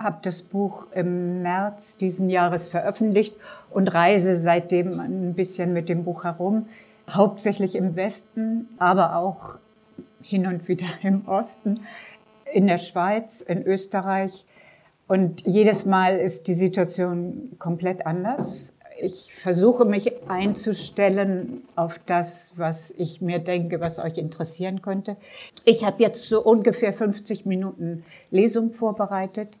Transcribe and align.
habe 0.00 0.18
das 0.22 0.42
Buch 0.42 0.86
im 0.92 1.42
März 1.42 1.98
diesen 1.98 2.30
Jahres 2.30 2.68
veröffentlicht 2.68 3.36
und 3.70 3.92
reise 3.92 4.38
seitdem 4.38 4.98
ein 4.98 5.34
bisschen 5.34 5.72
mit 5.72 5.88
dem 5.88 6.04
Buch 6.04 6.24
herum, 6.24 6.66
hauptsächlich 7.08 7.74
im 7.74 7.96
Westen, 7.96 8.68
aber 8.78 9.16
auch 9.16 9.58
hin 10.22 10.46
und 10.46 10.68
wieder 10.68 10.86
im 11.02 11.28
Osten, 11.28 11.80
in 12.52 12.66
der 12.66 12.78
Schweiz, 12.78 13.42
in 13.42 13.62
Österreich. 13.62 14.46
Und 15.06 15.46
jedes 15.46 15.86
Mal 15.86 16.18
ist 16.18 16.48
die 16.48 16.54
Situation 16.54 17.56
komplett 17.58 18.06
anders 18.06 18.72
ich 19.02 19.34
versuche 19.34 19.84
mich 19.84 20.28
einzustellen 20.28 21.62
auf 21.74 22.00
das, 22.06 22.54
was 22.56 22.90
ich 22.96 23.20
mir 23.20 23.38
denke, 23.38 23.80
was 23.80 23.98
euch 23.98 24.18
interessieren 24.18 24.82
könnte. 24.82 25.16
Ich 25.64 25.84
habe 25.84 26.02
jetzt 26.02 26.28
so 26.28 26.42
ungefähr 26.42 26.92
50 26.92 27.46
Minuten 27.46 28.04
Lesung 28.30 28.72
vorbereitet. 28.72 29.56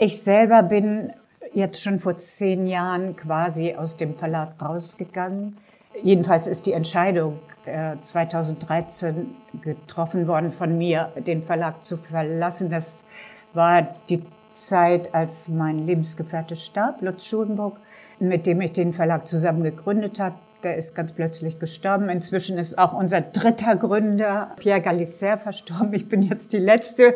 Ich 0.00 0.22
selber 0.22 0.62
bin 0.62 1.10
jetzt 1.52 1.82
schon 1.82 1.98
vor 1.98 2.16
zehn 2.18 2.68
Jahren 2.68 3.16
quasi 3.16 3.74
aus 3.74 3.96
dem 3.96 4.14
Verlag 4.14 4.54
rausgegangen. 4.62 5.56
Jedenfalls 6.02 6.46
ist 6.46 6.66
die 6.66 6.72
Entscheidung 6.72 7.40
äh, 7.66 7.96
2013 8.00 9.34
getroffen 9.60 10.28
worden 10.28 10.52
von 10.52 10.78
mir, 10.78 11.10
den 11.26 11.42
Verlag 11.42 11.82
zu 11.82 11.96
verlassen. 11.96 12.70
Das 12.70 13.04
war 13.54 13.88
die 14.08 14.22
Zeit, 14.52 15.12
als 15.14 15.48
mein 15.48 15.84
Lebensgefährte 15.84 16.54
starb, 16.54 17.02
Lutz 17.02 17.26
Schulenburg 17.26 17.76
mit 18.20 18.46
dem 18.46 18.60
ich 18.60 18.72
den 18.72 18.92
Verlag 18.92 19.28
zusammen 19.28 19.62
gegründet 19.62 20.18
habe. 20.20 20.36
Der 20.62 20.76
ist 20.76 20.94
ganz 20.94 21.12
plötzlich 21.12 21.60
gestorben. 21.60 22.08
Inzwischen 22.08 22.58
ist 22.58 22.78
auch 22.78 22.92
unser 22.92 23.20
dritter 23.20 23.76
Gründer, 23.76 24.52
Pierre 24.56 24.80
Galisser, 24.80 25.38
verstorben. 25.38 25.94
Ich 25.94 26.08
bin 26.08 26.22
jetzt 26.22 26.52
die 26.52 26.58
letzte 26.58 27.14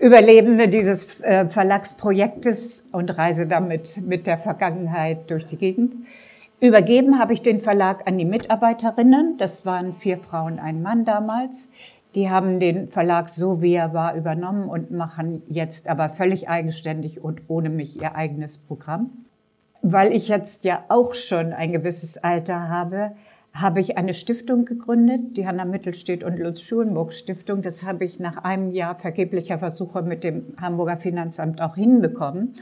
Überlebende 0.00 0.68
dieses 0.68 1.20
äh, 1.20 1.46
Verlagsprojektes 1.48 2.88
und 2.92 3.16
reise 3.16 3.46
damit 3.46 4.02
mit 4.06 4.26
der 4.26 4.38
Vergangenheit 4.38 5.30
durch 5.30 5.46
die 5.46 5.56
Gegend. 5.56 5.94
Übergeben 6.60 7.18
habe 7.18 7.32
ich 7.32 7.42
den 7.42 7.60
Verlag 7.60 8.06
an 8.06 8.18
die 8.18 8.24
Mitarbeiterinnen. 8.24 9.36
Das 9.38 9.66
waren 9.66 9.94
vier 9.94 10.18
Frauen, 10.18 10.58
ein 10.58 10.82
Mann 10.82 11.04
damals. 11.04 11.70
Die 12.14 12.30
haben 12.30 12.60
den 12.60 12.88
Verlag 12.88 13.28
so, 13.28 13.60
wie 13.60 13.74
er 13.74 13.92
war, 13.92 14.14
übernommen 14.14 14.68
und 14.68 14.90
machen 14.90 15.42
jetzt 15.48 15.88
aber 15.88 16.10
völlig 16.10 16.48
eigenständig 16.48 17.22
und 17.22 17.42
ohne 17.48 17.70
mich 17.70 18.00
ihr 18.00 18.14
eigenes 18.14 18.58
Programm 18.58 19.24
weil 19.86 20.12
ich 20.12 20.28
jetzt 20.28 20.64
ja 20.64 20.82
auch 20.88 21.14
schon 21.14 21.52
ein 21.52 21.70
gewisses 21.70 22.16
Alter 22.16 22.68
habe, 22.70 23.12
habe 23.54 23.78
ich 23.78 23.96
eine 23.96 24.14
Stiftung 24.14 24.64
gegründet, 24.64 25.36
die 25.36 25.46
Hanna 25.46 25.64
Mittelstedt 25.64 26.24
und 26.24 26.38
Lutz 26.40 26.60
Schulenburg 26.60 27.12
Stiftung. 27.12 27.62
Das 27.62 27.84
habe 27.84 28.04
ich 28.04 28.18
nach 28.18 28.38
einem 28.38 28.72
Jahr 28.72 28.98
vergeblicher 28.98 29.60
Versuche 29.60 30.02
mit 30.02 30.24
dem 30.24 30.54
Hamburger 30.60 30.96
Finanzamt 30.96 31.62
auch 31.62 31.76
hinbekommen, 31.76 32.54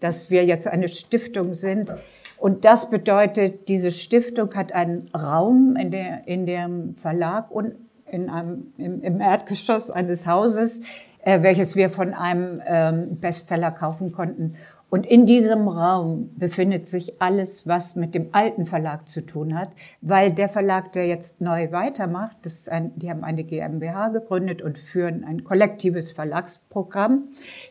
dass 0.00 0.28
wir 0.30 0.44
jetzt 0.44 0.66
eine 0.66 0.88
Stiftung 0.88 1.54
sind. 1.54 1.92
Und 2.36 2.64
das 2.64 2.90
bedeutet, 2.90 3.68
diese 3.68 3.92
Stiftung 3.92 4.52
hat 4.54 4.72
einen 4.72 5.08
Raum 5.14 5.76
in, 5.76 5.92
der, 5.92 6.26
in 6.26 6.46
dem 6.46 6.96
Verlag 6.96 7.52
und 7.52 7.76
in 8.10 8.28
einem, 8.28 8.72
im, 8.76 9.02
im 9.02 9.20
Erdgeschoss 9.20 9.92
eines 9.92 10.26
Hauses, 10.26 10.82
äh, 11.22 11.42
welches 11.42 11.76
wir 11.76 11.90
von 11.90 12.12
einem 12.12 12.60
ähm, 12.66 13.18
Bestseller 13.20 13.70
kaufen 13.70 14.10
konnten. 14.10 14.56
Und 14.90 15.06
in 15.06 15.24
diesem 15.24 15.68
Raum 15.68 16.30
befindet 16.36 16.86
sich 16.86 17.22
alles, 17.22 17.66
was 17.66 17.94
mit 17.94 18.14
dem 18.14 18.30
alten 18.32 18.66
Verlag 18.66 19.08
zu 19.08 19.24
tun 19.24 19.56
hat, 19.56 19.70
weil 20.00 20.32
der 20.32 20.48
Verlag, 20.48 20.92
der 20.92 21.06
jetzt 21.06 21.40
neu 21.40 21.70
weitermacht, 21.70 22.38
das 22.42 22.68
ein, 22.68 22.92
die 22.96 23.08
haben 23.08 23.22
eine 23.22 23.44
GmbH 23.44 24.08
gegründet 24.08 24.60
und 24.62 24.78
führen 24.78 25.24
ein 25.24 25.44
kollektives 25.44 26.10
Verlagsprogramm. 26.10 27.28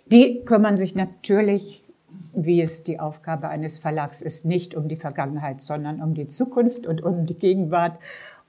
Die 0.07 0.45
kümmern 0.45 0.77
sich 0.77 0.95
natürlich, 0.95 1.89
wie 2.33 2.61
es 2.61 2.83
die 2.83 3.01
Aufgabe 3.01 3.49
eines 3.49 3.79
Verlags 3.79 4.21
ist, 4.21 4.45
nicht 4.45 4.73
um 4.73 4.87
die 4.87 4.95
Vergangenheit, 4.95 5.59
sondern 5.59 6.01
um 6.01 6.13
die 6.13 6.27
Zukunft 6.27 6.87
und 6.87 7.03
um 7.03 7.25
die 7.25 7.37
Gegenwart 7.37 7.99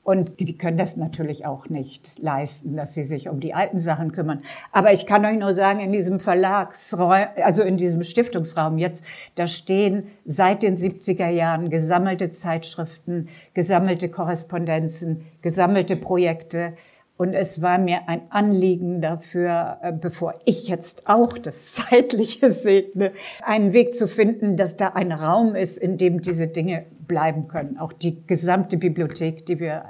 und 0.03 0.41
die 0.41 0.57
können 0.57 0.79
das 0.79 0.97
natürlich 0.97 1.47
auch 1.47 1.69
nicht 1.69 2.19
leisten, 2.19 2.77
dass 2.77 2.95
sie 2.95 3.05
sich 3.05 3.29
um 3.29 3.39
die 3.41 3.55
alten 3.55 3.79
Sachen 3.79 4.13
kümmern. 4.13 4.43
Aber 4.73 4.93
ich 4.93 5.07
kann 5.07 5.25
euch 5.25 5.39
nur 5.39 5.53
sagen, 5.53 5.81
in 5.81 5.93
diesem 5.93 6.21
Verlagsraum, 6.21 7.27
also 7.37 7.63
in 7.63 7.77
diesem 7.77 8.03
Stiftungsraum 8.03 8.79
jetzt, 8.79 9.05
da 9.35 9.47
stehen 9.47 10.09
seit 10.25 10.63
den 10.63 10.77
70er 10.77 11.29
Jahren 11.29 11.69
gesammelte 11.69 12.31
Zeitschriften, 12.31 13.29
gesammelte 13.53 14.09
Korrespondenzen, 14.09 15.27
gesammelte 15.43 15.97
Projekte, 15.97 16.75
und 17.21 17.35
es 17.35 17.61
war 17.61 17.77
mir 17.77 18.09
ein 18.09 18.23
Anliegen 18.31 19.03
dafür, 19.03 19.77
äh, 19.83 19.93
bevor 19.93 20.37
ich 20.47 20.69
jetzt 20.69 21.07
auch 21.07 21.37
das 21.37 21.75
Zeitliche 21.75 22.49
segne, 22.49 23.13
einen 23.43 23.75
Weg 23.75 23.95
zu 23.95 24.09
finden, 24.09 24.57
dass 24.57 24.79
da 24.79 24.89
ein 24.95 25.13
Raum 25.13 25.55
ist, 25.55 25.77
in 25.77 25.99
dem 25.99 26.23
diese 26.23 26.49
Dinge 26.49 26.87
bleiben 27.11 27.49
können. 27.49 27.77
Auch 27.79 27.93
die 27.93 28.25
gesamte 28.27 28.79
Bibliothek, 28.79 29.45
die 29.47 29.59
wir 29.59 29.85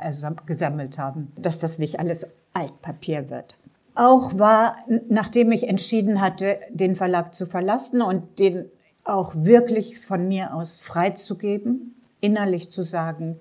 gesammelt 0.46 0.96
haben, 0.96 1.32
dass 1.36 1.60
das 1.60 1.78
nicht 1.78 2.00
alles 2.00 2.32
Altpapier 2.54 3.28
wird. 3.28 3.56
Auch 3.94 4.38
war, 4.38 4.78
nachdem 5.08 5.52
ich 5.52 5.68
entschieden 5.68 6.20
hatte, 6.20 6.58
den 6.70 6.96
Verlag 6.96 7.34
zu 7.34 7.44
verlassen 7.44 8.00
und 8.00 8.38
den 8.38 8.64
auch 9.04 9.34
wirklich 9.34 10.00
von 10.00 10.26
mir 10.26 10.54
aus 10.54 10.78
freizugeben, 10.78 11.94
innerlich 12.20 12.70
zu 12.70 12.82
sagen, 12.82 13.38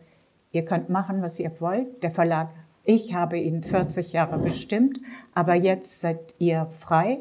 ihr 0.51 0.65
könnt 0.65 0.89
machen, 0.89 1.21
was 1.21 1.39
ihr 1.39 1.51
wollt. 1.59 2.03
Der 2.03 2.11
Verlag 2.11 2.49
ich 2.91 3.13
habe 3.13 3.37
ihn 3.37 3.61
40 3.61 4.13
Jahre 4.13 4.39
bestimmt, 4.39 4.99
aber 5.35 5.53
jetzt 5.53 6.01
seid 6.01 6.33
ihr 6.39 6.67
frei. 6.75 7.19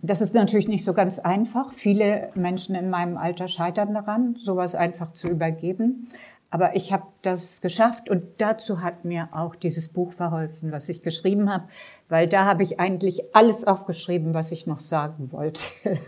Das 0.00 0.20
ist 0.20 0.34
natürlich 0.34 0.68
nicht 0.68 0.84
so 0.84 0.94
ganz 0.94 1.18
einfach. 1.18 1.74
Viele 1.74 2.30
Menschen 2.34 2.74
in 2.74 2.88
meinem 2.88 3.16
Alter 3.16 3.48
scheitern 3.48 3.94
daran, 3.94 4.36
sowas 4.38 4.74
einfach 4.74 5.12
zu 5.12 5.28
übergeben. 5.28 6.08
Aber 6.50 6.76
ich 6.76 6.92
habe 6.92 7.04
das 7.22 7.60
geschafft 7.60 8.08
und 8.08 8.22
dazu 8.38 8.80
hat 8.80 9.04
mir 9.04 9.28
auch 9.32 9.54
dieses 9.54 9.88
Buch 9.88 10.12
verholfen, 10.12 10.72
was 10.72 10.88
ich 10.88 11.02
geschrieben 11.02 11.52
habe, 11.52 11.64
weil 12.08 12.26
da 12.26 12.46
habe 12.46 12.62
ich 12.62 12.80
eigentlich 12.80 13.34
alles 13.34 13.66
aufgeschrieben, 13.66 14.32
was 14.32 14.50
ich 14.50 14.66
noch 14.66 14.80
sagen 14.80 15.30
wollte. 15.30 15.62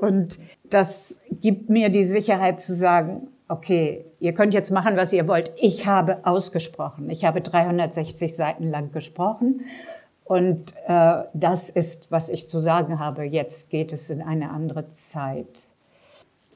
Und 0.00 0.38
das 0.68 1.22
gibt 1.30 1.70
mir 1.70 1.88
die 1.88 2.02
Sicherheit 2.02 2.60
zu 2.60 2.74
sagen, 2.74 3.28
okay, 3.46 4.04
ihr 4.18 4.34
könnt 4.34 4.52
jetzt 4.52 4.72
machen, 4.72 4.96
was 4.96 5.12
ihr 5.12 5.28
wollt. 5.28 5.52
Ich 5.56 5.86
habe 5.86 6.26
ausgesprochen. 6.26 7.08
Ich 7.08 7.24
habe 7.24 7.40
360 7.40 8.34
Seiten 8.34 8.68
lang 8.68 8.90
gesprochen. 8.90 9.60
Und 10.24 10.74
äh, 10.86 11.24
das 11.34 11.70
ist, 11.70 12.10
was 12.10 12.28
ich 12.28 12.48
zu 12.48 12.58
sagen 12.60 12.98
habe. 12.98 13.24
Jetzt 13.24 13.70
geht 13.70 13.92
es 13.92 14.08
in 14.10 14.22
eine 14.22 14.50
andere 14.50 14.88
Zeit. 14.88 15.72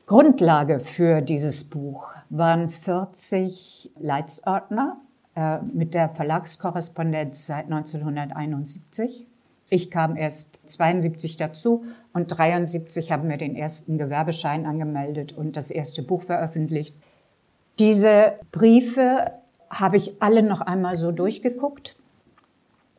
Grundlage 0.06 0.78
für 0.78 1.20
dieses 1.20 1.64
Buch 1.64 2.12
waren 2.30 2.70
40 2.70 3.90
Leitsordner 3.98 4.98
äh, 5.34 5.58
mit 5.58 5.94
der 5.94 6.08
Verlagskorrespondenz 6.08 7.46
seit 7.46 7.64
1971. 7.64 9.26
Ich 9.68 9.90
kam 9.90 10.16
erst 10.16 10.60
72 10.64 11.36
dazu 11.36 11.84
und 12.12 12.28
73 12.28 13.10
haben 13.10 13.28
wir 13.28 13.36
den 13.36 13.56
ersten 13.56 13.98
Gewerbeschein 13.98 14.64
angemeldet 14.64 15.32
und 15.32 15.56
das 15.56 15.72
erste 15.72 16.02
Buch 16.04 16.22
veröffentlicht. 16.22 16.96
Diese 17.80 18.34
Briefe 18.52 19.32
habe 19.68 19.96
ich 19.96 20.22
alle 20.22 20.44
noch 20.44 20.60
einmal 20.60 20.94
so 20.94 21.10
durchgeguckt 21.10 21.96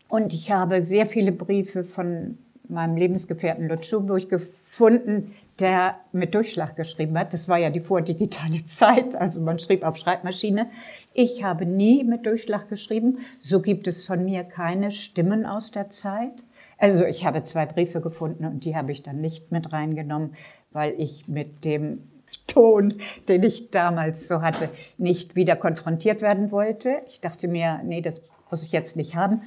und 0.07 0.33
ich 0.33 0.51
habe 0.51 0.81
sehr 0.81 1.05
viele 1.05 1.31
Briefe 1.31 1.83
von 1.83 2.37
meinem 2.69 2.97
Lebensgefährten 2.97 3.67
Lutz 3.67 3.87
Schuburg 3.87 4.29
gefunden, 4.29 5.33
der 5.59 5.95
mit 6.11 6.35
Durchschlag 6.35 6.75
geschrieben 6.75 7.17
hat. 7.17 7.33
Das 7.33 7.49
war 7.49 7.57
ja 7.57 7.69
die 7.69 7.79
vordigitale 7.79 8.63
Zeit, 8.65 9.15
also 9.15 9.41
man 9.41 9.59
schrieb 9.59 9.83
auf 9.83 9.97
Schreibmaschine. 9.97 10.67
Ich 11.13 11.43
habe 11.43 11.65
nie 11.65 12.03
mit 12.03 12.25
Durchschlag 12.25 12.69
geschrieben. 12.69 13.19
So 13.39 13.61
gibt 13.61 13.87
es 13.87 14.05
von 14.05 14.23
mir 14.23 14.43
keine 14.43 14.91
Stimmen 14.91 15.45
aus 15.45 15.71
der 15.71 15.89
Zeit. 15.89 16.43
Also 16.77 17.05
ich 17.05 17.25
habe 17.25 17.41
zwei 17.43 17.65
Briefe 17.65 18.01
gefunden 18.01 18.45
und 18.45 18.65
die 18.65 18.75
habe 18.75 18.91
ich 18.91 19.01
dann 19.01 19.19
nicht 19.19 19.51
mit 19.51 19.73
reingenommen, 19.73 20.35
weil 20.71 20.93
ich 20.97 21.27
mit 21.27 21.65
dem 21.65 22.03
Ton, 22.47 22.93
den 23.27 23.43
ich 23.43 23.71
damals 23.71 24.27
so 24.27 24.41
hatte, 24.41 24.69
nicht 24.97 25.35
wieder 25.35 25.55
konfrontiert 25.55 26.21
werden 26.21 26.51
wollte. 26.51 27.01
Ich 27.07 27.19
dachte 27.19 27.47
mir, 27.47 27.81
nee, 27.83 28.01
das 28.01 28.21
muss 28.49 28.63
ich 28.63 28.71
jetzt 28.71 28.95
nicht 28.95 29.15
haben. 29.15 29.41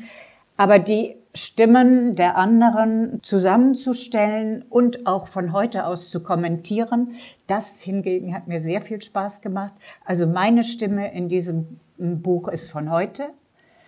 Aber 0.60 0.78
die 0.78 1.16
Stimmen 1.34 2.16
der 2.16 2.36
anderen 2.36 3.20
zusammenzustellen 3.22 4.62
und 4.68 5.06
auch 5.06 5.26
von 5.26 5.54
heute 5.54 5.86
aus 5.86 6.10
zu 6.10 6.22
kommentieren, 6.22 7.14
das 7.46 7.80
hingegen 7.80 8.34
hat 8.34 8.46
mir 8.46 8.60
sehr 8.60 8.82
viel 8.82 9.00
Spaß 9.00 9.40
gemacht. 9.40 9.72
Also 10.04 10.26
meine 10.26 10.62
Stimme 10.62 11.14
in 11.14 11.30
diesem 11.30 11.80
Buch 11.96 12.46
ist 12.48 12.70
von 12.70 12.90
heute. 12.90 13.28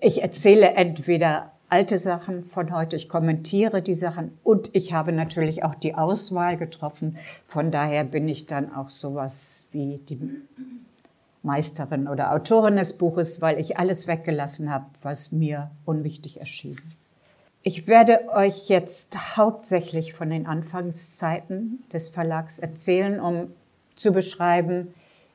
Ich 0.00 0.22
erzähle 0.22 0.70
entweder 0.70 1.52
alte 1.68 1.98
Sachen 1.98 2.46
von 2.46 2.74
heute, 2.74 2.96
ich 2.96 3.10
kommentiere 3.10 3.82
die 3.82 3.94
Sachen 3.94 4.38
und 4.42 4.70
ich 4.72 4.94
habe 4.94 5.12
natürlich 5.12 5.64
auch 5.64 5.74
die 5.74 5.94
Auswahl 5.94 6.56
getroffen. 6.56 7.18
Von 7.46 7.70
daher 7.70 8.02
bin 8.04 8.26
ich 8.28 8.46
dann 8.46 8.74
auch 8.74 8.88
sowas 8.88 9.66
wie 9.72 10.00
die 10.08 10.18
Meisterin 11.42 12.08
oder 12.08 12.32
Autorin 12.32 12.76
des 12.76 12.92
Buches, 12.92 13.40
weil 13.40 13.58
ich 13.58 13.78
alles 13.78 14.06
weggelassen 14.06 14.70
habe, 14.70 14.86
was 15.02 15.32
mir 15.32 15.70
unwichtig 15.84 16.40
erschien. 16.40 16.78
Ich 17.64 17.86
werde 17.86 18.28
euch 18.28 18.68
jetzt 18.68 19.36
hauptsächlich 19.36 20.14
von 20.14 20.30
den 20.30 20.46
Anfangszeiten 20.46 21.84
des 21.92 22.08
Verlags 22.08 22.58
erzählen, 22.58 23.20
um 23.20 23.52
zu 23.94 24.12
beschreiben, 24.12 24.94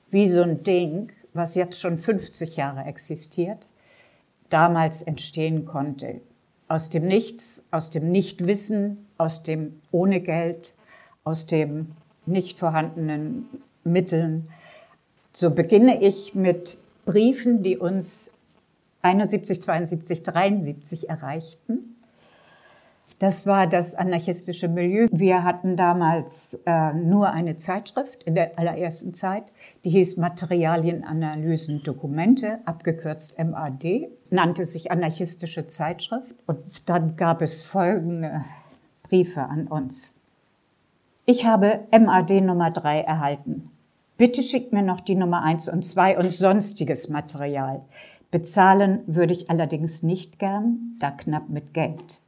wie 0.10 0.28
so 0.28 0.42
ein 0.42 0.64
Ding, 0.64 1.12
was 1.34 1.56
jetzt 1.56 1.80
schon 1.80 1.98
50 1.98 2.58
Jahre 2.58 2.84
existiert, 2.84 3.68
damals 4.50 5.04
entstehen 5.04 5.66
konnte. 5.66 6.22
Aus 6.68 6.90
dem 6.90 7.08
Nichts, 7.08 7.66
aus 7.72 7.92
dem 7.92 8.12
Nichtwissen, 8.12 9.08
aus 9.18 9.44
dem 9.44 9.80
ohne 9.92 10.20
Geld, 10.20 10.74
aus 11.24 11.46
dem 11.46 11.92
nicht 12.26 12.60
vorhandenen 12.60 13.48
Mitteln. 13.84 14.50
So 15.32 15.52
beginne 15.52 16.02
ich 16.02 16.36
mit 16.36 16.78
Briefen, 17.06 17.64
die 17.64 17.78
uns 17.78 18.32
71, 19.02 19.62
72, 19.62 20.24
73 20.24 21.10
erreichten. 21.10 21.96
Das 23.20 23.48
war 23.48 23.66
das 23.66 23.96
anarchistische 23.96 24.68
Milieu. 24.68 25.08
Wir 25.12 25.44
hatten 25.44 25.76
damals 25.76 26.62
äh, 26.68 26.94
nur 26.94 27.32
eine 27.32 27.58
Zeitschrift 27.58 28.24
in 28.24 28.36
der 28.36 28.60
allerersten 28.60 29.16
Zeit, 29.16 29.46
die 29.86 29.90
hieß 29.90 30.18
Materialien, 30.18 31.04
Analysen, 31.04 31.82
Dokumente, 31.82 32.60
abgekürzt 32.66 33.40
MAD, 33.40 34.10
nannte 34.30 34.66
sich 34.66 34.92
anarchistische 34.92 35.66
Zeitschrift. 35.66 36.36
Und 36.46 36.90
dann 36.90 37.16
gab 37.16 37.42
es 37.42 37.64
folgende 37.64 38.44
Briefe 39.02 39.42
an 39.42 39.66
uns. 39.66 40.14
Ich 41.26 41.46
habe 41.46 41.88
MAD 41.92 42.42
Nummer 42.42 42.70
3 42.70 43.02
erhalten. 43.02 43.72
Bitte 44.18 44.42
schickt 44.42 44.74
mir 44.74 44.82
noch 44.82 45.00
die 45.00 45.16
Nummer 45.16 45.44
1 45.44 45.70
und 45.70 45.86
2 45.86 46.18
und 46.18 46.34
sonstiges 46.34 47.08
Material. 47.08 47.86
Bezahlen 48.32 49.04
würde 49.06 49.36
ich 49.36 49.52
allerdings 49.52 50.02
nicht 50.02 50.40
gern, 50.40 50.98
da 51.00 51.12
knapp 51.12 51.50
mit 51.50 51.76
Geld. 51.76 52.22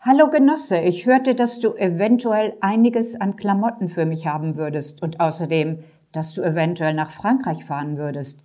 Hallo 0.00 0.28
Genosse, 0.28 0.80
ich 0.80 1.06
hörte, 1.06 1.36
dass 1.36 1.60
du 1.60 1.74
eventuell 1.74 2.54
einiges 2.60 3.20
an 3.20 3.36
Klamotten 3.36 3.88
für 3.88 4.06
mich 4.06 4.26
haben 4.26 4.56
würdest 4.56 5.02
und 5.02 5.20
außerdem, 5.20 5.84
dass 6.10 6.34
du 6.34 6.42
eventuell 6.42 6.94
nach 6.94 7.12
Frankreich 7.12 7.64
fahren 7.64 7.96
würdest. 7.96 8.42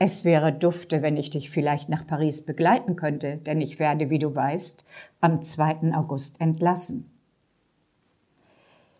Es 0.00 0.24
wäre 0.24 0.52
dufte, 0.52 1.02
wenn 1.02 1.16
ich 1.16 1.30
dich 1.30 1.50
vielleicht 1.50 1.88
nach 1.88 2.04
Paris 2.04 2.44
begleiten 2.44 2.96
könnte, 2.96 3.36
denn 3.36 3.60
ich 3.60 3.78
werde, 3.78 4.10
wie 4.10 4.18
du 4.18 4.34
weißt, 4.34 4.84
am 5.20 5.40
2. 5.40 5.92
August 5.94 6.40
entlassen. 6.40 7.08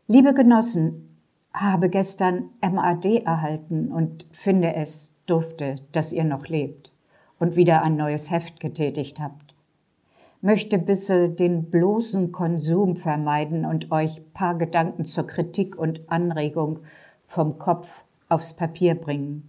Liebe 0.06 0.34
Genossen, 0.34 1.11
habe 1.54 1.88
gestern 1.90 2.50
MAD 2.60 3.24
erhalten 3.24 3.92
und 3.92 4.26
finde 4.32 4.74
es 4.74 5.14
dufte, 5.26 5.76
dass 5.92 6.12
ihr 6.12 6.24
noch 6.24 6.46
lebt 6.48 6.92
und 7.38 7.56
wieder 7.56 7.82
ein 7.82 7.96
neues 7.96 8.30
Heft 8.30 8.60
getätigt 8.60 9.20
habt 9.20 9.52
möchte 10.42 10.76
bissel 10.78 11.30
den 11.30 11.70
bloßen 11.70 12.32
Konsum 12.32 12.96
vermeiden 12.96 13.64
und 13.64 13.90
euch 13.90 14.20
paar 14.34 14.58
Gedanken 14.58 15.04
zur 15.04 15.26
Kritik 15.26 15.78
und 15.78 16.10
Anregung 16.10 16.80
vom 17.26 17.58
Kopf 17.58 18.04
aufs 18.28 18.54
Papier 18.54 18.96
bringen. 18.96 19.48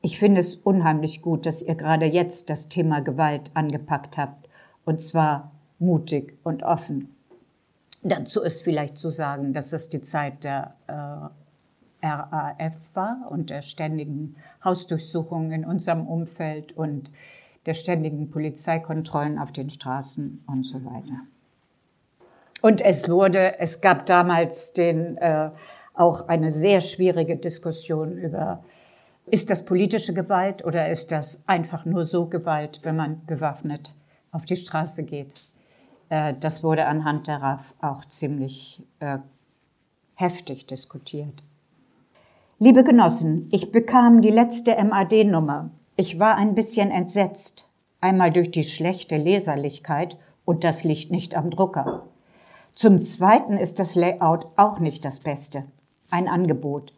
Ich 0.00 0.18
finde 0.18 0.40
es 0.40 0.56
unheimlich 0.56 1.20
gut, 1.20 1.44
dass 1.44 1.62
ihr 1.62 1.74
gerade 1.74 2.06
jetzt 2.06 2.48
das 2.48 2.68
Thema 2.68 3.00
Gewalt 3.00 3.50
angepackt 3.54 4.16
habt, 4.16 4.48
und 4.86 5.00
zwar 5.00 5.50
mutig 5.78 6.38
und 6.44 6.62
offen. 6.62 7.14
Dazu 8.02 8.40
ist 8.42 8.62
vielleicht 8.62 8.96
zu 8.96 9.10
sagen, 9.10 9.52
dass 9.52 9.72
es 9.72 9.88
die 9.88 10.00
Zeit 10.00 10.44
der 10.44 10.74
äh, 10.86 12.06
RAF 12.06 12.74
war 12.94 13.28
und 13.30 13.50
der 13.50 13.62
ständigen 13.62 14.36
Hausdurchsuchungen 14.64 15.52
in 15.52 15.64
unserem 15.64 16.06
Umfeld 16.06 16.72
und 16.72 17.10
der 17.66 17.74
ständigen 17.74 18.30
Polizeikontrollen 18.30 19.38
auf 19.38 19.52
den 19.52 19.68
Straßen 19.68 20.44
und 20.46 20.64
so 20.64 20.84
weiter. 20.84 21.20
Und 22.62 22.80
es 22.80 23.08
wurde, 23.08 23.58
es 23.58 23.80
gab 23.80 24.06
damals 24.06 24.72
den, 24.72 25.16
äh, 25.18 25.50
auch 25.94 26.28
eine 26.28 26.50
sehr 26.50 26.80
schwierige 26.80 27.36
Diskussion 27.36 28.16
über, 28.16 28.64
ist 29.26 29.50
das 29.50 29.64
politische 29.64 30.14
Gewalt 30.14 30.64
oder 30.64 30.88
ist 30.88 31.12
das 31.12 31.42
einfach 31.46 31.84
nur 31.84 32.04
so 32.04 32.26
Gewalt, 32.26 32.80
wenn 32.82 32.96
man 32.96 33.24
bewaffnet 33.26 33.94
auf 34.32 34.44
die 34.44 34.56
Straße 34.56 35.04
geht? 35.04 35.49
Äh, 36.10 36.34
das 36.38 36.62
wurde 36.62 36.86
anhand 36.86 37.26
der 37.26 37.40
RAF 37.40 37.74
auch 37.80 38.04
ziemlich 38.04 38.84
äh, 38.98 39.18
heftig 40.14 40.66
diskutiert. 40.66 41.42
Liebe 42.58 42.84
Genossen, 42.84 43.48
ich 43.50 43.72
bekam 43.72 44.20
die 44.20 44.28
letzte 44.28 44.76
MAD-Nummer 44.84 45.70
ich 46.00 46.18
war 46.18 46.36
ein 46.36 46.54
bisschen 46.54 46.90
entsetzt, 46.90 47.68
einmal 48.00 48.32
durch 48.32 48.50
die 48.50 48.64
schlechte 48.64 49.18
Leserlichkeit 49.18 50.16
und 50.46 50.64
das 50.64 50.82
liegt 50.82 51.10
nicht 51.10 51.36
am 51.36 51.50
Drucker. 51.50 52.06
Zum 52.74 53.02
Zweiten 53.02 53.58
ist 53.58 53.78
das 53.78 53.96
Layout 53.96 54.46
auch 54.56 54.78
nicht 54.78 55.04
das 55.04 55.20
Beste. 55.20 55.64
Ein 56.08 56.26
Angebot. 56.26 56.94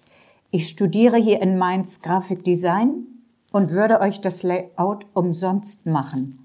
Ich 0.52 0.68
studiere 0.68 1.16
hier 1.16 1.42
in 1.42 1.58
Mainz 1.58 2.00
Grafikdesign 2.00 3.08
und 3.50 3.72
würde 3.72 4.00
euch 4.00 4.20
das 4.20 4.44
Layout 4.44 5.04
umsonst 5.14 5.84
machen. 5.84 6.41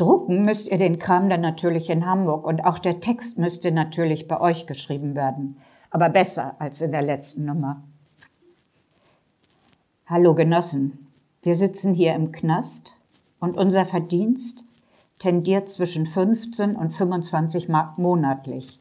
Drucken 0.00 0.46
müsst 0.46 0.68
ihr 0.68 0.78
den 0.78 0.98
Kram 0.98 1.28
dann 1.28 1.42
natürlich 1.42 1.90
in 1.90 2.06
Hamburg 2.06 2.46
und 2.46 2.64
auch 2.64 2.78
der 2.78 3.00
Text 3.00 3.38
müsste 3.38 3.70
natürlich 3.70 4.28
bei 4.28 4.40
euch 4.40 4.66
geschrieben 4.66 5.14
werden. 5.14 5.58
Aber 5.90 6.08
besser 6.08 6.54
als 6.58 6.80
in 6.80 6.90
der 6.90 7.02
letzten 7.02 7.44
Nummer. 7.44 7.82
Hallo 10.06 10.34
Genossen, 10.34 11.06
wir 11.42 11.54
sitzen 11.54 11.92
hier 11.92 12.14
im 12.14 12.32
Knast 12.32 12.94
und 13.40 13.58
unser 13.58 13.84
Verdienst 13.84 14.64
tendiert 15.18 15.68
zwischen 15.68 16.06
15 16.06 16.76
und 16.76 16.92
25 16.92 17.68
Mark 17.68 17.98
monatlich. 17.98 18.80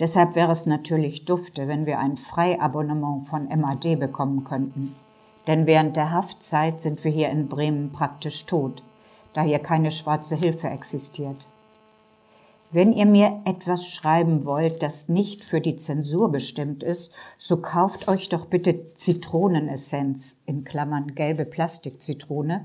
Deshalb 0.00 0.34
wäre 0.34 0.52
es 0.52 0.66
natürlich 0.66 1.24
dufte, 1.24 1.66
wenn 1.66 1.86
wir 1.86 1.98
ein 1.98 2.18
Freiabonnement 2.18 3.26
von 3.26 3.48
MAD 3.48 3.98
bekommen 3.98 4.44
könnten. 4.44 4.94
Denn 5.46 5.66
während 5.66 5.96
der 5.96 6.12
Haftzeit 6.12 6.78
sind 6.78 7.02
wir 7.04 7.10
hier 7.10 7.30
in 7.30 7.48
Bremen 7.48 7.90
praktisch 7.90 8.44
tot, 8.44 8.82
da 9.34 9.42
hier 9.42 9.58
keine 9.58 9.90
schwarze 9.90 10.36
Hilfe 10.36 10.68
existiert. 10.68 11.46
Wenn 12.74 12.94
ihr 12.94 13.04
mir 13.04 13.42
etwas 13.44 13.86
schreiben 13.86 14.46
wollt, 14.46 14.82
das 14.82 15.10
nicht 15.10 15.44
für 15.44 15.60
die 15.60 15.76
Zensur 15.76 16.32
bestimmt 16.32 16.82
ist, 16.82 17.12
so 17.36 17.60
kauft 17.60 18.08
euch 18.08 18.30
doch 18.30 18.46
bitte 18.46 18.94
Zitronenessenz 18.94 20.40
in 20.46 20.64
Klammern 20.64 21.14
gelbe 21.14 21.44
Plastikzitrone 21.44 22.64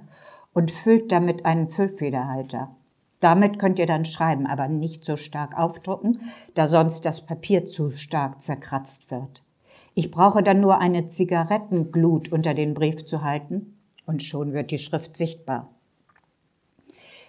und 0.53 0.71
füllt 0.71 1.11
damit 1.11 1.45
einen 1.45 1.69
Füllfederhalter. 1.69 2.73
Damit 3.19 3.59
könnt 3.59 3.79
ihr 3.79 3.85
dann 3.85 4.05
schreiben, 4.05 4.47
aber 4.47 4.69
nicht 4.69 5.03
so 5.03 5.17
stark 5.17 5.57
aufdrucken, 5.59 6.21
da 6.53 6.69
sonst 6.69 7.05
das 7.05 7.25
Papier 7.25 7.65
zu 7.65 7.89
stark 7.89 8.41
zerkratzt 8.41 9.11
wird. 9.11 9.43
Ich 9.93 10.09
brauche 10.09 10.41
dann 10.41 10.61
nur 10.61 10.77
eine 10.77 11.07
Zigarettenglut 11.07 12.31
unter 12.31 12.53
den 12.53 12.73
Brief 12.75 13.05
zu 13.05 13.23
halten 13.23 13.77
und 14.05 14.23
schon 14.23 14.53
wird 14.53 14.71
die 14.71 14.77
Schrift 14.77 15.17
sichtbar. 15.17 15.69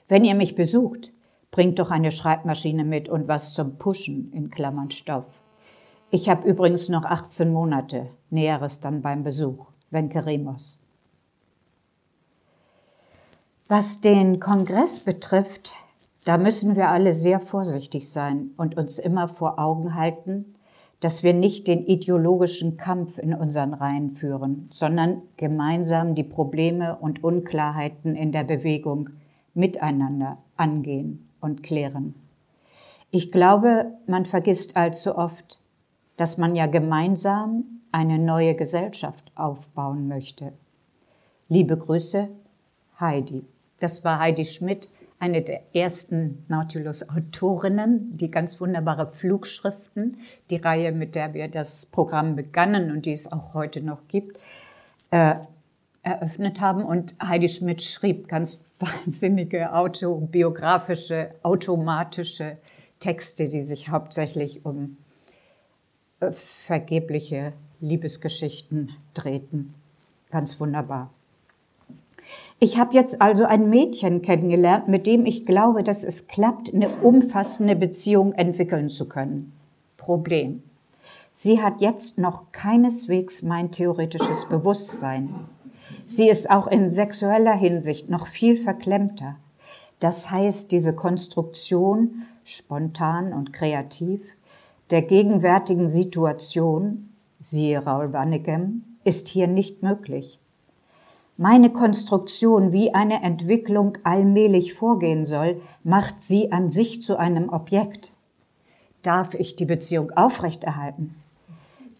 Wenn 0.08 0.24
ihr 0.24 0.34
mich 0.34 0.54
besucht, 0.54 1.12
Bringt 1.50 1.78
doch 1.78 1.90
eine 1.90 2.10
Schreibmaschine 2.10 2.84
mit 2.84 3.08
und 3.08 3.26
was 3.26 3.54
zum 3.54 3.78
Pushen 3.78 4.30
in 4.32 4.50
Klammern 4.50 4.90
Stoff. 4.90 5.42
Ich 6.10 6.28
habe 6.28 6.48
übrigens 6.48 6.88
noch 6.88 7.04
18 7.04 7.52
Monate, 7.52 8.08
Näheres 8.30 8.80
dann 8.80 9.02
beim 9.02 9.22
Besuch. 9.22 9.66
wenn 9.90 10.12
Remos. 10.12 10.80
Was 13.68 14.00
den 14.00 14.38
Kongress 14.40 15.00
betrifft, 15.00 15.72
da 16.24 16.36
müssen 16.36 16.76
wir 16.76 16.88
alle 16.88 17.14
sehr 17.14 17.40
vorsichtig 17.40 18.10
sein 18.10 18.50
und 18.56 18.76
uns 18.76 18.98
immer 18.98 19.28
vor 19.28 19.58
Augen 19.58 19.94
halten, 19.94 20.54
dass 21.00 21.22
wir 21.22 21.32
nicht 21.32 21.68
den 21.68 21.86
ideologischen 21.86 22.76
Kampf 22.76 23.18
in 23.18 23.32
unseren 23.32 23.72
Reihen 23.72 24.10
führen, 24.10 24.68
sondern 24.70 25.22
gemeinsam 25.36 26.14
die 26.14 26.24
Probleme 26.24 26.96
und 26.96 27.24
Unklarheiten 27.24 28.14
in 28.14 28.32
der 28.32 28.44
Bewegung 28.44 29.10
miteinander 29.58 30.38
angehen 30.56 31.28
und 31.40 31.62
klären. 31.62 32.14
Ich 33.10 33.32
glaube, 33.32 33.92
man 34.06 34.24
vergisst 34.24 34.76
allzu 34.76 35.16
oft, 35.16 35.58
dass 36.16 36.38
man 36.38 36.54
ja 36.54 36.66
gemeinsam 36.66 37.64
eine 37.90 38.18
neue 38.18 38.54
Gesellschaft 38.54 39.32
aufbauen 39.34 40.08
möchte. 40.08 40.52
Liebe 41.48 41.76
Grüße, 41.76 42.28
Heidi. 43.00 43.44
Das 43.80 44.04
war 44.04 44.18
Heidi 44.18 44.44
Schmidt, 44.44 44.90
eine 45.18 45.42
der 45.42 45.74
ersten 45.74 46.44
Nautilus-Autorinnen, 46.48 48.16
die 48.16 48.30
ganz 48.30 48.60
wunderbare 48.60 49.08
Flugschriften, 49.10 50.18
die 50.50 50.56
Reihe, 50.56 50.92
mit 50.92 51.14
der 51.14 51.34
wir 51.34 51.48
das 51.48 51.86
Programm 51.86 52.36
begannen 52.36 52.90
und 52.90 53.06
die 53.06 53.12
es 53.12 53.32
auch 53.32 53.54
heute 53.54 53.80
noch 53.80 54.06
gibt, 54.06 54.38
äh, 55.10 55.36
eröffnet 56.02 56.60
haben. 56.60 56.84
Und 56.84 57.16
Heidi 57.22 57.48
Schmidt 57.48 57.82
schrieb 57.82 58.28
ganz 58.28 58.60
wahnsinnige 58.78 59.72
autobiografische, 59.72 61.30
automatische 61.42 62.58
Texte, 63.00 63.48
die 63.48 63.62
sich 63.62 63.88
hauptsächlich 63.88 64.64
um 64.64 64.96
äh, 66.20 66.32
vergebliche 66.32 67.52
Liebesgeschichten 67.80 68.90
drehten. 69.14 69.74
Ganz 70.30 70.60
wunderbar. 70.60 71.10
Ich 72.58 72.78
habe 72.78 72.94
jetzt 72.94 73.22
also 73.22 73.44
ein 73.44 73.70
Mädchen 73.70 74.20
kennengelernt, 74.20 74.88
mit 74.88 75.06
dem 75.06 75.24
ich 75.24 75.46
glaube, 75.46 75.82
dass 75.82 76.04
es 76.04 76.26
klappt, 76.26 76.74
eine 76.74 76.88
umfassende 76.96 77.76
Beziehung 77.76 78.32
entwickeln 78.32 78.88
zu 78.88 79.08
können. 79.08 79.52
Problem. 79.96 80.62
Sie 81.30 81.62
hat 81.62 81.80
jetzt 81.80 82.18
noch 82.18 82.50
keineswegs 82.52 83.42
mein 83.42 83.70
theoretisches 83.70 84.46
Bewusstsein. 84.48 85.48
Sie 86.10 86.30
ist 86.30 86.48
auch 86.48 86.68
in 86.68 86.88
sexueller 86.88 87.52
Hinsicht 87.52 88.08
noch 88.08 88.28
viel 88.28 88.56
verklemmter. 88.56 89.36
Das 90.00 90.30
heißt, 90.30 90.72
diese 90.72 90.94
Konstruktion, 90.94 92.22
spontan 92.44 93.34
und 93.34 93.52
kreativ, 93.52 94.22
der 94.90 95.02
gegenwärtigen 95.02 95.86
Situation, 95.90 97.10
siehe 97.40 97.84
Raul 97.84 98.14
Wannegem, 98.14 98.84
ist 99.04 99.28
hier 99.28 99.48
nicht 99.48 99.82
möglich. 99.82 100.40
Meine 101.36 101.68
Konstruktion, 101.68 102.72
wie 102.72 102.94
eine 102.94 103.22
Entwicklung 103.22 103.98
allmählich 104.02 104.72
vorgehen 104.72 105.26
soll, 105.26 105.60
macht 105.84 106.22
sie 106.22 106.52
an 106.52 106.70
sich 106.70 107.02
zu 107.02 107.18
einem 107.18 107.50
Objekt. 107.50 108.14
Darf 109.02 109.34
ich 109.34 109.56
die 109.56 109.66
Beziehung 109.66 110.10
aufrechterhalten? 110.12 111.16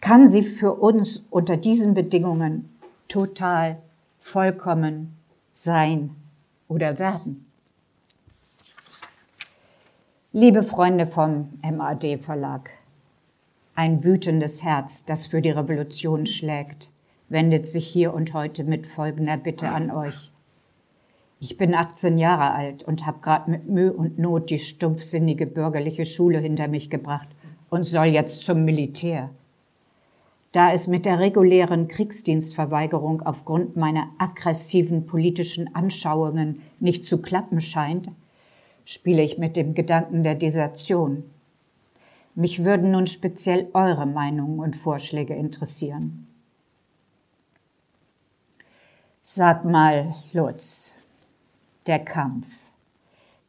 Kann 0.01 0.27
sie 0.27 0.41
für 0.41 0.73
uns 0.73 1.25
unter 1.29 1.57
diesen 1.57 1.93
Bedingungen 1.93 2.75
total, 3.07 3.77
vollkommen 4.19 5.17
sein 5.51 6.15
oder 6.67 6.99
werden? 6.99 7.45
Liebe 10.31 10.61
Freunde 10.61 11.07
vom 11.07 11.49
MAD 11.63 12.19
Verlag, 12.19 12.69
ein 13.73 14.03
wütendes 14.03 14.63
Herz, 14.63 15.05
das 15.05 15.25
für 15.25 15.41
die 15.41 15.49
Revolution 15.49 16.25
schlägt, 16.25 16.91
wendet 17.29 17.65
sich 17.65 17.87
hier 17.87 18.13
und 18.13 18.33
heute 18.33 18.63
mit 18.63 18.85
folgender 18.85 19.37
Bitte 19.37 19.69
an 19.69 19.89
euch. 19.89 20.31
Ich 21.39 21.57
bin 21.57 21.73
18 21.73 22.17
Jahre 22.17 22.51
alt 22.53 22.83
und 22.83 23.05
habe 23.05 23.19
gerade 23.21 23.49
mit 23.49 23.69
Mühe 23.69 23.93
und 23.93 24.19
Not 24.19 24.49
die 24.49 24.59
stumpfsinnige 24.59 25.47
bürgerliche 25.47 26.05
Schule 26.05 26.39
hinter 26.39 26.67
mich 26.67 26.89
gebracht 26.89 27.29
und 27.69 27.85
soll 27.85 28.07
jetzt 28.07 28.45
zum 28.45 28.65
Militär. 28.65 29.29
Da 30.51 30.71
es 30.71 30.87
mit 30.87 31.05
der 31.05 31.19
regulären 31.19 31.87
Kriegsdienstverweigerung 31.87 33.21
aufgrund 33.21 33.77
meiner 33.77 34.09
aggressiven 34.17 35.05
politischen 35.05 35.75
Anschauungen 35.75 36.61
nicht 36.79 37.05
zu 37.05 37.21
klappen 37.21 37.61
scheint, 37.61 38.09
spiele 38.83 39.21
ich 39.21 39.37
mit 39.37 39.57
dem 39.57 39.75
Gedanken 39.75 40.23
der 40.23 40.33
Desertion. 40.33 41.23
Mich 42.33 42.63
würden 42.63 42.91
nun 42.91 43.05
speziell 43.05 43.69
eure 43.73 44.07
Meinungen 44.07 44.59
und 44.59 44.75
Vorschläge 44.75 45.35
interessieren. 45.35 46.27
Sag 49.21 49.65
mal, 49.65 50.15
Lutz, 50.33 50.95
der 51.85 51.99
Kampf, 51.99 52.47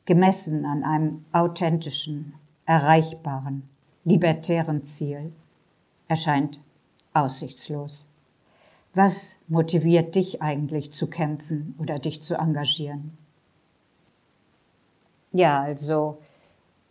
gemessen 0.04 0.66
an 0.66 0.84
einem 0.84 1.24
authentischen, 1.32 2.34
erreichbaren, 2.66 3.62
libertären 4.04 4.82
Ziel, 4.82 5.32
erscheint 6.06 6.60
aussichtslos. 7.12 8.08
Was 8.94 9.40
motiviert 9.48 10.14
dich 10.14 10.42
eigentlich 10.42 10.92
zu 10.92 11.06
kämpfen 11.06 11.74
oder 11.78 11.98
dich 11.98 12.22
zu 12.22 12.34
engagieren? 12.34 13.16
Ja, 15.32 15.62
also 15.62 16.18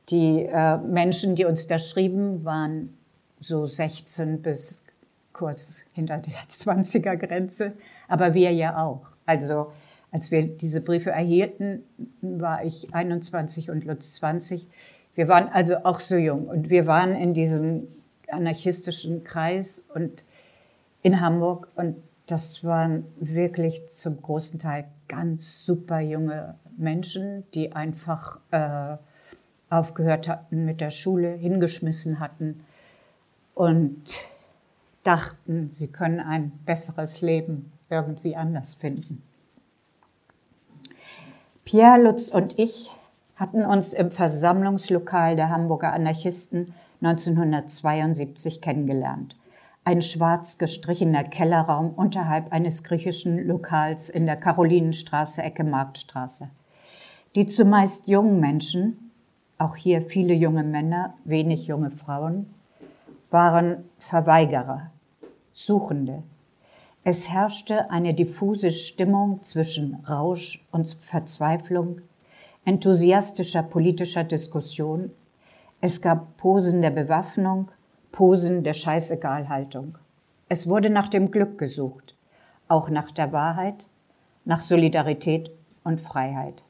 die 0.10 0.46
äh, 0.46 0.78
Menschen, 0.78 1.36
die 1.36 1.46
uns 1.46 1.68
da 1.68 1.78
schrieben, 1.78 2.46
waren 2.46 2.98
so 3.40 3.66
16 3.66 4.42
bis 4.42 4.86
kurz 5.34 5.84
hinter 5.94 6.18
der 6.18 6.34
20er 6.50 7.18
Grenze, 7.18 7.74
aber 8.08 8.34
wir 8.34 8.52
ja 8.52 8.84
auch. 8.84 9.02
Also 9.26 9.72
als 10.12 10.32
wir 10.32 10.48
diese 10.48 10.82
Briefe 10.82 11.12
erhielten, 11.12 11.84
war 12.22 12.64
ich 12.64 12.94
21 12.94 13.70
und 13.70 13.86
Lutz 13.86 14.16
20. 14.16 14.68
Wir 15.16 15.28
waren 15.28 15.50
also 15.50 15.78
auch 15.84 16.00
so 16.00 16.16
jung 16.16 16.48
und 16.48 16.70
wir 16.70 16.88
waren 16.88 17.14
in 17.16 17.34
diesem 17.34 17.88
anarchistischen 18.32 19.24
Kreis 19.24 19.86
und 19.94 20.26
in 21.02 21.22
Hamburg 21.22 21.68
und 21.76 21.96
das 22.28 22.64
waren 22.64 23.06
wirklich 23.20 23.88
zum 23.88 24.22
großen 24.22 24.60
Teil 24.60 24.86
ganz 25.08 25.66
super 25.66 26.00
junge 26.00 26.56
Menschen, 26.78 27.44
die 27.54 27.74
einfach 27.74 28.40
äh, 28.52 28.98
aufgehört 29.70 30.28
hatten 30.28 30.66
mit 30.66 30.82
der 30.82 30.92
Schule, 30.92 31.34
hingeschmissen 31.34 32.20
hatten 32.20 32.62
und 33.56 34.04
dachten, 35.04 35.70
sie 35.70 35.88
können 35.88 36.20
ein 36.20 36.52
besseres 36.66 37.22
Leben 37.22 37.72
irgendwie 37.90 38.36
anders 38.36 38.76
finden. 38.76 39.24
Pierre 41.66 42.02
Lutz 42.02 42.30
und 42.30 42.58
ich 42.58 42.92
hatten 43.36 43.64
uns 43.64 43.94
im 43.94 44.12
Versammlungslokal 44.12 45.36
der 45.36 45.50
Hamburger 45.50 45.94
Anarchisten 45.94 46.74
1972 47.02 48.62
kennengelernt. 48.62 49.38
Ein 49.86 50.02
schwarz 50.02 50.58
gestrichener 50.58 51.24
Kellerraum 51.24 51.92
unterhalb 51.92 52.52
eines 52.52 52.84
griechischen 52.84 53.48
Lokals 53.48 54.10
in 54.10 54.26
der 54.26 54.36
Karolinenstraße, 54.36 55.42
Ecke 55.42 55.64
Marktstraße. 55.64 56.50
Die 57.36 57.48
zumeist 57.48 58.08
jungen 58.08 58.40
Menschen, 58.40 59.12
auch 59.58 59.76
hier 59.76 60.02
viele 60.02 60.34
junge 60.34 60.64
Männer, 60.64 61.14
wenig 61.26 61.68
junge 61.68 61.92
Frauen, 61.92 62.54
waren 63.30 63.86
Verweigerer, 64.00 64.92
Suchende. 65.52 66.24
Es 67.04 67.30
herrschte 67.30 67.90
eine 67.92 68.14
diffuse 68.14 68.72
Stimmung 68.72 69.42
zwischen 69.42 69.96
Rausch 70.08 70.66
und 70.72 70.88
Verzweiflung, 71.02 72.02
enthusiastischer 72.66 73.64
politischer 73.64 74.24
Diskussion. 74.24 75.12
Es 75.82 76.02
gab 76.02 76.36
Posen 76.36 76.82
der 76.82 76.90
Bewaffnung, 76.90 77.72
Posen 78.12 78.66
der 78.66 78.74
Scheißegalhaltung. 78.74 79.98
Es 80.50 80.68
wurde 80.68 80.90
nach 80.90 81.08
dem 81.08 81.32
Glück 81.32 81.58
gesucht, 81.58 82.16
auch 82.68 82.90
nach 82.90 83.12
der 83.12 83.32
Wahrheit, 83.32 83.88
nach 84.44 84.60
Solidarität 84.60 85.52
und 85.86 86.02
Freiheit. 86.02 86.64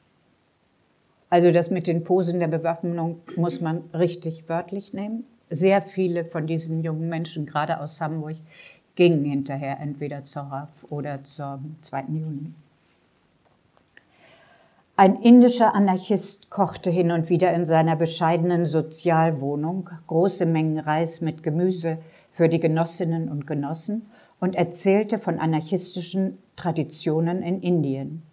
Also 1.28 1.50
das 1.50 1.70
mit 1.70 1.88
den 1.88 2.04
Posen 2.04 2.38
der 2.38 2.46
Bewaffnung 2.46 3.20
muss 3.34 3.60
man 3.60 3.82
richtig 3.92 4.48
wörtlich 4.48 4.92
nehmen. 4.92 5.24
Sehr 5.48 5.82
viele 5.82 6.24
von 6.24 6.46
diesen 6.46 6.84
jungen 6.84 7.08
Menschen, 7.08 7.46
gerade 7.46 7.80
aus 7.80 8.00
Hamburg, 8.00 8.36
gingen 8.94 9.24
hinterher 9.24 9.80
entweder 9.80 10.22
zur 10.22 10.42
RAF 10.42 10.84
oder 10.88 11.24
zum 11.24 11.74
2. 11.80 12.02
Juni. 12.12 12.54
Ein 15.00 15.16
indischer 15.22 15.74
Anarchist 15.74 16.50
kochte 16.50 16.90
hin 16.90 17.10
und 17.10 17.30
wieder 17.30 17.54
in 17.54 17.64
seiner 17.64 17.96
bescheidenen 17.96 18.66
Sozialwohnung 18.66 19.88
große 20.06 20.44
Mengen 20.44 20.78
Reis 20.78 21.22
mit 21.22 21.42
Gemüse 21.42 21.96
für 22.32 22.50
die 22.50 22.60
Genossinnen 22.60 23.30
und 23.30 23.46
Genossen 23.46 24.10
und 24.40 24.56
erzählte 24.56 25.18
von 25.18 25.38
anarchistischen 25.38 26.36
Traditionen 26.54 27.42
in 27.42 27.62
Indien. 27.62 28.24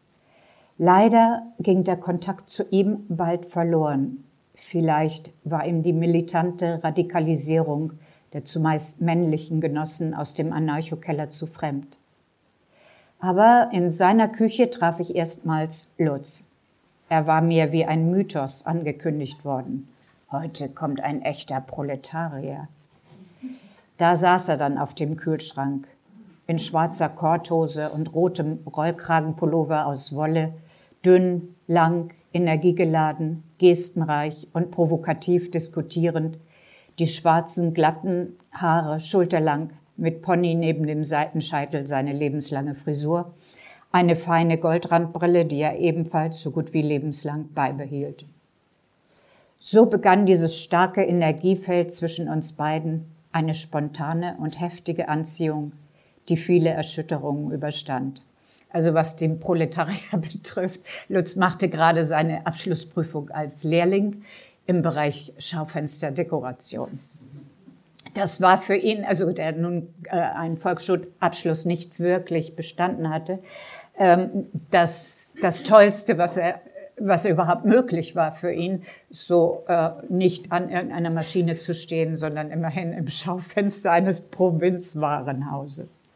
Leider 0.77 1.43
ging 1.59 1.85
der 1.85 1.95
Kontakt 1.95 2.49
zu 2.49 2.65
ihm 2.69 3.05
bald 3.07 3.45
verloren. 3.45 4.25
Vielleicht 4.53 5.31
war 5.45 5.65
ihm 5.65 5.83
die 5.83 5.93
militante 5.93 6.83
Radikalisierung 6.83 7.93
der 8.33 8.43
zumeist 8.43 8.99
männlichen 8.99 9.61
Genossen 9.61 10.13
aus 10.13 10.33
dem 10.33 10.51
Anarchokeller 10.51 11.29
zu 11.29 11.47
fremd. 11.47 11.97
Aber 13.19 13.69
in 13.71 13.89
seiner 13.89 14.27
Küche 14.27 14.69
traf 14.69 14.99
ich 14.99 15.15
erstmals 15.15 15.89
Lutz. 15.97 16.49
Er 17.09 17.25
war 17.25 17.41
mir 17.41 17.71
wie 17.71 17.85
ein 17.85 18.11
Mythos 18.11 18.65
angekündigt 18.65 19.45
worden. 19.45 19.87
Heute 20.29 20.67
kommt 20.67 20.99
ein 20.99 21.21
echter 21.21 21.61
Proletarier. 21.61 22.67
Da 23.95 24.17
saß 24.17 24.49
er 24.49 24.57
dann 24.57 24.77
auf 24.77 24.93
dem 24.93 25.15
Kühlschrank, 25.15 25.87
in 26.47 26.59
schwarzer 26.59 27.07
Korthose 27.07 27.89
und 27.91 28.13
rotem 28.13 28.59
Rollkragenpullover 28.65 29.87
aus 29.87 30.13
Wolle, 30.13 30.53
dünn, 31.05 31.55
lang, 31.65 32.13
energiegeladen, 32.33 33.43
gestenreich 33.57 34.49
und 34.51 34.71
provokativ 34.71 35.49
diskutierend, 35.49 36.37
die 36.99 37.07
schwarzen, 37.07 37.73
glatten 37.73 38.37
Haare 38.53 38.99
schulterlang, 38.99 39.71
mit 39.95 40.21
Pony 40.21 40.55
neben 40.55 40.85
dem 40.85 41.03
Seitenscheitel 41.03 41.87
seine 41.87 42.13
lebenslange 42.13 42.75
Frisur, 42.75 43.33
eine 43.91 44.15
feine 44.15 44.57
Goldrandbrille, 44.57 45.45
die 45.45 45.59
er 45.59 45.79
ebenfalls 45.79 46.41
so 46.41 46.51
gut 46.51 46.73
wie 46.73 46.81
lebenslang 46.81 47.49
beibehielt. 47.53 48.25
So 49.59 49.87
begann 49.87 50.25
dieses 50.25 50.59
starke 50.61 51.03
Energiefeld 51.03 51.91
zwischen 51.91 52.29
uns 52.29 52.51
beiden, 52.51 53.05
eine 53.31 53.53
spontane 53.53 54.37
und 54.39 54.59
heftige 54.59 55.09
Anziehung, 55.09 55.71
die 56.29 56.37
viele 56.37 56.69
Erschütterungen 56.69 57.51
überstand. 57.51 58.21
Also 58.69 58.93
was 58.93 59.15
den 59.15 59.39
Proletarier 59.39 59.97
betrifft, 60.17 60.81
Lutz 61.07 61.35
machte 61.35 61.69
gerade 61.69 62.05
seine 62.05 62.45
Abschlussprüfung 62.45 63.29
als 63.29 63.63
Lehrling 63.63 64.23
im 64.65 64.81
Bereich 64.81 65.33
Schaufensterdekoration. 65.37 66.99
Das 68.17 68.41
war 68.41 68.59
für 68.59 68.75
ihn, 68.75 69.05
also 69.05 69.31
der 69.31 69.51
nun 69.51 69.93
äh, 70.05 70.17
einen 70.17 70.57
Volksschulabschluss 70.57 71.65
nicht 71.65 71.99
wirklich 71.99 72.55
bestanden 72.55 73.11
hatte, 73.11 73.39
ähm, 73.97 74.47
das, 74.71 75.35
das 75.39 75.61
Tollste, 75.61 76.17
was 76.17 76.37
er 76.37 76.61
was 76.99 77.27
überhaupt 77.27 77.63
möglich 77.63 78.15
war 78.15 78.33
für 78.33 78.51
ihn, 78.51 78.81
so 79.11 79.63
äh, 79.67 79.91
nicht 80.09 80.51
an 80.51 80.71
irgendeiner 80.71 81.11
Maschine 81.11 81.57
zu 81.57 81.75
stehen, 81.75 82.15
sondern 82.15 82.49
immerhin 82.49 82.91
im 82.91 83.07
Schaufenster 83.07 83.91
eines 83.91 84.19
Provinzwarenhauses. 84.19 86.07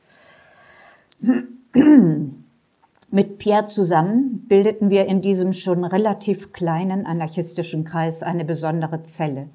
Mit 3.11 3.37
Pierre 3.37 3.67
zusammen 3.67 4.47
bildeten 4.47 4.89
wir 4.89 5.05
in 5.05 5.21
diesem 5.21 5.53
schon 5.53 5.83
relativ 5.83 6.51
kleinen 6.51 7.05
anarchistischen 7.05 7.83
Kreis 7.83 8.23
eine 8.23 8.43
besondere 8.43 9.03
Zelle. 9.03 9.49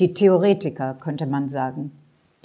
Die 0.00 0.14
Theoretiker, 0.14 0.94
könnte 0.94 1.26
man 1.26 1.50
sagen. 1.50 1.92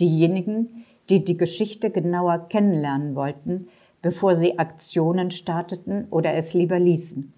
Diejenigen, 0.02 0.84
die 1.10 1.24
die 1.24 1.38
Geschichte 1.38 1.90
genauer 1.90 2.50
kennenlernen 2.50 3.16
wollten, 3.16 3.70
bevor 4.02 4.36
sie 4.36 4.60
Aktionen 4.60 5.32
starteten 5.32 6.06
oder 6.12 6.34
es 6.34 6.54
lieber 6.54 6.80
ließen. 6.80 7.32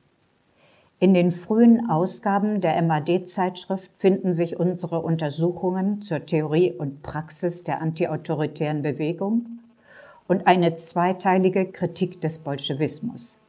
In 0.99 1.13
den 1.13 1.31
frühen 1.31 1.87
Ausgaben 1.87 2.61
der 2.61 2.81
MAD-Zeitschrift 2.81 3.91
finden 3.95 4.33
sich 4.33 4.59
unsere 4.59 5.01
Untersuchungen 5.01 6.01
zur 6.01 6.25
Theorie 6.25 6.71
und 6.71 7.03
Praxis 7.03 7.63
der 7.63 7.79
antiautoritären 7.83 8.81
Bewegung 8.81 9.59
und 10.27 10.47
eine 10.47 10.73
zweiteilige 10.73 11.67
Kritik 11.67 12.21
des 12.21 12.39
Bolschewismus. 12.39 13.39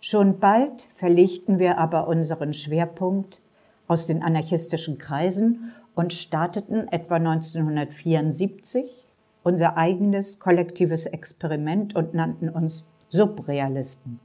Schon 0.00 0.38
bald 0.38 0.88
verlegten 0.94 1.58
wir 1.58 1.76
aber 1.76 2.08
unseren 2.08 2.54
Schwerpunkt 2.54 3.42
aus 3.90 4.06
den 4.06 4.22
anarchistischen 4.22 4.98
Kreisen 4.98 5.72
und 6.00 6.14
starteten 6.14 6.88
etwa 6.88 7.16
1974 7.16 9.06
unser 9.42 9.76
eigenes 9.76 10.38
kollektives 10.38 11.04
Experiment 11.04 11.94
und 11.94 12.14
nannten 12.14 12.48
uns 12.48 12.88
Subrealisten. 13.10 14.18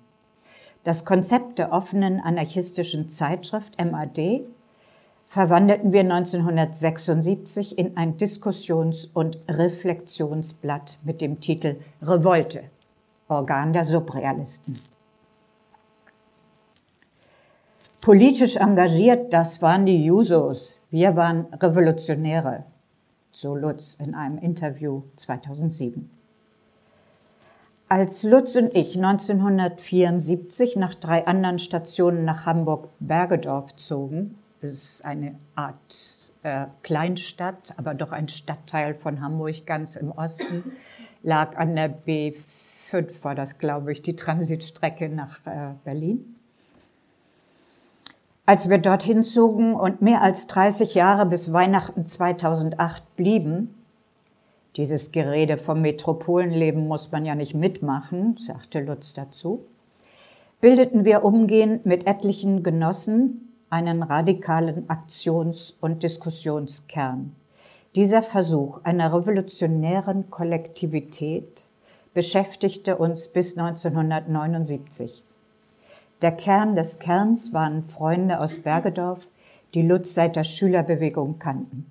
Das 0.86 1.03
Konzept 1.03 1.60
der 1.60 1.74
offenen 1.74 2.22
anarchistischen 2.22 3.10
Zeitschrift 3.10 3.77
MAD 3.77 4.46
verwandelten 5.27 5.91
wir 5.91 6.00
1976 6.00 7.77
in 7.77 7.98
ein 7.98 8.15
Diskussions- 8.15 9.10
und 9.13 9.38
Reflexionsblatt 9.50 11.00
mit 11.03 11.20
dem 11.20 11.41
Titel 11.41 11.75
Revolte, 12.01 12.63
Organ 13.27 13.74
der 13.74 13.84
Subrealisten. 13.84 14.79
Politisch 18.05 18.57
engagiert, 18.57 19.33
das 19.33 19.63
waren 19.63 19.88
die 19.88 20.05
Jusos. 20.05 20.79
Wir 20.91 21.15
waren 21.15 21.47
Revolutionäre, 21.51 22.63
so 23.31 23.55
Lutz 23.55 23.95
in 23.95 24.13
einem 24.13 24.38
Interview 24.38 25.01
2007. 25.15 26.07
Als 27.89 28.21
Lutz 28.21 28.55
und 28.57 28.75
ich 28.75 28.95
1974 28.95 30.75
nach 30.75 30.93
drei 30.93 31.25
anderen 31.25 31.57
Stationen 31.57 32.25
nach 32.25 32.45
Hamburg-Bergedorf 32.45 33.75
zogen, 33.75 34.38
es 34.62 34.71
ist 34.71 35.03
eine 35.03 35.39
Art 35.55 36.19
äh, 36.43 36.67
Kleinstadt, 36.83 37.74
aber 37.77 37.95
doch 37.95 38.12
ein 38.12 38.27
Stadtteil 38.27 38.93
von 38.93 39.19
Hamburg 39.19 39.65
ganz 39.65 39.95
im 39.95 40.12
Osten. 40.12 40.74
Lag 41.24 41.57
an 41.57 41.75
der 41.75 41.91
B5, 41.91 43.24
war 43.24 43.33
das, 43.33 43.57
glaube 43.57 43.91
ich, 43.93 44.03
die 44.03 44.15
Transitstrecke 44.15 45.09
nach 45.09 45.43
äh, 45.47 45.74
Berlin. 45.83 46.35
Als 48.48 48.70
wir 48.70 48.78
dorthin 48.78 49.24
zogen 49.24 49.74
und 49.74 50.04
mehr 50.04 50.22
als 50.22 50.46
30 50.46 50.94
Jahre 50.94 51.25
bis 51.25 51.52
Weihnachten 51.52 52.06
2008 52.06 53.16
blieben, 53.16 53.74
dieses 54.75 55.12
Gerede 55.12 55.58
vom 55.58 55.82
Metropolenleben 55.82 56.88
muss 56.88 57.12
man 57.12 57.25
ja 57.25 57.34
nicht 57.34 57.56
mitmachen, 57.56 58.38
sagte 58.38 58.82
Lutz 58.82 59.16
dazu, 59.16 59.66
bildeten 60.62 61.06
wir 61.06 61.24
umgehend 61.24 61.88
mit 61.88 62.06
etlichen 62.06 62.62
Genossen 62.62 63.54
einen 63.72 64.04
radikalen 64.04 64.88
Aktions- 64.92 65.75
und 65.82 66.04
Diskussionskern. 66.04 67.36
Dieser 67.96 68.22
Versuch 68.22 68.82
einer 68.84 69.12
revolutionären 69.12 70.30
Kollektivität 70.30 71.66
beschäftigte 72.14 72.98
uns 72.98 73.27
bis 73.29 73.58
1979. 73.58 75.25
Der 76.22 76.32
Kern 76.32 76.75
des 76.75 77.00
Kerns 77.00 77.54
waren 77.54 77.84
Freunde 77.84 78.40
aus 78.40 78.60
Bergedorf, 78.60 79.28
die 79.74 79.82
Lutz 79.82 80.14
seit 80.14 80.36
der 80.36 80.44
Schülerbewegung 80.44 81.40
kannten. 81.40 81.86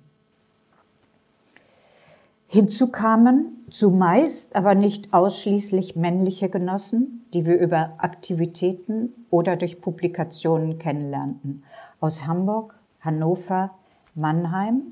Hinzu 2.47 2.91
kamen 2.91 3.65
zumeist, 3.69 4.55
aber 4.55 4.75
nicht 4.75 5.13
ausschließlich 5.13 5.95
männliche 5.95 6.49
Genossen, 6.49 7.25
die 7.33 7.45
wir 7.45 7.59
über 7.59 7.93
Aktivitäten 7.97 9.13
oder 9.29 9.57
durch 9.57 9.81
Publikationen 9.81 10.79
kennenlernten, 10.79 11.63
aus 11.99 12.25
Hamburg, 12.25 12.75
Hannover, 13.01 13.71
Mannheim 14.15 14.83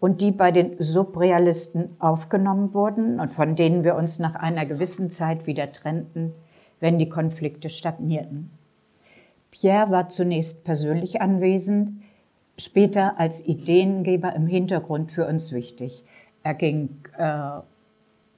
und 0.00 0.20
die 0.20 0.32
bei 0.32 0.50
den 0.50 0.82
Subrealisten 0.82 1.96
aufgenommen 1.98 2.74
wurden 2.74 3.20
und 3.20 3.32
von 3.32 3.54
denen 3.54 3.84
wir 3.84 3.94
uns 3.94 4.18
nach 4.18 4.34
einer 4.34 4.66
gewissen 4.66 5.10
Zeit 5.10 5.46
wieder 5.46 5.70
trennten, 5.72 6.32
wenn 6.80 6.98
die 6.98 7.08
Konflikte 7.08 7.68
stagnierten. 7.68 8.50
Pierre 9.50 9.90
war 9.90 10.08
zunächst 10.08 10.64
persönlich 10.64 11.20
anwesend, 11.20 12.02
später 12.58 13.18
als 13.18 13.46
Ideengeber 13.46 14.34
im 14.34 14.46
Hintergrund 14.46 15.12
für 15.12 15.26
uns 15.26 15.52
wichtig. 15.52 16.04
Er 16.42 16.54
ging 16.54 16.90
äh, 17.16 17.60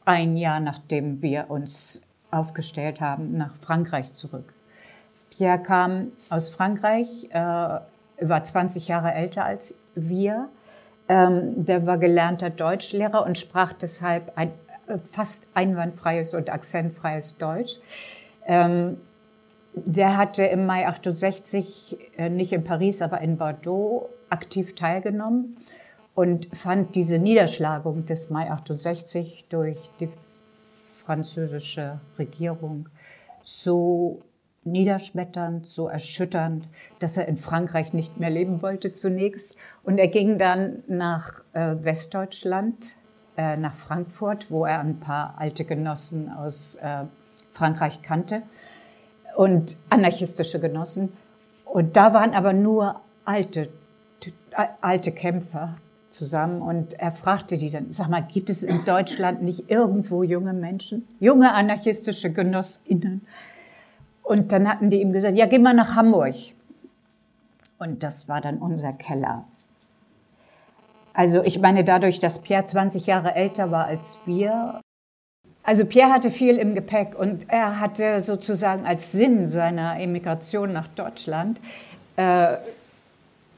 ein 0.04 0.36
Jahr 0.36 0.60
nachdem 0.60 1.22
wir 1.22 1.50
uns 1.50 2.02
aufgestellt 2.30 3.00
haben, 3.00 3.36
nach 3.36 3.54
Frankreich 3.56 4.12
zurück. 4.14 4.54
Pierre 5.30 5.62
kam 5.62 6.12
aus 6.28 6.48
Frankreich, 6.48 7.28
äh, 7.30 7.38
war 7.38 8.44
20 8.44 8.88
Jahre 8.88 9.12
älter 9.12 9.44
als 9.44 9.78
wir. 9.94 10.48
Ähm, 11.08 11.64
der 11.64 11.86
war 11.86 11.98
gelernter 11.98 12.50
Deutschlehrer 12.50 13.24
und 13.24 13.38
sprach 13.38 13.72
deshalb 13.72 14.32
ein 14.36 14.52
äh, 14.86 14.98
fast 14.98 15.50
einwandfreies 15.54 16.34
und 16.34 16.50
akzentfreies 16.50 17.36
Deutsch. 17.38 17.78
Ähm, 18.46 18.98
der 19.74 20.16
hatte 20.16 20.44
im 20.44 20.66
Mai 20.66 20.86
68 20.86 21.98
äh, 22.16 22.28
nicht 22.28 22.52
in 22.52 22.64
Paris, 22.64 23.00
aber 23.00 23.20
in 23.20 23.38
Bordeaux 23.38 24.08
aktiv 24.28 24.74
teilgenommen 24.74 25.56
und 26.14 26.48
fand 26.56 26.94
diese 26.94 27.18
Niederschlagung 27.18 28.06
des 28.06 28.30
Mai 28.30 28.50
68 28.50 29.46
durch 29.48 29.90
die 30.00 30.10
französische 31.04 32.00
Regierung 32.18 32.88
so 33.42 34.22
niederschmetternd, 34.64 35.66
so 35.66 35.88
erschütternd, 35.88 36.68
dass 37.00 37.16
er 37.16 37.26
in 37.26 37.36
Frankreich 37.36 37.92
nicht 37.92 38.20
mehr 38.20 38.30
leben 38.30 38.62
wollte 38.62 38.92
zunächst. 38.92 39.56
Und 39.82 39.98
er 39.98 40.08
ging 40.08 40.38
dann 40.38 40.84
nach 40.86 41.42
äh, 41.52 41.74
Westdeutschland, 41.80 42.96
äh, 43.36 43.56
nach 43.56 43.74
Frankfurt, 43.74 44.50
wo 44.50 44.64
er 44.64 44.80
ein 44.80 45.00
paar 45.00 45.34
alte 45.38 45.64
Genossen 45.64 46.30
aus 46.30 46.76
äh, 46.76 47.04
Frankreich 47.52 48.02
kannte 48.02 48.42
und 49.36 49.76
anarchistische 49.90 50.60
Genossen. 50.60 51.12
Und 51.64 51.96
da 51.96 52.12
waren 52.14 52.34
aber 52.34 52.52
nur 52.52 53.00
alte, 53.24 53.68
alte 54.80 55.12
Kämpfer 55.12 55.76
zusammen 56.10 56.60
und 56.60 56.94
er 56.94 57.12
fragte 57.12 57.56
die 57.56 57.70
dann, 57.70 57.90
sag 57.90 58.08
mal, 58.08 58.20
gibt 58.20 58.50
es 58.50 58.62
in 58.62 58.84
Deutschland 58.84 59.42
nicht 59.42 59.70
irgendwo 59.70 60.22
junge 60.22 60.52
Menschen, 60.52 61.06
junge 61.20 61.52
anarchistische 61.52 62.32
Genossinnen? 62.32 63.26
Und 64.22 64.52
dann 64.52 64.68
hatten 64.68 64.90
die 64.90 65.00
ihm 65.00 65.12
gesagt, 65.12 65.36
ja, 65.36 65.46
geh 65.46 65.58
mal 65.58 65.74
nach 65.74 65.96
Hamburg. 65.96 66.34
Und 67.78 68.02
das 68.02 68.28
war 68.28 68.40
dann 68.40 68.58
unser 68.58 68.92
Keller. 68.92 69.44
Also 71.14 71.42
ich 71.42 71.58
meine, 71.58 71.84
dadurch, 71.84 72.20
dass 72.20 72.40
Pierre 72.40 72.64
20 72.64 73.06
Jahre 73.06 73.34
älter 73.34 73.70
war 73.70 73.86
als 73.86 74.20
wir, 74.24 74.80
also 75.62 75.84
Pierre 75.84 76.10
hatte 76.10 76.30
viel 76.30 76.56
im 76.56 76.74
Gepäck 76.74 77.18
und 77.18 77.44
er 77.48 77.78
hatte 77.78 78.20
sozusagen 78.20 78.84
als 78.84 79.12
Sinn 79.12 79.46
seiner 79.46 80.00
Emigration 80.00 80.72
nach 80.72 80.88
Deutschland 80.88 81.60
äh, 82.16 82.56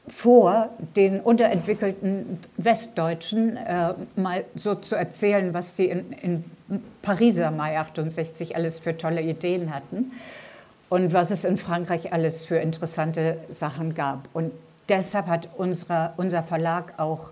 vor, 0.07 0.69
den 0.95 1.19
unterentwickelten 1.19 2.39
Westdeutschen 2.57 3.57
äh, 3.57 3.93
mal 4.15 4.45
so 4.53 4.75
zu 4.75 4.95
erzählen, 4.95 5.53
was 5.53 5.75
sie 5.75 5.85
in, 5.85 6.11
in 6.11 6.43
Pariser 7.01 7.49
Mai 7.49 7.79
68 7.79 8.55
alles 8.55 8.77
für 8.77 8.97
tolle 8.97 9.21
Ideen 9.21 9.73
hatten 9.73 10.11
und 10.89 11.13
was 11.13 11.31
es 11.31 11.43
in 11.43 11.57
Frankreich 11.57 12.13
alles 12.13 12.45
für 12.45 12.57
interessante 12.57 13.37
Sachen 13.49 13.95
gab. 13.95 14.29
Und 14.33 14.51
deshalb 14.89 15.25
hat 15.25 15.49
unsere, 15.57 16.13
unser 16.17 16.43
Verlag 16.43 16.93
auch 16.97 17.31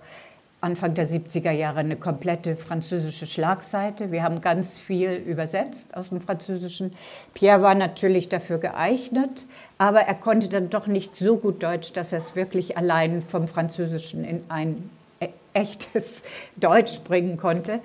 Anfang 0.63 0.93
der 0.93 1.05
70er 1.05 1.51
Jahre 1.51 1.79
eine 1.79 1.97
komplette 1.97 2.55
französische 2.55 3.27
Schlagseite. 3.27 4.11
Wir 4.11 4.23
haben 4.23 4.39
ganz 4.39 4.77
viel 4.77 5.11
übersetzt 5.11 5.95
aus 5.95 6.09
dem 6.09 6.21
Französischen. 6.21 6.93
Pierre 7.33 7.61
war 7.61 7.75
natürlich 7.75 8.29
dafür 8.29 8.59
geeignet, 8.59 9.45
aber 9.77 10.01
er 10.01 10.15
konnte 10.15 10.47
dann 10.47 10.69
doch 10.69 10.87
nicht 10.87 11.15
so 11.15 11.37
gut 11.37 11.61
Deutsch, 11.61 11.91
dass 11.91 12.13
er 12.13 12.19
es 12.19 12.37
wirklich 12.37 12.77
allein 12.77 13.21
vom 13.21 13.49
Französischen 13.49 14.23
in 14.23 14.43
ein 14.47 14.89
e-, 15.19 15.27
echtes 15.53 16.23
Deutsch 16.55 17.01
bringen 17.01 17.35
konnte. 17.35 17.81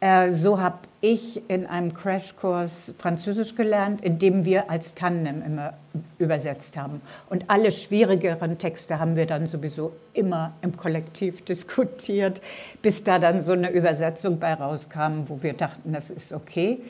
Äh, 0.00 0.32
so 0.32 0.60
habe 0.60 0.78
ich 1.00 1.48
in 1.48 1.66
einem 1.66 1.94
Crashkurs 1.94 2.94
Französisch 2.98 3.54
gelernt, 3.54 4.02
in 4.02 4.18
dem 4.18 4.44
wir 4.44 4.70
als 4.70 4.94
Tandem 4.94 5.42
immer 5.42 5.74
übersetzt 6.18 6.76
haben. 6.76 7.00
Und 7.30 7.48
alle 7.48 7.70
schwierigeren 7.70 8.58
Texte 8.58 8.98
haben 8.98 9.16
wir 9.16 9.26
dann 9.26 9.46
sowieso 9.46 9.92
immer 10.14 10.52
im 10.62 10.76
Kollektiv 10.76 11.42
diskutiert, 11.44 12.40
bis 12.82 13.04
da 13.04 13.18
dann 13.18 13.40
so 13.40 13.52
eine 13.52 13.70
Übersetzung 13.70 14.38
bei 14.38 14.54
rauskam, 14.54 15.24
wo 15.26 15.42
wir 15.42 15.52
dachten, 15.52 15.92
das 15.92 16.10
ist 16.10 16.32
okay. 16.32 16.80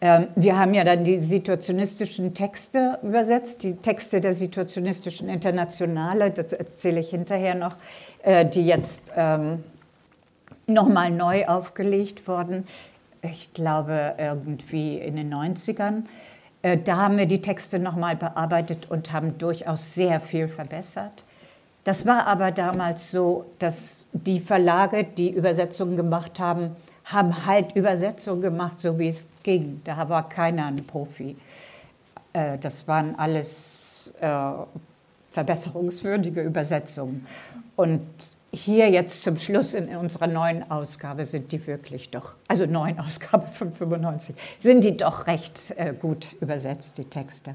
Ähm, 0.00 0.26
wir 0.34 0.58
haben 0.58 0.74
ja 0.74 0.84
dann 0.84 1.04
die 1.04 1.18
situationistischen 1.18 2.34
Texte 2.34 2.98
übersetzt, 3.02 3.62
die 3.62 3.76
Texte 3.76 4.20
der 4.20 4.34
situationistischen 4.34 5.28
Internationale, 5.28 6.30
das 6.30 6.52
erzähle 6.52 7.00
ich 7.00 7.10
hinterher 7.10 7.54
noch, 7.54 7.76
äh, 8.22 8.44
die 8.44 8.66
jetzt 8.66 9.12
ähm, 9.16 9.62
nochmal 10.66 11.10
neu 11.10 11.46
aufgelegt 11.46 12.26
wurden. 12.26 12.66
Ich 13.30 13.54
glaube, 13.54 14.14
irgendwie 14.18 14.98
in 14.98 15.16
den 15.16 15.32
90ern. 15.32 16.04
Äh, 16.62 16.78
da 16.78 16.96
haben 16.96 17.16
wir 17.16 17.26
die 17.26 17.40
Texte 17.40 17.78
nochmal 17.78 18.16
bearbeitet 18.16 18.90
und 18.90 19.12
haben 19.12 19.38
durchaus 19.38 19.94
sehr 19.94 20.20
viel 20.20 20.46
verbessert. 20.46 21.24
Das 21.84 22.04
war 22.06 22.26
aber 22.26 22.50
damals 22.50 23.10
so, 23.10 23.46
dass 23.58 24.06
die 24.12 24.40
Verlage, 24.40 25.04
die 25.04 25.30
Übersetzungen 25.30 25.96
gemacht 25.96 26.38
haben, 26.38 26.76
haben 27.06 27.46
halt 27.46 27.76
Übersetzungen 27.76 28.42
gemacht, 28.42 28.80
so 28.80 28.98
wie 28.98 29.08
es 29.08 29.28
ging. 29.42 29.80
Da 29.84 30.08
war 30.08 30.28
keiner 30.28 30.66
ein 30.66 30.86
Profi. 30.86 31.36
Äh, 32.32 32.58
das 32.58 32.86
waren 32.86 33.18
alles 33.18 34.12
äh, 34.20 34.50
verbesserungswürdige 35.30 36.42
Übersetzungen. 36.42 37.26
Und 37.76 38.06
hier 38.54 38.88
jetzt 38.88 39.22
zum 39.24 39.36
Schluss 39.36 39.74
in 39.74 39.94
unserer 39.96 40.26
neuen 40.26 40.70
Ausgabe 40.70 41.24
sind 41.24 41.52
die 41.52 41.66
wirklich 41.66 42.10
doch, 42.10 42.34
also 42.48 42.66
neuen 42.66 42.98
Ausgabe 42.98 43.46
von 43.48 43.72
95, 43.72 44.36
sind 44.60 44.84
die 44.84 44.96
doch 44.96 45.26
recht 45.26 45.74
äh, 45.76 45.92
gut 45.92 46.34
übersetzt, 46.40 46.98
die 46.98 47.04
Texte. 47.04 47.54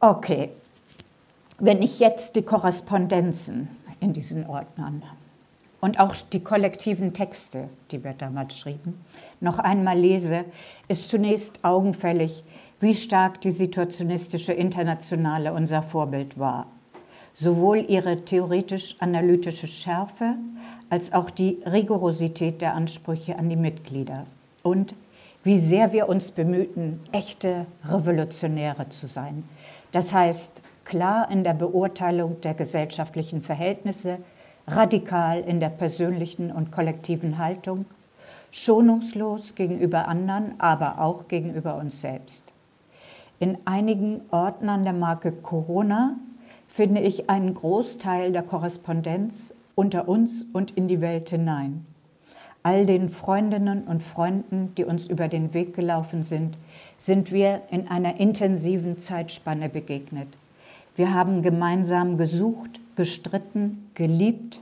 Okay, 0.00 0.50
wenn 1.58 1.80
ich 1.82 2.00
jetzt 2.00 2.36
die 2.36 2.42
Korrespondenzen 2.42 3.68
in 4.00 4.12
diesen 4.12 4.46
Ordnern 4.46 5.02
und 5.80 6.00
auch 6.00 6.14
die 6.14 6.42
kollektiven 6.42 7.14
Texte, 7.14 7.68
die 7.90 8.04
wir 8.04 8.12
damals 8.12 8.58
schrieben, 8.58 9.04
noch 9.40 9.58
einmal 9.58 9.98
lese, 9.98 10.44
ist 10.88 11.08
zunächst 11.08 11.64
augenfällig, 11.64 12.44
wie 12.80 12.94
stark 12.94 13.40
die 13.40 13.52
situationistische 13.52 14.52
Internationale 14.52 15.52
unser 15.54 15.82
Vorbild 15.82 16.38
war 16.38 16.66
sowohl 17.36 17.84
ihre 17.86 18.24
theoretisch-analytische 18.24 19.66
Schärfe 19.68 20.34
als 20.88 21.12
auch 21.12 21.30
die 21.30 21.58
Rigorosität 21.66 22.62
der 22.62 22.74
Ansprüche 22.74 23.38
an 23.38 23.48
die 23.48 23.56
Mitglieder 23.56 24.24
und 24.62 24.94
wie 25.44 25.58
sehr 25.58 25.92
wir 25.92 26.08
uns 26.08 26.32
bemühten, 26.32 26.98
echte 27.12 27.66
Revolutionäre 27.84 28.88
zu 28.88 29.06
sein. 29.06 29.44
Das 29.92 30.12
heißt, 30.12 30.60
klar 30.84 31.30
in 31.30 31.44
der 31.44 31.54
Beurteilung 31.54 32.40
der 32.40 32.54
gesellschaftlichen 32.54 33.42
Verhältnisse, 33.42 34.18
radikal 34.66 35.40
in 35.40 35.60
der 35.60 35.68
persönlichen 35.68 36.50
und 36.50 36.72
kollektiven 36.72 37.38
Haltung, 37.38 37.84
schonungslos 38.50 39.54
gegenüber 39.54 40.08
anderen, 40.08 40.54
aber 40.58 41.00
auch 41.00 41.28
gegenüber 41.28 41.76
uns 41.76 42.00
selbst. 42.00 42.52
In 43.38 43.58
einigen 43.66 44.22
Ordnern 44.30 44.82
der 44.82 44.94
Marke 44.94 45.30
Corona 45.30 46.16
finde 46.76 47.00
ich 47.00 47.30
einen 47.30 47.54
Großteil 47.54 48.32
der 48.32 48.42
Korrespondenz 48.42 49.54
unter 49.74 50.08
uns 50.08 50.46
und 50.52 50.72
in 50.72 50.88
die 50.88 51.00
Welt 51.00 51.30
hinein. 51.30 51.86
All 52.62 52.84
den 52.84 53.08
Freundinnen 53.08 53.84
und 53.84 54.02
Freunden, 54.02 54.74
die 54.76 54.84
uns 54.84 55.06
über 55.06 55.28
den 55.28 55.54
Weg 55.54 55.74
gelaufen 55.74 56.22
sind, 56.22 56.58
sind 56.98 57.32
wir 57.32 57.62
in 57.70 57.88
einer 57.88 58.20
intensiven 58.20 58.98
Zeitspanne 58.98 59.70
begegnet. 59.70 60.28
Wir 60.96 61.14
haben 61.14 61.40
gemeinsam 61.40 62.18
gesucht, 62.18 62.78
gestritten, 62.94 63.90
geliebt 63.94 64.60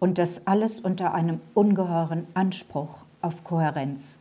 und 0.00 0.18
das 0.18 0.48
alles 0.48 0.80
unter 0.80 1.14
einem 1.14 1.40
ungeheuren 1.54 2.26
Anspruch 2.34 3.04
auf 3.22 3.44
Kohärenz, 3.44 4.18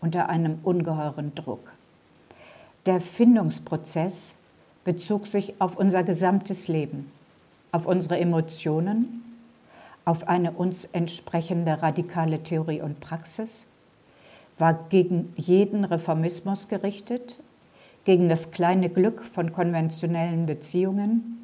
unter 0.00 0.28
einem 0.28 0.58
ungeheuren 0.64 1.36
Druck. 1.36 1.72
Der 2.86 3.00
Findungsprozess 3.00 4.34
bezog 4.84 5.26
sich 5.26 5.60
auf 5.60 5.76
unser 5.76 6.02
gesamtes 6.02 6.68
Leben, 6.68 7.10
auf 7.72 7.86
unsere 7.86 8.18
Emotionen, 8.18 9.22
auf 10.04 10.28
eine 10.28 10.52
uns 10.52 10.84
entsprechende 10.86 11.82
radikale 11.82 12.42
Theorie 12.42 12.82
und 12.82 13.00
Praxis, 13.00 13.66
war 14.58 14.74
gegen 14.90 15.32
jeden 15.36 15.84
Reformismus 15.84 16.68
gerichtet, 16.68 17.40
gegen 18.04 18.28
das 18.28 18.50
kleine 18.50 18.90
Glück 18.90 19.22
von 19.24 19.52
konventionellen 19.52 20.46
Beziehungen, 20.46 21.38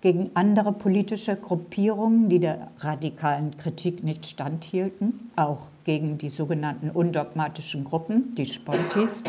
gegen 0.00 0.30
andere 0.34 0.72
politische 0.72 1.36
Gruppierungen, 1.36 2.28
die 2.28 2.38
der 2.38 2.68
radikalen 2.78 3.56
Kritik 3.56 4.04
nicht 4.04 4.24
standhielten, 4.24 5.30
auch 5.34 5.66
gegen 5.84 6.16
die 6.16 6.30
sogenannten 6.30 6.90
undogmatischen 6.90 7.82
Gruppen, 7.82 8.34
die 8.36 8.46
Spontis, 8.46 9.24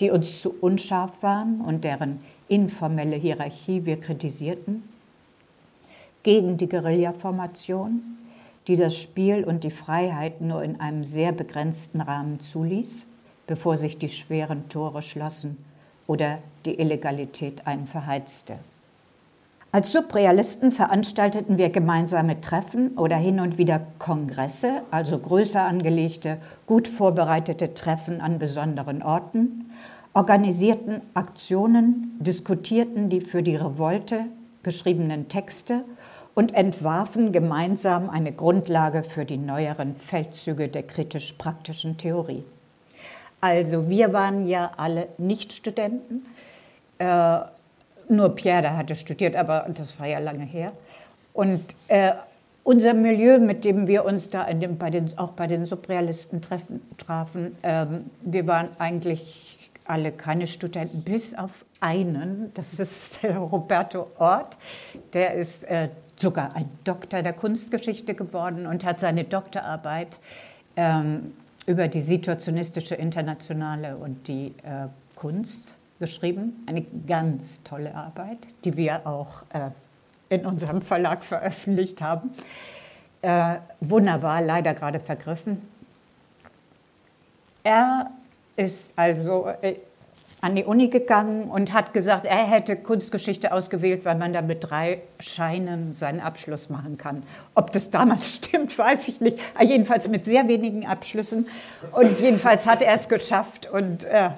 die 0.00 0.10
uns 0.10 0.40
zu 0.40 0.54
unscharf 0.60 1.22
waren 1.22 1.60
und 1.60 1.84
deren 1.84 2.20
informelle 2.48 3.16
Hierarchie 3.16 3.84
wir 3.84 4.00
kritisierten, 4.00 4.82
gegen 6.22 6.56
die 6.56 6.68
Guerilla-Formation, 6.68 8.02
die 8.66 8.76
das 8.76 8.96
Spiel 8.96 9.44
und 9.44 9.64
die 9.64 9.70
Freiheit 9.70 10.40
nur 10.40 10.62
in 10.62 10.80
einem 10.80 11.04
sehr 11.04 11.32
begrenzten 11.32 12.00
Rahmen 12.00 12.40
zuließ, 12.40 13.06
bevor 13.46 13.76
sich 13.76 13.98
die 13.98 14.08
schweren 14.08 14.68
Tore 14.68 15.02
schlossen 15.02 15.56
oder 16.06 16.38
die 16.66 16.78
Illegalität 16.78 17.66
einen 17.66 17.86
verheizte. 17.86 18.58
Als 19.70 19.92
Subrealisten 19.92 20.72
veranstalteten 20.72 21.58
wir 21.58 21.68
gemeinsame 21.68 22.40
Treffen 22.40 22.96
oder 22.96 23.16
hin 23.16 23.38
und 23.38 23.58
wieder 23.58 23.86
Kongresse, 23.98 24.82
also 24.90 25.18
größer 25.18 25.62
angelegte, 25.62 26.38
gut 26.66 26.88
vorbereitete 26.88 27.74
Treffen 27.74 28.22
an 28.22 28.38
besonderen 28.38 29.02
Orten 29.02 29.70
organisierten 30.18 31.00
Aktionen, 31.14 32.16
diskutierten 32.18 33.08
die 33.08 33.20
für 33.20 33.44
die 33.44 33.54
Revolte 33.54 34.24
geschriebenen 34.64 35.28
Texte 35.28 35.84
und 36.34 36.54
entwarfen 36.54 37.30
gemeinsam 37.30 38.10
eine 38.10 38.32
Grundlage 38.32 39.04
für 39.04 39.24
die 39.24 39.36
neueren 39.36 39.94
Feldzüge 39.94 40.66
der 40.66 40.82
kritisch-praktischen 40.82 41.98
Theorie. 41.98 42.42
Also 43.40 43.88
wir 43.88 44.12
waren 44.12 44.48
ja 44.48 44.72
alle 44.76 45.06
Nicht-Studenten. 45.18 46.26
Äh, 46.98 47.38
nur 48.08 48.30
Pierre, 48.34 48.62
der 48.62 48.76
hatte 48.76 48.96
studiert, 48.96 49.36
aber 49.36 49.68
das 49.72 50.00
war 50.00 50.08
ja 50.08 50.18
lange 50.18 50.44
her. 50.44 50.72
Und 51.32 51.62
äh, 51.86 52.10
unser 52.64 52.92
Milieu, 52.92 53.38
mit 53.38 53.64
dem 53.64 53.86
wir 53.86 54.04
uns 54.04 54.30
da 54.30 54.52
dem, 54.52 54.78
bei 54.78 54.90
den, 54.90 55.16
auch 55.16 55.30
bei 55.30 55.46
den 55.46 55.64
Subrealisten 55.64 56.42
treffen, 56.42 56.80
trafen, 56.96 57.56
ähm, 57.62 58.10
wir 58.22 58.48
waren 58.48 58.70
eigentlich 58.80 59.47
alle 59.88 60.12
keine 60.12 60.46
Studenten, 60.46 61.02
bis 61.02 61.34
auf 61.34 61.64
einen, 61.80 62.52
das 62.54 62.78
ist 62.78 63.22
der 63.22 63.38
Roberto 63.38 64.10
Ort, 64.18 64.58
der 65.12 65.34
ist 65.34 65.64
äh, 65.64 65.88
sogar 66.16 66.54
ein 66.54 66.68
Doktor 66.84 67.22
der 67.22 67.32
Kunstgeschichte 67.32 68.14
geworden 68.14 68.66
und 68.66 68.84
hat 68.84 69.00
seine 69.00 69.24
Doktorarbeit 69.24 70.18
ähm, 70.76 71.34
über 71.66 71.88
die 71.88 72.02
situationistische 72.02 72.94
Internationale 72.94 73.96
und 73.96 74.28
die 74.28 74.54
äh, 74.62 74.88
Kunst 75.14 75.74
geschrieben. 75.98 76.64
Eine 76.66 76.82
ganz 77.06 77.62
tolle 77.62 77.94
Arbeit, 77.94 78.38
die 78.64 78.76
wir 78.76 79.06
auch 79.06 79.42
äh, 79.52 79.70
in 80.28 80.46
unserem 80.46 80.82
Verlag 80.82 81.24
veröffentlicht 81.24 82.00
haben. 82.00 82.30
Äh, 83.22 83.56
wunderbar, 83.80 84.40
leider 84.42 84.74
gerade 84.74 85.00
vergriffen. 85.00 85.62
Er 87.64 88.10
ist 88.58 88.92
also 88.96 89.46
äh, 89.62 89.76
an 90.40 90.54
die 90.54 90.64
Uni 90.64 90.88
gegangen 90.88 91.44
und 91.44 91.72
hat 91.72 91.92
gesagt, 91.92 92.26
er 92.26 92.46
hätte 92.46 92.76
Kunstgeschichte 92.76 93.52
ausgewählt, 93.52 94.04
weil 94.04 94.16
man 94.16 94.32
da 94.32 94.42
mit 94.42 94.70
drei 94.70 95.02
Scheinen 95.18 95.92
seinen 95.94 96.20
Abschluss 96.20 96.68
machen 96.70 96.96
kann. 96.96 97.22
Ob 97.54 97.72
das 97.72 97.90
damals 97.90 98.36
stimmt, 98.36 98.76
weiß 98.76 99.08
ich 99.08 99.20
nicht. 99.20 99.40
Aber 99.54 99.64
jedenfalls 99.64 100.08
mit 100.08 100.24
sehr 100.24 100.46
wenigen 100.48 100.86
Abschlüssen. 100.86 101.48
Und 101.92 102.20
jedenfalls 102.20 102.66
hat 102.66 102.82
er 102.82 102.94
es 102.94 103.08
geschafft 103.08 103.68
und 103.70 104.04
äh, 104.04 104.30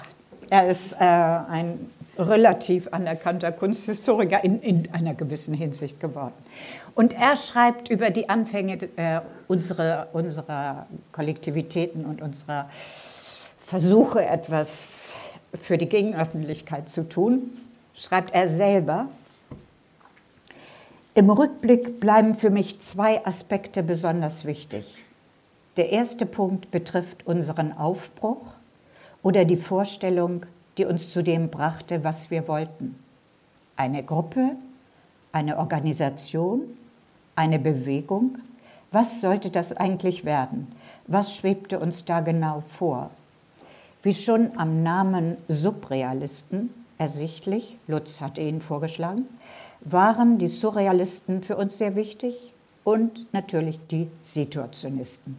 er 0.49 0.69
ist 0.69 0.95
äh, 0.95 0.97
ein 0.99 1.91
relativ 2.19 2.89
anerkannter 2.93 3.53
Kunsthistoriker 3.53 4.43
in, 4.45 4.61
in, 4.61 4.93
einer 4.93 5.15
gewissen 5.15 5.55
Hinsicht 5.55 6.01
geworden. 6.01 6.35
Und 6.95 7.15
er 7.15 7.37
schreibt 7.37 7.89
über 7.89 8.11
die 8.11 8.29
Anfänge 8.29 8.79
äh, 8.97 9.21
unserer, 9.49 10.09
unserer 10.13 10.87
Kollektivitäten 11.13 12.05
und 12.05 12.21
unserer 12.21 12.69
versuche, 13.71 14.27
etwas 14.27 15.15
für 15.55 15.79
die 15.79 15.89
Gegenöffentlichkeit 15.89 16.89
zu 16.89 17.09
tun, 17.09 17.53
schreibt 17.95 18.35
er 18.35 18.49
selber. 18.49 19.07
Im 21.15 21.31
Rückblick 21.31 22.01
bleiben 22.01 22.35
für 22.35 22.51
mich 22.51 22.81
zwei 22.81 23.25
Aspekte 23.25 23.85
besonders 23.85 24.45
wichtig. 24.45 25.05
Der 25.77 25.93
erste 25.93 26.27
Punkt 26.27 26.73
betrifft 26.73 27.25
unseren 27.29 27.73
Aufbruch 27.73 28.55
oder 29.23 29.45
die 29.45 29.57
Vorstellung, 29.57 30.47
die 30.77 30.85
uns 30.85 31.09
zu 31.11 31.23
dem 31.23 31.49
brachte, 31.49 32.03
was 32.03 32.33
wir 32.33 32.49
wollten. 32.49 32.99
Eine 33.77 34.03
Gruppe, 34.03 34.57
eine 35.31 35.59
Organisation, 35.59 36.63
eine 37.37 37.61
Bewegung. 37.61 38.39
Was 38.91 39.21
sollte 39.21 39.51
das 39.51 39.77
eigentlich 39.77 40.25
werden? 40.25 40.73
Was 41.07 41.37
schwebte 41.37 41.79
uns 41.79 42.05
da 42.05 42.19
genau 42.19 42.65
vor? 42.77 43.11
Wie 44.03 44.15
schon 44.15 44.57
am 44.57 44.83
Namen 44.83 45.37
Subrealisten 45.49 46.71
ersichtlich, 46.97 47.77
Lutz 47.87 48.23
hatte 48.23 48.41
ihn 48.41 48.63
vorgeschlagen, 48.63 49.27
waren 49.83 50.39
die 50.39 50.49
Surrealisten 50.49 51.43
für 51.43 51.57
uns 51.57 51.77
sehr 51.77 51.97
wichtig 51.97 52.55
und 52.83 53.31
natürlich 53.35 53.79
die 53.91 54.09
Situationisten. 54.23 55.39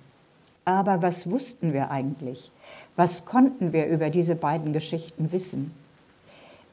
Aber 0.64 1.02
was 1.02 1.30
wussten 1.32 1.74
wir 1.74 1.90
eigentlich? 1.90 2.52
Was 2.96 3.26
konnten 3.26 3.74
wir 3.74 3.88
über 3.88 4.12
diese 4.12 4.36
beiden 4.36 4.74
Geschichten 4.74 5.32
wissen? 5.32 5.74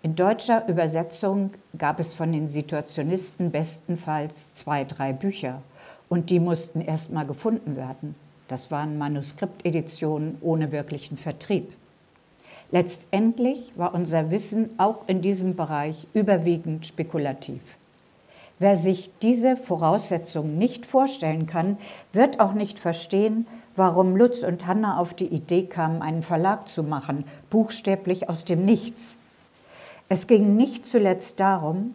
In 0.02 0.14
deutscher 0.14 0.68
Übersetzung 0.68 1.52
gab 1.78 2.00
es 2.00 2.12
von 2.12 2.32
den 2.32 2.48
Situationisten 2.48 3.50
bestenfalls 3.50 4.52
zwei, 4.52 4.84
drei 4.84 5.14
Bücher 5.14 5.62
und 6.10 6.28
die 6.28 6.38
mussten 6.38 6.82
erst 6.82 7.12
mal 7.12 7.24
gefunden 7.24 7.76
werden. 7.76 8.14
Das 8.46 8.70
waren 8.70 8.98
Manuskripteditionen 8.98 10.38
ohne 10.42 10.70
wirklichen 10.70 11.16
Vertrieb. 11.16 11.72
Letztendlich 12.70 13.72
war 13.76 13.94
unser 13.94 14.30
Wissen 14.30 14.70
auch 14.78 15.08
in 15.08 15.22
diesem 15.22 15.56
Bereich 15.56 16.06
überwiegend 16.12 16.86
spekulativ. 16.86 17.60
Wer 18.58 18.76
sich 18.76 19.10
diese 19.22 19.56
Voraussetzungen 19.56 20.58
nicht 20.58 20.84
vorstellen 20.84 21.46
kann, 21.46 21.78
wird 22.12 22.40
auch 22.40 22.52
nicht 22.52 22.78
verstehen, 22.78 23.46
warum 23.76 24.16
Lutz 24.16 24.42
und 24.42 24.66
Hanna 24.66 24.98
auf 24.98 25.14
die 25.14 25.28
Idee 25.28 25.64
kamen, 25.66 26.02
einen 26.02 26.22
Verlag 26.22 26.68
zu 26.68 26.82
machen, 26.82 27.24
buchstäblich 27.50 28.28
aus 28.28 28.44
dem 28.44 28.64
Nichts. 28.64 29.16
Es 30.08 30.26
ging 30.26 30.56
nicht 30.56 30.86
zuletzt 30.86 31.38
darum, 31.38 31.94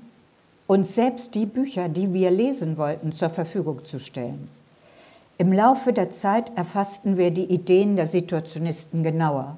uns 0.66 0.96
selbst 0.96 1.36
die 1.36 1.46
Bücher, 1.46 1.90
die 1.90 2.14
wir 2.14 2.32
lesen 2.32 2.78
wollten, 2.78 3.12
zur 3.12 3.30
Verfügung 3.30 3.84
zu 3.86 4.00
stellen. 4.00 4.48
Im 5.38 5.52
Laufe 5.52 5.92
der 5.92 6.10
Zeit 6.10 6.56
erfassten 6.56 7.18
wir 7.18 7.32
die 7.32 7.46
Ideen 7.46 7.96
der 7.96 8.06
Situationisten 8.06 9.04
genauer. 9.04 9.58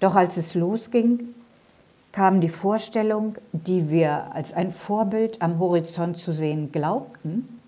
Doch 0.00 0.14
als 0.14 0.36
es 0.36 0.54
losging, 0.54 1.34
kam 2.12 2.40
die 2.40 2.48
Vorstellung, 2.48 3.36
die 3.52 3.90
wir 3.90 4.34
als 4.34 4.52
ein 4.52 4.72
Vorbild 4.72 5.42
am 5.42 5.58
Horizont 5.58 6.16
zu 6.16 6.32
sehen 6.32 6.72
glaubten, 6.72 7.60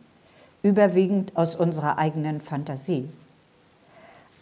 überwiegend 0.62 1.36
aus 1.36 1.54
unserer 1.54 1.98
eigenen 1.98 2.40
Fantasie. 2.40 3.08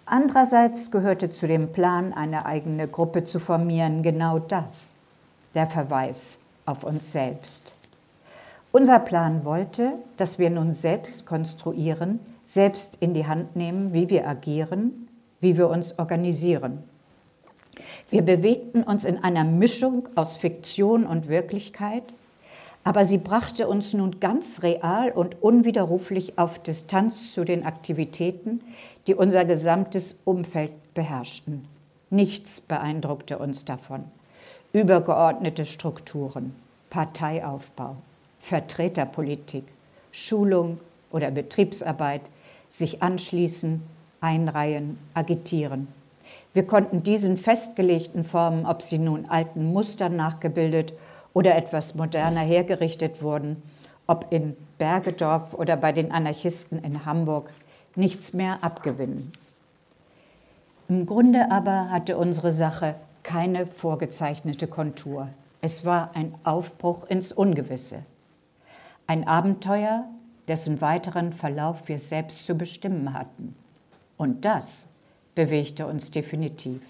Andererseits 0.05 0.93
gehörte 0.93 1.31
zu 1.31 1.49
dem 1.49 1.73
Plan, 1.73 2.13
eine 2.13 2.47
eigene 2.47 2.87
Gruppe 2.87 3.25
zu 3.25 3.41
formieren, 3.41 4.03
genau 4.03 4.39
das, 4.39 4.95
der 5.55 5.67
Verweis 5.67 6.39
auf 6.65 6.85
uns 6.85 7.11
selbst. 7.11 7.75
Unser 8.71 9.01
Plan 9.01 9.45
wollte, 9.45 9.95
dass 10.17 10.39
wir 10.39 10.51
nun 10.51 10.73
selbst 10.75 11.27
konstruieren, 11.27 12.21
selbst 12.45 12.97
in 13.01 13.15
die 13.15 13.27
Hand 13.27 13.57
nehmen, 13.57 13.93
wie 13.93 14.09
wir 14.09 14.29
agieren, 14.29 15.09
wie 15.41 15.57
wir 15.57 15.69
uns 15.69 15.99
organisieren. 15.99 16.85
Wir 18.11 18.23
bewegten 18.23 18.83
uns 18.83 19.05
in 19.05 19.23
einer 19.23 19.45
Mischung 19.45 20.09
aus 20.15 20.37
Fiktion 20.37 21.05
und 21.07 21.29
Wirklichkeit, 21.29 22.05
aber 22.85 23.05
sie 23.05 23.19
brachte 23.19 23.67
uns 23.67 23.95
nun 23.95 24.21
ganz 24.21 24.63
real 24.63 25.11
und 25.11 25.43
unwiderruflich 25.43 26.39
auf 26.39 26.61
Distanz 26.61 27.33
zu 27.33 27.45
den 27.45 27.67
Aktivitäten, 27.67 28.61
die 29.07 29.15
unser 29.15 29.45
gesamtes 29.45 30.17
Umfeld 30.25 30.71
beherrschten. 30.95 31.67
Nichts 32.11 32.61
beeindruckte 32.61 33.39
uns 33.39 33.65
davon. 33.65 34.05
Übergeordnete 34.73 35.65
Strukturen, 35.65 36.55
Parteiaufbau, 36.91 37.97
Vertreterpolitik, 38.39 39.65
Schulung 40.13 40.79
oder 41.11 41.33
Betriebsarbeit, 41.33 42.23
sich 42.69 43.03
anschließen, 43.03 43.83
einreihen, 44.21 44.99
agitieren. 45.15 45.89
Wir 46.57 46.67
konnten 46.67 47.03
diesen 47.03 47.37
festgelegten 47.37 48.25
Formen, 48.25 48.65
ob 48.65 48.81
sie 48.81 48.97
nun 48.97 49.27
alten 49.27 49.75
Mustern 49.75 50.17
nachgebildet 50.17 50.95
oder 51.35 51.55
etwas 51.55 51.95
moderner 51.95 52.41
hergerichtet 52.41 53.21
wurden, 53.21 53.63
ob 54.07 54.29
in 54.31 54.57
Bergedorf 54.79 55.53
oder 55.53 55.77
bei 55.77 55.93
den 55.93 56.13
Anarchisten 56.13 56.79
in 56.79 57.05
Hamburg, 57.05 57.51
nichts 57.95 58.33
mehr 58.33 58.57
abgewinnen. 58.63 59.33
Im 60.89 61.05
Grunde 61.05 61.51
aber 61.51 61.91
hatte 61.91 62.17
unsere 62.17 62.51
Sache 62.51 62.95
keine 63.23 63.67
vorgezeichnete 63.67 64.67
Kontur. 64.67 65.29
Es 65.61 65.85
war 65.85 66.13
ein 66.15 66.35
Aufbruch 66.43 67.05
ins 67.11 67.33
Ungewisse. 67.33 68.03
Ein 69.07 69.29
Abenteuer, 69.29 70.07
dessen 70.49 70.81
weiteren 70.81 71.35
Verlauf 71.35 71.87
wir 71.87 71.99
selbst 71.99 72.47
zu 72.47 72.55
bestimmen 72.55 73.13
hatten. 73.13 73.55
Und 74.17 74.47
das 74.47 74.89
bewegte 75.37 75.87
uns 75.87 76.11
definitiv. 76.11 76.81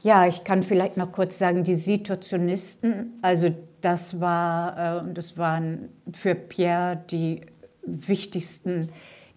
Ja, 0.00 0.26
ich 0.26 0.44
kann 0.44 0.62
vielleicht 0.62 0.96
noch 0.96 1.12
kurz 1.12 1.38
sagen, 1.38 1.64
die 1.64 1.74
Situationisten, 1.74 3.18
also 3.20 3.48
das, 3.80 4.20
war, 4.20 5.02
äh, 5.02 5.14
das 5.14 5.36
waren 5.36 5.90
für 6.12 6.34
Pierre 6.34 7.02
die 7.10 7.40
wichtigsten 7.84 8.88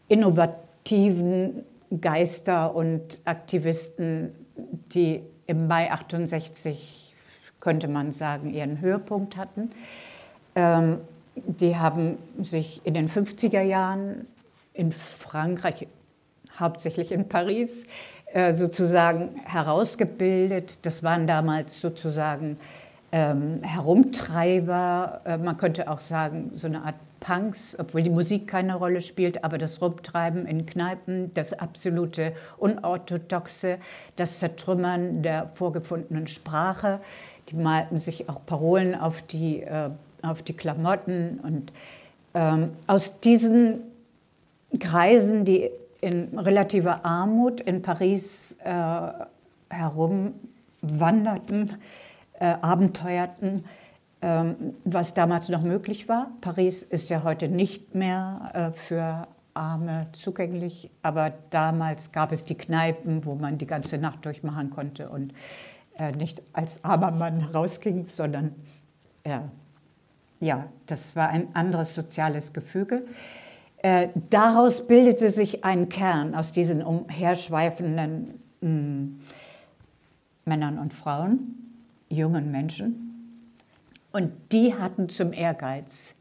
innovativen 0.08 1.64
Geister 2.02 2.76
und 2.76 3.22
Aktivisten, 3.26 4.32
die 4.94 5.22
im 5.48 5.68
Mai 5.68 5.92
68, 5.92 7.16
könnte 7.60 7.88
man 7.88 8.12
sagen, 8.12 8.54
ihren 8.54 8.82
Höhepunkt 8.82 9.38
hatten. 9.38 9.72
Ähm, 10.56 11.00
die 11.36 11.78
haben 11.78 12.18
sich 12.42 12.82
in 12.84 12.94
den 12.94 13.10
50er 13.10 13.62
Jahren 13.62 14.28
in 14.74 14.92
Frankreich 14.92 15.88
hauptsächlich 16.60 17.12
in 17.12 17.28
Paris, 17.28 17.88
äh, 18.34 18.54
sozusagen 18.54 19.36
herausgebildet. 19.46 20.80
Das 20.84 21.04
waren 21.04 21.28
damals 21.28 21.80
sozusagen 21.80 22.58
ähm, 23.12 23.64
Herumtreiber, 23.64 25.22
äh, 25.26 25.38
man 25.38 25.58
könnte 25.58 25.90
auch 25.90 26.02
sagen, 26.02 26.52
so 26.54 26.68
eine 26.68 26.84
Art 26.84 26.96
Punks, 27.20 27.76
obwohl 27.80 28.04
die 28.04 28.10
Musik 28.10 28.48
keine 28.48 28.76
Rolle 28.76 29.02
spielt, 29.02 29.44
aber 29.44 29.58
das 29.58 29.82
Rumtreiben 29.82 30.46
in 30.46 30.66
Kneipen, 30.66 31.34
das 31.34 31.54
absolute 31.54 32.34
Unorthodoxe, 32.58 33.78
das 34.16 34.40
Zertrümmern 34.40 35.24
der 35.24 35.48
vorgefundenen 35.54 36.28
Sprache. 36.28 37.00
Die 37.50 37.56
malten 37.56 37.98
sich 37.98 38.30
auch 38.30 38.46
Parolen 38.46 38.94
auf 38.94 39.22
die, 39.22 39.64
äh, 39.64 39.90
auf 40.22 40.44
die 40.44 40.54
Klamotten. 40.54 41.40
Und 41.42 41.72
ähm, 42.34 42.72
aus 42.88 43.20
diesen 43.20 43.82
Kreisen, 44.80 45.46
die 45.46 45.72
in 46.02 46.38
relativer 46.38 47.06
Armut 47.06 47.62
in 47.62 47.82
Paris 47.82 48.58
äh, 48.64 49.10
herumwanderten, 49.70 51.78
äh, 52.40 52.56
abenteuerten, 52.62 53.66
ähm, 54.22 54.76
was 54.84 55.14
damals 55.14 55.50
noch 55.50 55.62
möglich 55.62 56.08
war. 56.08 56.32
Paris 56.42 56.84
ist 56.84 57.10
ja 57.10 57.24
heute 57.24 57.48
nicht 57.48 57.96
mehr 57.96 58.52
äh, 58.54 58.78
für 58.78 59.28
Arme 59.54 60.08
zugänglich, 60.14 60.92
aber 61.02 61.34
damals 61.50 62.12
gab 62.12 62.32
es 62.32 62.46
die 62.46 62.56
Kneipen, 62.56 63.26
wo 63.26 63.36
man 63.36 63.58
die 63.58 63.68
ganze 63.68 63.98
Nacht 63.98 64.26
durchmachen 64.26 64.70
konnte 64.70 65.10
und 65.10 65.34
äh, 65.98 66.12
nicht 66.12 66.42
als 66.54 66.84
armer 66.84 67.12
Mann 67.12 67.42
rausging, 67.42 68.06
sondern 68.06 68.56
äh, 69.24 69.40
ja, 70.40 70.68
das 70.86 71.16
war 71.16 71.30
ein 71.30 71.56
anderes 71.56 71.96
soziales 71.96 72.54
Gefüge. 72.54 73.04
Äh, 73.78 74.10
daraus 74.30 74.88
bildete 74.88 75.30
sich 75.30 75.64
ein 75.64 75.88
Kern 75.90 76.34
aus 76.34 76.52
diesen 76.52 76.82
umherschweifenden 76.82 78.40
mh, 78.62 78.70
mm, 78.70 79.20
Männern 80.46 80.80
und 80.80 80.94
Frauen, 80.94 81.76
jungen 82.10 82.52
Menschen. 82.52 83.08
Und 84.12 84.32
die 84.52 84.74
hatten 84.74 85.10
zum 85.10 85.34
Ehrgeiz, 85.34 86.16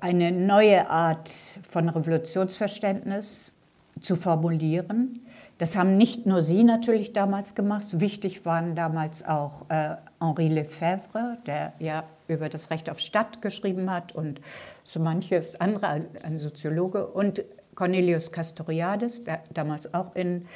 eine 0.00 0.30
neue 0.32 0.88
Art 0.88 1.30
von 1.68 1.88
Revolutionsverständnis 1.88 3.54
zu 4.00 4.16
formulieren. 4.16 5.20
Das 5.60 5.76
haben 5.76 5.98
nicht 5.98 6.24
nur 6.24 6.42
sie 6.42 6.64
natürlich 6.64 7.12
damals 7.12 7.54
gemacht, 7.54 8.00
wichtig 8.00 8.46
waren 8.46 8.74
damals 8.74 9.26
auch 9.26 9.68
äh, 9.68 9.96
Henri 10.18 10.48
Lefebvre, 10.48 11.36
der 11.44 11.74
ja 11.78 12.04
über 12.28 12.48
das 12.48 12.70
Recht 12.70 12.88
auf 12.88 12.98
Stadt 12.98 13.42
geschrieben 13.42 13.90
hat 13.90 14.14
und 14.14 14.40
so 14.84 15.00
manches 15.00 15.60
andere, 15.60 16.06
ein 16.22 16.38
Soziologe, 16.38 17.06
und 17.06 17.44
Cornelius 17.74 18.32
Castoriadis, 18.32 19.24
der 19.24 19.42
damals 19.52 19.92
auch 19.92 20.16
in 20.16 20.46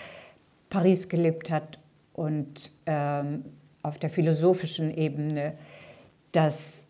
Paris 0.71 1.07
gelebt 1.11 1.51
hat 1.51 1.79
und 2.15 2.71
ähm, 2.87 3.45
auf 3.83 3.99
der 3.99 4.09
philosophischen 4.09 4.91
Ebene 4.97 5.53
das 6.33 6.87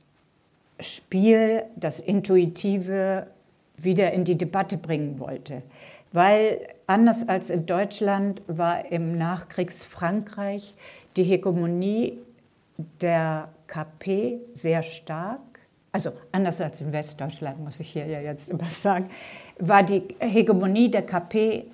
Spiel, 0.79 1.65
das 1.75 1.99
Intuitive 1.99 3.27
wieder 3.77 4.13
in 4.13 4.23
die 4.23 4.39
Debatte 4.39 4.77
bringen 4.77 5.19
wollte. 5.19 5.63
Weil 6.13 6.61
anders 6.87 7.29
als 7.29 7.51
in 7.51 7.67
Deutschland 7.67 8.43
war 8.47 8.91
im 8.91 9.17
Nachkriegsfrankreich 9.17 10.75
die 11.17 11.25
Hegemonie 11.25 12.19
der 13.01 13.49
KP 13.67 14.41
sehr 14.55 14.83
stark. 14.83 15.41
Also 15.93 16.13
anders 16.33 16.61
als 16.61 16.81
in 16.81 16.93
Westdeutschland, 16.93 17.61
muss 17.61 17.81
ich 17.81 17.91
hier 17.91 18.07
ja 18.07 18.21
jetzt 18.21 18.51
immer 18.51 18.69
sagen, 18.69 19.11
war 19.59 19.83
die 19.83 20.03
Hegemonie 20.19 20.91
der 20.91 21.03
KP 21.03 21.65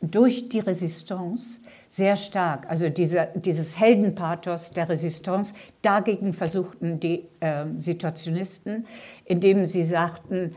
durch 0.00 0.48
die 0.48 0.60
Resistance 0.60 1.60
sehr 1.88 2.16
stark. 2.16 2.68
Also 2.68 2.88
diese, 2.88 3.28
dieses 3.34 3.78
Heldenpathos 3.78 4.70
der 4.70 4.88
Resistance, 4.88 5.54
dagegen 5.82 6.32
versuchten 6.32 7.00
die 7.00 7.24
äh, 7.40 7.66
Situationisten, 7.78 8.86
indem 9.24 9.66
sie 9.66 9.84
sagten, 9.84 10.54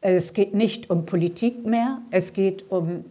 es 0.00 0.32
geht 0.32 0.54
nicht 0.54 0.88
um 0.88 1.04
Politik 1.04 1.66
mehr, 1.66 2.00
es 2.10 2.32
geht 2.32 2.70
um 2.70 3.04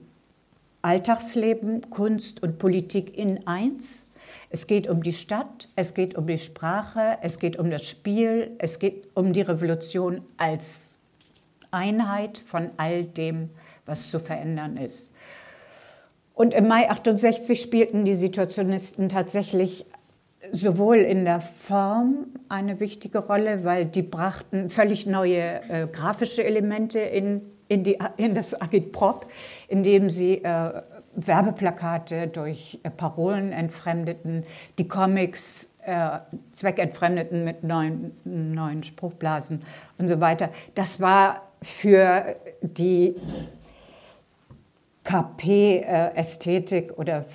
Alltagsleben, 0.81 1.89
Kunst 1.89 2.41
und 2.41 2.57
Politik 2.57 3.17
in 3.17 3.45
eins. 3.47 4.07
Es 4.49 4.67
geht 4.67 4.87
um 4.87 5.03
die 5.03 5.13
Stadt, 5.13 5.67
es 5.75 5.93
geht 5.93 6.15
um 6.15 6.27
die 6.27 6.37
Sprache, 6.37 7.17
es 7.21 7.39
geht 7.39 7.57
um 7.57 7.69
das 7.69 7.85
Spiel, 7.85 8.51
es 8.59 8.79
geht 8.79 9.07
um 9.13 9.33
die 9.33 9.41
Revolution 9.41 10.21
als 10.37 10.97
Einheit 11.71 12.37
von 12.37 12.69
all 12.77 13.03
dem, 13.03 13.49
was 13.85 14.09
zu 14.09 14.19
verändern 14.19 14.77
ist. 14.77 15.11
Und 16.33 16.53
im 16.53 16.67
Mai 16.67 16.89
68 16.89 17.59
spielten 17.59 18.05
die 18.05 18.15
Situationisten 18.15 19.09
tatsächlich 19.09 19.85
sowohl 20.51 20.97
in 20.97 21.25
der 21.25 21.41
Form 21.41 22.27
eine 22.47 22.79
wichtige 22.79 23.19
Rolle, 23.19 23.65
weil 23.65 23.85
die 23.85 24.01
brachten 24.01 24.69
völlig 24.69 25.05
neue 25.05 25.61
äh, 25.69 25.87
grafische 25.91 26.43
Elemente 26.43 26.99
in, 26.99 27.41
in, 27.69 27.83
die, 27.83 27.97
in 28.17 28.33
das 28.33 28.59
Agitprop, 28.59 29.27
indem 29.69 30.09
sie 30.09 30.43
äh, 30.43 30.81
Werbeplakate 31.15 32.27
durch 32.27 32.79
äh, 32.83 32.89
Parolen 32.89 33.53
entfremdeten, 33.53 34.43
die 34.77 34.87
Comics 34.87 35.73
äh, 35.85 36.19
zweckentfremdeten 36.51 37.45
mit 37.45 37.63
neuen, 37.63 38.11
neuen 38.25 38.83
Spruchblasen 38.83 39.61
und 39.97 40.07
so 40.07 40.19
weiter. 40.19 40.49
Das 40.75 40.99
war 40.99 41.43
für 41.61 42.35
die 42.61 43.15
KP-Ästhetik 45.03 46.97
oder 46.97 47.25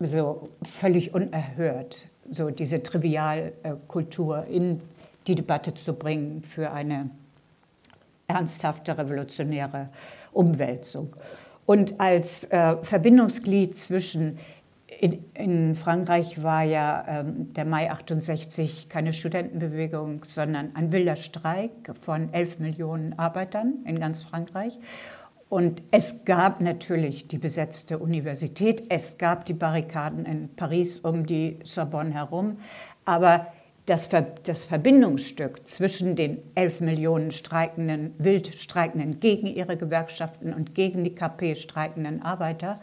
so 0.00 0.50
völlig 0.62 1.14
unerhört, 1.14 2.08
so 2.30 2.50
diese 2.50 2.82
Trivialkultur 2.82 4.44
in 4.46 4.80
die 5.26 5.34
Debatte 5.34 5.74
zu 5.74 5.94
bringen 5.94 6.42
für 6.42 6.70
eine 6.72 7.10
ernsthafte 8.28 8.96
revolutionäre 8.96 9.88
Umwälzung. 10.32 11.16
Und 11.66 12.00
als 12.00 12.44
äh, 12.44 12.76
Verbindungsglied 12.82 13.74
zwischen 13.74 14.38
in, 15.00 15.24
in, 15.34 15.76
Frankreich 15.76 16.42
war 16.42 16.62
ja 16.62 17.04
ähm, 17.06 17.52
der 17.52 17.64
Mai 17.64 17.90
68 17.90 18.88
keine 18.88 19.12
Studentenbewegung, 19.12 20.24
sondern 20.24 20.74
ein 20.74 20.92
wilder 20.92 21.14
Streik 21.14 21.92
von 22.00 22.32
11 22.32 22.58
Millionen 22.58 23.18
Arbeitern 23.18 23.74
in 23.84 24.00
ganz 24.00 24.22
Frankreich. 24.22 24.78
Und 25.48 25.82
es 25.92 26.24
gab 26.24 26.60
natürlich 26.60 27.28
die 27.28 27.38
besetzte 27.38 27.98
Universität, 27.98 28.84
es 28.88 29.18
gab 29.18 29.46
die 29.46 29.54
Barrikaden 29.54 30.26
in 30.26 30.54
Paris 30.56 31.00
um 31.00 31.26
die 31.26 31.58
Sorbonne 31.64 32.12
herum, 32.12 32.58
aber 33.04 33.46
das, 33.88 34.06
Ver 34.06 34.22
das 34.42 34.64
Verbindungsstück 34.64 35.66
zwischen 35.66 36.14
den 36.14 36.42
elf 36.54 36.80
Millionen 36.80 37.30
streikenden, 37.30 38.14
wild 38.18 38.54
streikenden 38.54 39.20
gegen 39.20 39.46
ihre 39.46 39.76
Gewerkschaften 39.76 40.52
und 40.52 40.74
gegen 40.74 41.04
die 41.04 41.14
KP 41.14 41.54
streikenden 41.54 42.22
Arbeiter, 42.22 42.80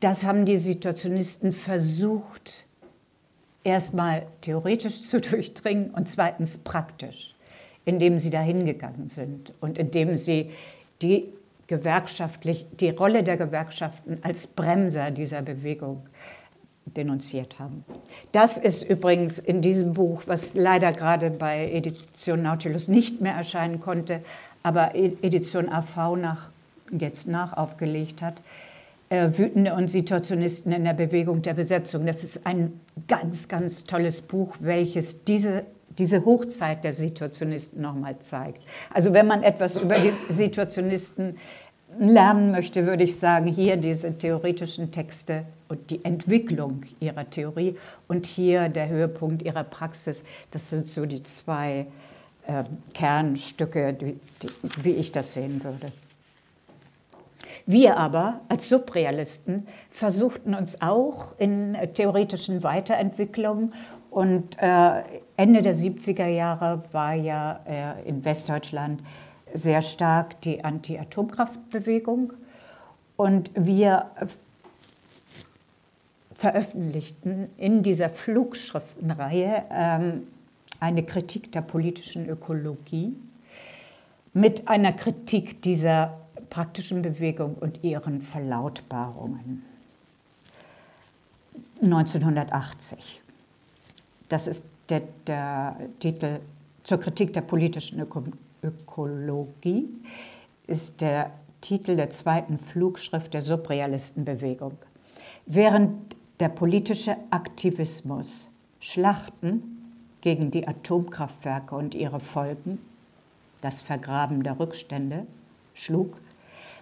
das 0.00 0.24
haben 0.24 0.44
die 0.44 0.58
Situationisten 0.58 1.52
versucht, 1.52 2.64
erstmal 3.64 4.26
theoretisch 4.42 5.02
zu 5.02 5.20
durchdringen 5.22 5.90
und 5.90 6.08
zweitens 6.08 6.58
praktisch, 6.58 7.34
indem 7.84 8.18
sie 8.18 8.30
dahin 8.30 8.66
gegangen 8.66 9.08
sind 9.08 9.54
und 9.60 9.78
indem 9.78 10.16
sie 10.16 10.50
die 11.00 11.28
gewerkschaftlich, 11.66 12.66
die 12.78 12.90
Rolle 12.90 13.22
der 13.22 13.38
Gewerkschaften 13.38 14.18
als 14.22 14.46
Bremser 14.46 15.10
dieser 15.10 15.40
Bewegung 15.40 16.02
denunziert 16.86 17.58
haben. 17.58 17.84
Das 18.32 18.58
ist 18.58 18.88
übrigens 18.88 19.38
in 19.38 19.62
diesem 19.62 19.94
Buch, 19.94 20.22
was 20.26 20.54
leider 20.54 20.92
gerade 20.92 21.30
bei 21.30 21.70
Edition 21.70 22.42
Nautilus 22.42 22.88
nicht 22.88 23.20
mehr 23.20 23.34
erscheinen 23.34 23.80
konnte, 23.80 24.20
aber 24.62 24.94
e- 24.94 25.16
Edition 25.22 25.68
AV 25.68 26.16
nach, 26.16 26.50
jetzt 26.90 27.26
nach 27.26 27.56
aufgelegt 27.56 28.22
hat, 28.22 28.34
äh, 29.08 29.30
Wütende 29.36 29.74
und 29.74 29.90
Situationisten 29.90 30.72
in 30.72 30.84
der 30.84 30.94
Bewegung 30.94 31.42
der 31.42 31.54
Besetzung. 31.54 32.06
Das 32.06 32.22
ist 32.22 32.46
ein 32.46 32.80
ganz, 33.08 33.48
ganz 33.48 33.84
tolles 33.84 34.22
Buch, 34.22 34.56
welches 34.60 35.24
diese 35.24 35.64
diese 35.98 36.24
Hochzeit 36.24 36.84
der 36.84 36.92
Situationisten 36.92 37.80
nochmal 37.80 38.18
zeigt. 38.18 38.62
Also 38.92 39.12
wenn 39.12 39.26
man 39.26 39.42
etwas 39.42 39.76
über 39.76 39.94
die 39.94 40.12
Situationisten 40.28 41.36
lernen 41.98 42.50
möchte, 42.50 42.86
würde 42.86 43.04
ich 43.04 43.16
sagen, 43.16 43.46
hier 43.46 43.76
diese 43.76 44.16
theoretischen 44.18 44.90
Texte 44.90 45.44
und 45.74 45.90
die 45.90 46.04
Entwicklung 46.04 46.82
ihrer 47.00 47.28
Theorie 47.28 47.76
und 48.06 48.26
hier 48.26 48.68
der 48.68 48.88
Höhepunkt 48.88 49.42
ihrer 49.42 49.64
Praxis. 49.64 50.24
Das 50.52 50.70
sind 50.70 50.86
so 50.86 51.04
die 51.04 51.22
zwei 51.22 51.86
äh, 52.46 52.64
Kernstücke, 52.92 53.92
die, 53.92 54.20
die, 54.42 54.48
wie 54.82 54.92
ich 54.92 55.10
das 55.10 55.34
sehen 55.34 55.64
würde. 55.64 55.92
Wir 57.66 57.96
aber 57.96 58.40
als 58.48 58.68
Subrealisten 58.68 59.66
versuchten 59.90 60.54
uns 60.54 60.80
auch 60.80 61.38
in 61.38 61.76
theoretischen 61.94 62.62
Weiterentwicklungen 62.62 63.72
und 64.10 64.56
äh, 64.60 65.02
Ende 65.36 65.62
der 65.62 65.74
70er 65.74 66.26
Jahre 66.26 66.82
war 66.92 67.14
ja 67.14 67.60
äh, 67.66 68.08
in 68.08 68.24
Westdeutschland 68.24 69.02
sehr 69.54 69.82
stark 69.82 70.40
die 70.42 70.62
Anti-Atomkraftbewegung 70.62 72.34
und 73.16 73.50
wir 73.54 74.10
veröffentlichten 76.34 77.48
in 77.56 77.82
dieser 77.82 78.10
Flugschriftenreihe 78.10 79.64
ähm, 79.70 80.26
eine 80.80 81.04
Kritik 81.04 81.52
der 81.52 81.62
politischen 81.62 82.28
Ökologie 82.28 83.14
mit 84.32 84.68
einer 84.68 84.92
Kritik 84.92 85.62
dieser 85.62 86.18
praktischen 86.50 87.02
Bewegung 87.02 87.54
und 87.54 87.82
ihren 87.82 88.20
Verlautbarungen. 88.20 89.62
1980. 91.82 93.20
Das 94.28 94.46
ist 94.46 94.66
der, 94.88 95.02
der 95.26 95.76
Titel 96.00 96.40
zur 96.82 96.98
Kritik 96.98 97.32
der 97.32 97.42
politischen 97.42 98.00
Öko 98.00 98.24
Ökologie, 98.62 99.90
ist 100.66 101.02
der 101.02 101.30
Titel 101.60 101.96
der 101.96 102.10
zweiten 102.10 102.58
Flugschrift 102.58 103.34
der 103.34 103.42
Subrealistenbewegung. 103.42 104.78
Während 105.44 106.16
der 106.40 106.48
politische 106.48 107.16
Aktivismus 107.30 108.48
Schlachten 108.80 109.92
gegen 110.20 110.50
die 110.50 110.66
Atomkraftwerke 110.66 111.74
und 111.74 111.94
ihre 111.94 112.20
Folgen, 112.20 112.78
das 113.60 113.82
Vergraben 113.82 114.42
der 114.42 114.58
Rückstände, 114.58 115.26
schlug, 115.74 116.18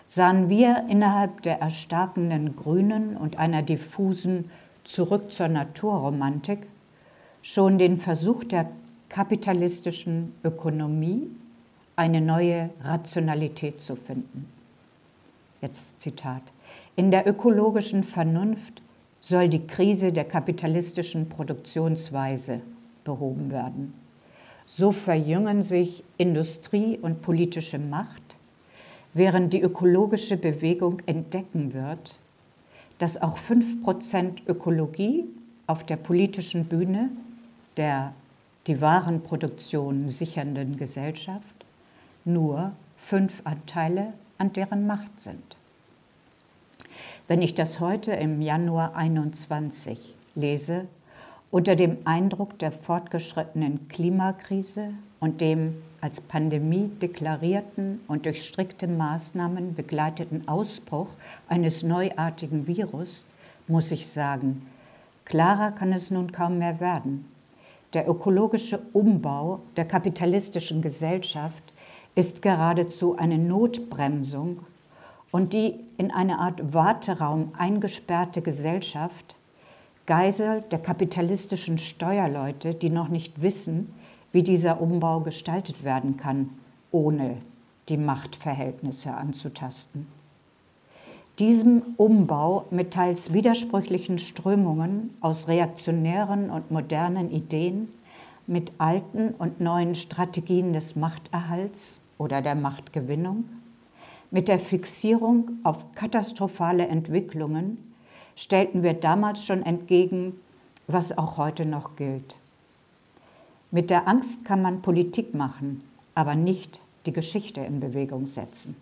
sahen 0.07 0.49
wir 0.49 0.87
innerhalb 0.88 1.43
der 1.43 1.61
erstarkenden 1.61 2.57
Grünen 2.57 3.17
und 3.17 3.38
einer 3.38 3.62
diffusen 3.62 4.51
Zurück 4.85 5.31
zur 5.31 5.49
Naturromantik 5.49 6.67
schon 7.41 7.79
den 7.79 7.99
Versuch 7.99 8.43
der 8.45 8.69
kapitalistischen 9.09 10.35
Ökonomie 10.43 11.31
eine 11.95 12.21
neue 12.21 12.71
Rationalität 12.83 13.81
zu 13.81 13.95
finden. 13.95 14.49
Jetzt 15.61 16.01
Zitat. 16.01 16.43
In 16.97 17.11
der 17.11 17.29
ökologischen 17.29 18.03
Vernunft 18.03 18.82
soll 19.23 19.49
die 19.49 19.67
Krise 19.67 20.13
der 20.13 20.25
kapitalistischen 20.25 21.29
Produktionsweise 21.29 22.61
behoben 23.05 23.51
werden. 23.51 23.95
So 24.66 24.93
verjüngen 24.93 25.62
sich 25.62 26.05
Industrie 26.18 26.99
und 27.01 27.23
politische 27.23 27.79
Macht, 27.79 28.37
während 29.14 29.55
die 29.55 29.62
ökologische 29.62 30.37
Bewegung 30.37 31.01
entdecken 31.07 31.73
wird, 31.73 32.18
dass 32.99 33.23
auch 33.23 33.39
5% 33.39 34.47
Ökologie 34.47 35.25
auf 35.66 35.85
der 35.85 35.97
politischen 35.97 36.66
Bühne 36.66 37.11
der 37.77 38.12
die 38.66 38.81
Warenproduktion 38.81 40.09
sichernden 40.09 40.77
Gesellschaft 40.77 41.64
nur 42.25 42.73
fünf 42.97 43.41
Anteile 43.45 44.12
an 44.39 44.53
deren 44.53 44.87
Macht 44.87 45.20
sind. 45.20 45.57
Wenn 47.33 47.41
ich 47.41 47.55
das 47.55 47.80
heute 47.80 48.12
im 48.12 48.43
Januar 48.43 48.95
21 48.95 50.16
lese, 50.35 50.87
unter 51.51 51.76
dem 51.76 51.97
Eindruck 52.05 52.59
der 52.59 52.72
fortgeschrittenen 52.72 53.89
Klimakrise 53.89 54.91
und 55.18 55.41
dem 55.41 55.76
als 56.03 56.20
Pandemie 56.20 56.89
deklarierten 57.01 58.01
und 58.07 58.26
durch 58.26 58.45
strikte 58.45 58.87
Maßnahmen 58.87 59.74
begleiteten 59.74 60.47
Ausbruch 60.47 61.07
eines 61.49 61.83
neuartigen 61.83 62.66
Virus 62.66 63.24
muss 63.66 63.93
ich 63.93 64.11
sagen, 64.11 64.66
klarer 65.24 65.70
kann 65.70 65.95
es 65.95 66.11
nun 66.11 66.33
kaum 66.33 66.59
mehr 66.59 66.80
werden. 66.80 67.24
Der 67.95 68.07
ökologische 68.11 68.78
Umbau 68.93 69.61
der 69.78 69.87
kapitalistischen 69.87 70.83
Gesellschaft 70.83 71.72
ist 72.14 72.43
geradezu 72.43 73.16
eine 73.16 73.39
Notbremsung 73.39 74.66
und 75.33 75.55
die 75.55 75.74
in 75.97 76.12
eine 76.12 76.39
Art 76.39 76.72
Warteraum 76.72 77.53
eingesperrte 77.59 78.43
Gesellschaft, 78.43 79.35
Geisel 80.07 80.62
der 80.70 80.78
kapitalistischen 80.78 81.78
Steuerleute, 81.78 82.74
die 82.74 82.91
noch 82.91 83.09
nicht 83.09 83.43
wissen, 83.43 83.93
wie 84.30 84.43
dieser 84.43 84.80
Umbau 84.80 85.20
gestaltet 85.20 85.83
werden 85.83 86.16
kann, 86.16 86.51
ohne 86.91 87.39
die 87.89 87.97
Machtverhältnisse 87.97 89.14
anzutasten. 89.14 90.07
Diesem 91.39 91.83
Umbau 91.97 92.66
mit 92.70 92.93
teils 92.93 93.33
widersprüchlichen 93.33 94.18
Strömungen 94.18 95.14
aus 95.20 95.49
reaktionären 95.49 96.51
und 96.51 96.70
modernen 96.70 97.30
Ideen, 97.30 97.89
mit 98.47 98.72
alten 98.78 99.30
und 99.39 99.61
neuen 99.61 99.95
Strategien 99.95 100.72
des 100.72 100.97
Machterhalts 100.97 102.01
oder 102.18 102.43
der 102.43 102.55
Machtgewinnung, 102.55 103.45
mit 104.33 104.49
der 104.49 104.59
Fixierung 104.59 105.59
auf 105.62 105.95
katastrophale 105.95 106.89
Entwicklungen 106.89 107.95
stellten 108.35 108.83
wir 108.83 108.95
damals 108.95 109.45
schon 109.45 109.62
entgegen, 109.62 110.41
was 110.89 111.16
auch 111.16 111.37
heute 111.37 111.66
noch 111.66 111.97
gilt. 111.97 112.37
Mit 113.70 113.91
der 113.91 114.09
Angst 114.09 114.45
kann 114.45 114.62
man 114.62 114.83
Politik 114.83 115.35
machen, 115.35 115.85
aber 116.14 116.35
nicht 116.35 116.80
die 117.05 117.12
Geschichte 117.12 117.61
in 117.61 117.78
Bewegung 117.78 118.24
setzen. 118.24 118.74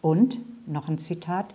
Und, 0.00 0.38
noch 0.66 0.88
ein 0.88 0.98
Zitat, 0.98 1.52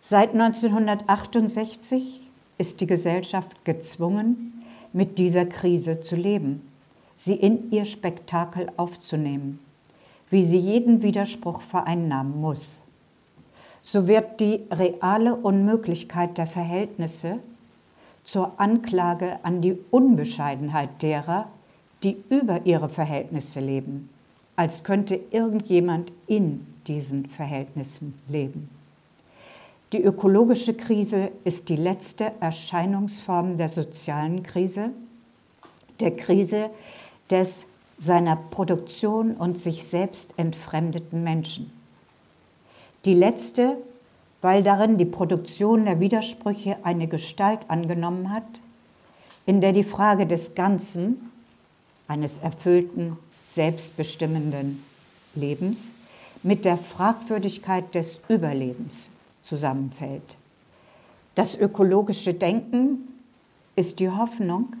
seit 0.00 0.32
1968 0.32 2.22
ist 2.56 2.80
die 2.80 2.86
Gesellschaft 2.86 3.62
gezwungen, 3.64 4.64
mit 4.94 5.18
dieser 5.18 5.44
Krise 5.44 6.00
zu 6.00 6.16
leben, 6.16 6.66
sie 7.14 7.34
in 7.34 7.70
ihr 7.70 7.84
Spektakel 7.84 8.70
aufzunehmen, 8.78 9.58
wie 10.32 10.42
sie 10.42 10.58
jeden 10.58 11.02
Widerspruch 11.02 11.60
vereinnahmen 11.60 12.40
muss. 12.40 12.80
So 13.82 14.06
wird 14.06 14.40
die 14.40 14.60
reale 14.70 15.36
Unmöglichkeit 15.36 16.38
der 16.38 16.46
Verhältnisse 16.46 17.40
zur 18.24 18.58
Anklage 18.58 19.44
an 19.44 19.60
die 19.60 19.76
Unbescheidenheit 19.90 21.02
derer, 21.02 21.48
die 22.02 22.16
über 22.30 22.64
ihre 22.64 22.88
Verhältnisse 22.88 23.60
leben, 23.60 24.08
als 24.56 24.84
könnte 24.84 25.20
irgendjemand 25.30 26.12
in 26.26 26.66
diesen 26.86 27.26
Verhältnissen 27.26 28.14
leben. 28.26 28.70
Die 29.92 30.02
ökologische 30.02 30.72
Krise 30.72 31.30
ist 31.44 31.68
die 31.68 31.76
letzte 31.76 32.32
Erscheinungsform 32.40 33.58
der 33.58 33.68
sozialen 33.68 34.42
Krise, 34.42 34.92
der 36.00 36.16
Krise 36.16 36.70
des 37.30 37.66
seiner 38.02 38.34
Produktion 38.34 39.36
und 39.36 39.56
sich 39.56 39.86
selbst 39.86 40.34
entfremdeten 40.36 41.22
Menschen. 41.22 41.70
Die 43.04 43.14
letzte, 43.14 43.76
weil 44.40 44.64
darin 44.64 44.98
die 44.98 45.04
Produktion 45.04 45.84
der 45.84 46.00
Widersprüche 46.00 46.78
eine 46.82 47.06
Gestalt 47.06 47.60
angenommen 47.68 48.32
hat, 48.32 48.42
in 49.46 49.60
der 49.60 49.70
die 49.70 49.84
Frage 49.84 50.26
des 50.26 50.56
Ganzen 50.56 51.30
eines 52.08 52.38
erfüllten, 52.38 53.18
selbstbestimmenden 53.46 54.82
Lebens 55.36 55.92
mit 56.42 56.64
der 56.64 56.78
Fragwürdigkeit 56.78 57.94
des 57.94 58.20
Überlebens 58.28 59.10
zusammenfällt. 59.42 60.36
Das 61.36 61.56
ökologische 61.56 62.34
Denken 62.34 63.14
ist 63.76 64.00
die 64.00 64.10
Hoffnung, 64.10 64.72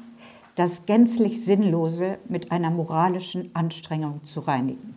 das 0.62 0.86
gänzlich 0.86 1.44
Sinnlose 1.44 2.18
mit 2.28 2.52
einer 2.52 2.70
moralischen 2.70 3.50
Anstrengung 3.52 4.22
zu 4.22 4.38
reinigen. 4.38 4.96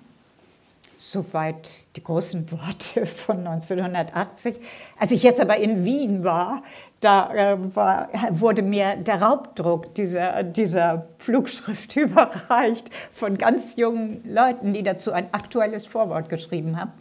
Soweit 0.99 1.86
die 1.95 2.03
großen 2.03 2.51
Worte 2.51 3.07
von 3.07 3.39
1980. 3.39 4.57
Als 4.99 5.11
ich 5.11 5.24
jetzt 5.24 5.41
aber 5.41 5.57
in 5.57 5.84
Wien 5.84 6.24
war, 6.24 6.61
da 6.99 7.34
äh, 7.34 7.76
war, 7.76 8.09
wurde 8.30 8.61
mir 8.61 8.95
der 8.95 9.24
Raubdruck 9.24 9.95
dieser, 9.95 10.43
dieser 10.43 11.07
Flugschrift 11.18 11.95
überreicht 11.95 12.91
von 13.11 13.36
ganz 13.36 13.76
jungen 13.76 14.22
Leuten, 14.32 14.72
die 14.72 14.84
dazu 14.84 15.13
ein 15.13 15.34
aktuelles 15.34 15.88
Vorwort 15.88 16.30
geschrieben 16.30 16.80
haben. 16.80 16.91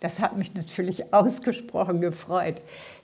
Das 0.00 0.20
hat 0.20 0.36
mich 0.36 0.52
natürlich 0.52 1.04
ausgesprochen 1.14 2.02
gefreut, 2.02 2.60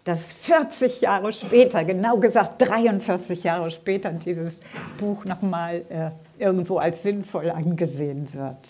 dass 0.07 0.32
40 0.32 1.00
Jahre 1.00 1.32
später, 1.32 1.84
genau 1.84 2.18
gesagt 2.18 2.62
43 2.62 3.42
Jahre 3.42 3.70
später, 3.70 4.12
dieses 4.12 4.61
Buch 4.98 5.24
nochmal 5.24 5.84
äh, 5.88 6.11
irgendwo 6.42 6.78
als 6.78 7.02
sinnvoll 7.02 7.50
angesehen 7.50 8.28
wird. 8.32 8.68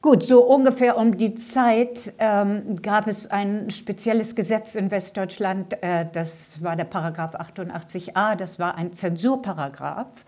Gut, 0.00 0.22
so 0.22 0.42
ungefähr 0.42 0.96
um 0.96 1.18
die 1.18 1.34
Zeit 1.34 2.14
ähm, 2.18 2.76
gab 2.80 3.06
es 3.06 3.30
ein 3.30 3.68
spezielles 3.68 4.34
Gesetz 4.34 4.76
in 4.76 4.90
Westdeutschland, 4.90 5.82
äh, 5.82 6.06
das 6.10 6.62
war 6.62 6.74
der 6.74 6.84
Paragraph 6.84 7.34
88a, 7.34 8.36
das 8.36 8.58
war 8.58 8.76
ein 8.76 8.94
Zensurparagraph, 8.94 10.24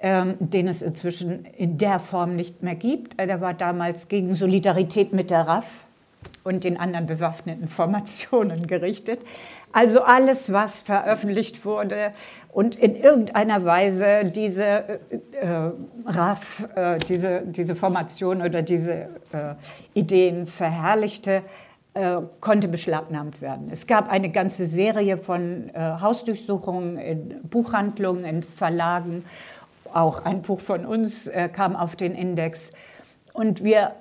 ähm, 0.00 0.36
den 0.40 0.66
es 0.66 0.80
inzwischen 0.80 1.44
in 1.44 1.76
der 1.76 1.98
Form 1.98 2.36
nicht 2.36 2.62
mehr 2.62 2.74
gibt. 2.74 3.20
Äh, 3.20 3.26
der 3.26 3.42
war 3.42 3.52
damals 3.52 4.08
gegen 4.08 4.34
Solidarität 4.34 5.12
mit 5.12 5.30
der 5.30 5.46
RAF 5.46 5.84
und 6.44 6.64
den 6.64 6.76
anderen 6.76 7.06
bewaffneten 7.06 7.68
Formationen 7.68 8.66
gerichtet. 8.66 9.20
Also 9.72 10.02
alles, 10.02 10.52
was 10.52 10.82
veröffentlicht 10.82 11.64
wurde 11.64 12.12
und 12.50 12.76
in 12.76 12.94
irgendeiner 12.94 13.64
Weise 13.64 14.24
diese 14.24 14.64
äh, 14.64 14.98
äh 15.40 15.72
RAF, 16.04 16.68
äh, 16.74 16.98
diese, 16.98 17.42
diese 17.46 17.74
Formation 17.74 18.42
oder 18.42 18.60
diese 18.60 18.92
äh, 18.92 19.54
Ideen 19.94 20.46
verherrlichte, 20.46 21.42
äh, 21.94 22.18
konnte 22.40 22.68
beschlagnahmt 22.68 23.40
werden. 23.40 23.68
Es 23.70 23.86
gab 23.86 24.10
eine 24.10 24.30
ganze 24.30 24.66
Serie 24.66 25.16
von 25.16 25.70
äh, 25.70 26.00
Hausdurchsuchungen 26.00 26.98
in 26.98 27.40
Buchhandlungen, 27.48 28.24
in 28.24 28.42
Verlagen. 28.42 29.24
Auch 29.94 30.24
ein 30.24 30.42
Buch 30.42 30.60
von 30.60 30.86
uns 30.86 31.30
kam 31.52 31.76
auf 31.76 31.96
den 31.96 32.14
Index. 32.14 32.72
Und 33.34 33.62
wir 33.62 33.92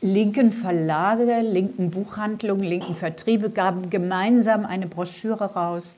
linken 0.00 0.52
Verlage, 0.52 1.40
linken 1.40 1.90
Buchhandlungen, 1.90 2.64
linken 2.64 2.94
Vertriebe 2.94 3.50
gaben 3.50 3.90
gemeinsam 3.90 4.66
eine 4.66 4.86
Broschüre 4.86 5.54
raus, 5.54 5.96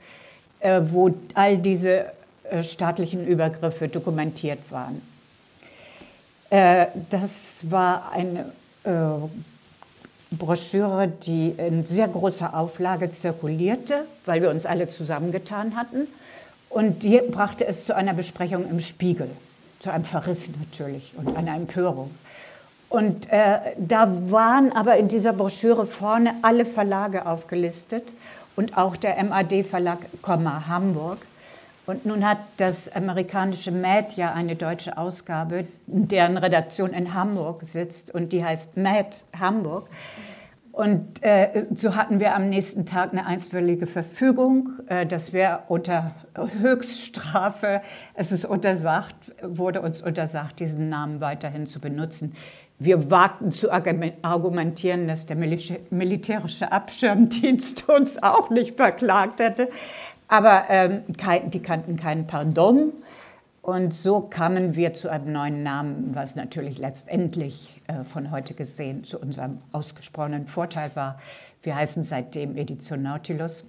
äh, 0.60 0.80
wo 0.90 1.12
all 1.34 1.58
diese 1.58 2.06
äh, 2.50 2.62
staatlichen 2.62 3.26
Übergriffe 3.26 3.88
dokumentiert 3.88 4.60
waren. 4.70 5.02
Äh, 6.50 6.86
das 7.10 7.70
war 7.70 8.12
eine 8.12 8.46
Broschüre, 10.30 11.08
die 11.08 11.48
in 11.56 11.84
sehr 11.86 12.06
großer 12.06 12.54
Auflage 12.56 13.10
zirkulierte, 13.10 14.04
weil 14.24 14.42
wir 14.42 14.50
uns 14.50 14.64
alle 14.64 14.86
zusammengetan 14.88 15.74
hatten. 15.74 16.06
Und 16.68 17.02
die 17.02 17.20
brachte 17.20 17.66
es 17.66 17.84
zu 17.84 17.96
einer 17.96 18.14
Besprechung 18.14 18.68
im 18.68 18.80
Spiegel, 18.80 19.28
zu 19.80 19.90
einem 19.90 20.04
Verriss 20.04 20.52
natürlich 20.58 21.14
und 21.16 21.36
einer 21.36 21.54
Empörung. 21.54 22.10
Und 22.88 23.32
äh, 23.32 23.58
da 23.78 24.30
waren 24.30 24.72
aber 24.72 24.96
in 24.96 25.08
dieser 25.08 25.32
Broschüre 25.32 25.86
vorne 25.86 26.34
alle 26.42 26.64
Verlage 26.64 27.26
aufgelistet 27.26 28.04
und 28.54 28.76
auch 28.78 28.96
der 28.96 29.22
MAD-Verlag, 29.22 29.98
Hamburg. 30.68 31.18
Und 31.86 32.04
nun 32.04 32.26
hat 32.26 32.38
das 32.56 32.90
amerikanische 32.90 33.70
MAD 33.70 34.16
ja 34.16 34.32
eine 34.32 34.56
deutsche 34.56 34.98
Ausgabe, 34.98 35.66
deren 35.86 36.36
Redaktion 36.36 36.92
in 36.92 37.14
Hamburg 37.14 37.60
sitzt 37.62 38.12
und 38.12 38.32
die 38.32 38.44
heißt 38.44 38.76
MAD 38.76 39.16
Hamburg. 39.38 39.88
Und 40.72 41.22
äh, 41.22 41.64
so 41.74 41.96
hatten 41.96 42.20
wir 42.20 42.34
am 42.34 42.50
nächsten 42.50 42.84
Tag 42.84 43.12
eine 43.12 43.24
einstweilige 43.24 43.86
Verfügung, 43.86 44.72
äh, 44.88 45.06
dass 45.06 45.32
wir 45.32 45.62
unter 45.68 46.10
Höchststrafe, 46.60 47.80
es 48.12 48.30
ist 48.30 48.44
untersagt, 48.44 49.14
wurde 49.42 49.80
uns 49.80 50.02
untersagt, 50.02 50.60
diesen 50.60 50.90
Namen 50.90 51.22
weiterhin 51.22 51.66
zu 51.66 51.80
benutzen. 51.80 52.34
Wir 52.78 53.10
wagten 53.10 53.52
zu 53.52 53.72
argumentieren, 53.72 55.08
dass 55.08 55.26
der 55.26 55.36
militärische 55.36 56.72
Abschirmdienst 56.72 57.88
uns 57.88 58.22
auch 58.22 58.50
nicht 58.50 58.76
verklagt 58.76 59.40
hätte. 59.40 59.70
Aber 60.28 60.64
ähm, 60.68 61.02
die 61.06 61.62
kannten 61.62 61.96
keinen 61.96 62.26
Pardon. 62.26 62.92
Und 63.62 63.92
so 63.92 64.20
kamen 64.20 64.76
wir 64.76 64.94
zu 64.94 65.08
einem 65.08 65.32
neuen 65.32 65.62
Namen, 65.62 66.10
was 66.14 66.36
natürlich 66.36 66.78
letztendlich 66.78 67.82
äh, 67.88 68.04
von 68.04 68.30
heute 68.30 68.54
gesehen 68.54 69.02
zu 69.02 69.18
unserem 69.18 69.58
ausgesprochenen 69.72 70.46
Vorteil 70.46 70.90
war. 70.94 71.18
Wir 71.62 71.74
heißen 71.74 72.04
seitdem 72.04 72.56
Edition 72.56 73.02
Nautilus. 73.02 73.64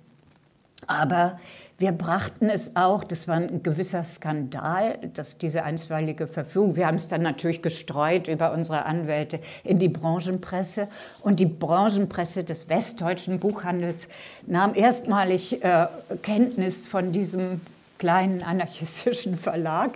Aber 0.86 1.40
wir 1.80 1.92
brachten 1.92 2.50
es 2.50 2.76
auch, 2.76 3.04
das 3.04 3.28
war 3.28 3.36
ein 3.36 3.62
gewisser 3.62 4.04
Skandal, 4.04 4.98
dass 5.14 5.38
diese 5.38 5.64
einstweilige 5.64 6.26
Verfügung, 6.26 6.76
wir 6.76 6.88
haben 6.88 6.96
es 6.96 7.08
dann 7.08 7.22
natürlich 7.22 7.62
gestreut 7.62 8.28
über 8.28 8.52
unsere 8.52 8.86
Anwälte 8.86 9.40
in 9.64 9.78
die 9.78 9.88
Branchenpresse 9.88 10.88
und 11.22 11.40
die 11.40 11.46
Branchenpresse 11.46 12.44
des 12.44 12.68
westdeutschen 12.68 13.40
Buchhandels 13.40 14.08
nahm 14.48 14.74
erstmalig 14.74 15.64
äh, 15.64 15.86
Kenntnis 16.24 16.88
von 16.88 17.12
diesem 17.12 17.62
kleinen 18.00 18.42
anarchistischen 18.42 19.38
Verlag 19.38 19.92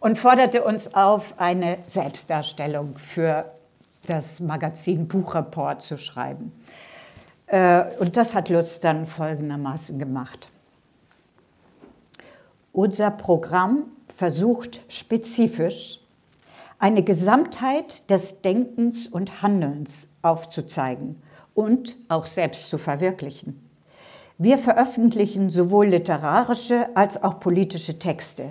und 0.00 0.18
forderte 0.18 0.64
uns 0.64 0.92
auf, 0.92 1.34
eine 1.38 1.78
Selbstdarstellung 1.86 2.98
für 2.98 3.46
das 4.06 4.40
Magazin 4.40 5.08
Buchreport 5.08 5.80
zu 5.80 5.96
schreiben. 5.96 6.52
Äh, 7.46 7.84
und 8.00 8.18
das 8.18 8.34
hat 8.34 8.50
Lutz 8.50 8.80
dann 8.80 9.06
folgendermaßen 9.06 9.98
gemacht. 9.98 10.51
Unser 12.74 13.10
Programm 13.10 13.84
versucht 14.08 14.80
spezifisch 14.88 16.00
eine 16.78 17.02
Gesamtheit 17.02 18.08
des 18.08 18.40
Denkens 18.40 19.08
und 19.08 19.42
Handelns 19.42 20.08
aufzuzeigen 20.22 21.20
und 21.54 21.96
auch 22.08 22.24
selbst 22.24 22.70
zu 22.70 22.78
verwirklichen. 22.78 23.68
Wir 24.38 24.56
veröffentlichen 24.56 25.50
sowohl 25.50 25.88
literarische 25.88 26.96
als 26.96 27.22
auch 27.22 27.40
politische 27.40 27.98
Texte. 27.98 28.46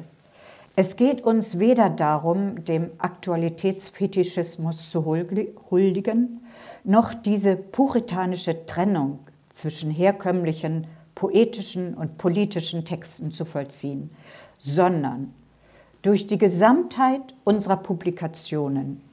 Es 0.76 0.97
geht 0.97 1.24
uns 1.24 1.57
weder 1.57 1.89
darum, 1.89 2.63
dem 2.63 2.91
Aktualitätsfetischismus 2.99 4.91
zu 4.91 5.03
huldigen, 5.03 6.45
noch 6.84 7.15
diese 7.15 7.55
puritanische 7.55 8.67
Trennung 8.67 9.19
zwischen 9.49 9.89
herkömmlichen 9.89 10.86
poetischen 11.22 11.93
und 11.93 12.17
politischen 12.17 12.84
Texten 12.84 13.30
zu 13.30 13.45
vollziehen, 13.45 14.09
sondern 14.57 15.36
durch 16.01 16.26
die 16.26 16.39
Gesamtheit 16.39 17.36
unserer 17.43 17.78
Publikationen 17.78 19.03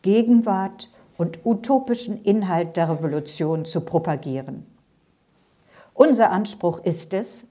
Gegenwart 0.00 0.88
und 1.18 1.44
utopischen 1.44 2.22
Inhalt 2.22 2.78
der 2.78 2.88
Revolution 2.88 3.66
zu 3.66 3.82
propagieren. 3.82 4.64
Unser 5.92 6.30
Anspruch 6.30 6.82
ist 6.82 7.12
es, 7.12 7.44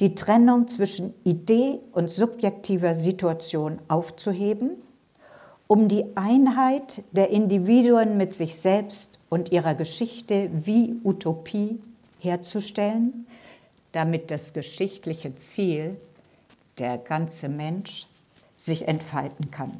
die 0.00 0.14
Trennung 0.14 0.66
zwischen 0.66 1.12
Idee 1.24 1.80
und 1.92 2.10
subjektiver 2.10 2.94
Situation 2.94 3.78
aufzuheben, 3.88 4.70
um 5.66 5.86
die 5.86 6.06
Einheit 6.14 7.02
der 7.12 7.28
Individuen 7.28 8.16
mit 8.16 8.32
sich 8.32 8.58
selbst 8.58 9.18
und 9.28 9.52
ihrer 9.52 9.74
Geschichte 9.74 10.48
wie 10.50 10.98
Utopie 11.04 11.78
herzustellen, 12.20 13.26
damit 13.92 14.30
das 14.30 14.52
geschichtliche 14.52 15.34
Ziel, 15.34 16.00
der 16.78 16.98
ganze 16.98 17.48
Mensch, 17.48 18.06
sich 18.56 18.86
entfalten 18.86 19.50
kann. 19.50 19.72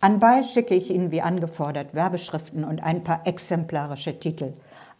Anbei 0.00 0.42
schicke 0.42 0.74
ich 0.74 0.90
Ihnen 0.90 1.10
wie 1.10 1.22
angefordert 1.22 1.94
Werbeschriften 1.94 2.64
und 2.64 2.82
ein 2.82 3.04
paar 3.04 3.26
exemplarische 3.26 4.18
Titel. 4.18 4.52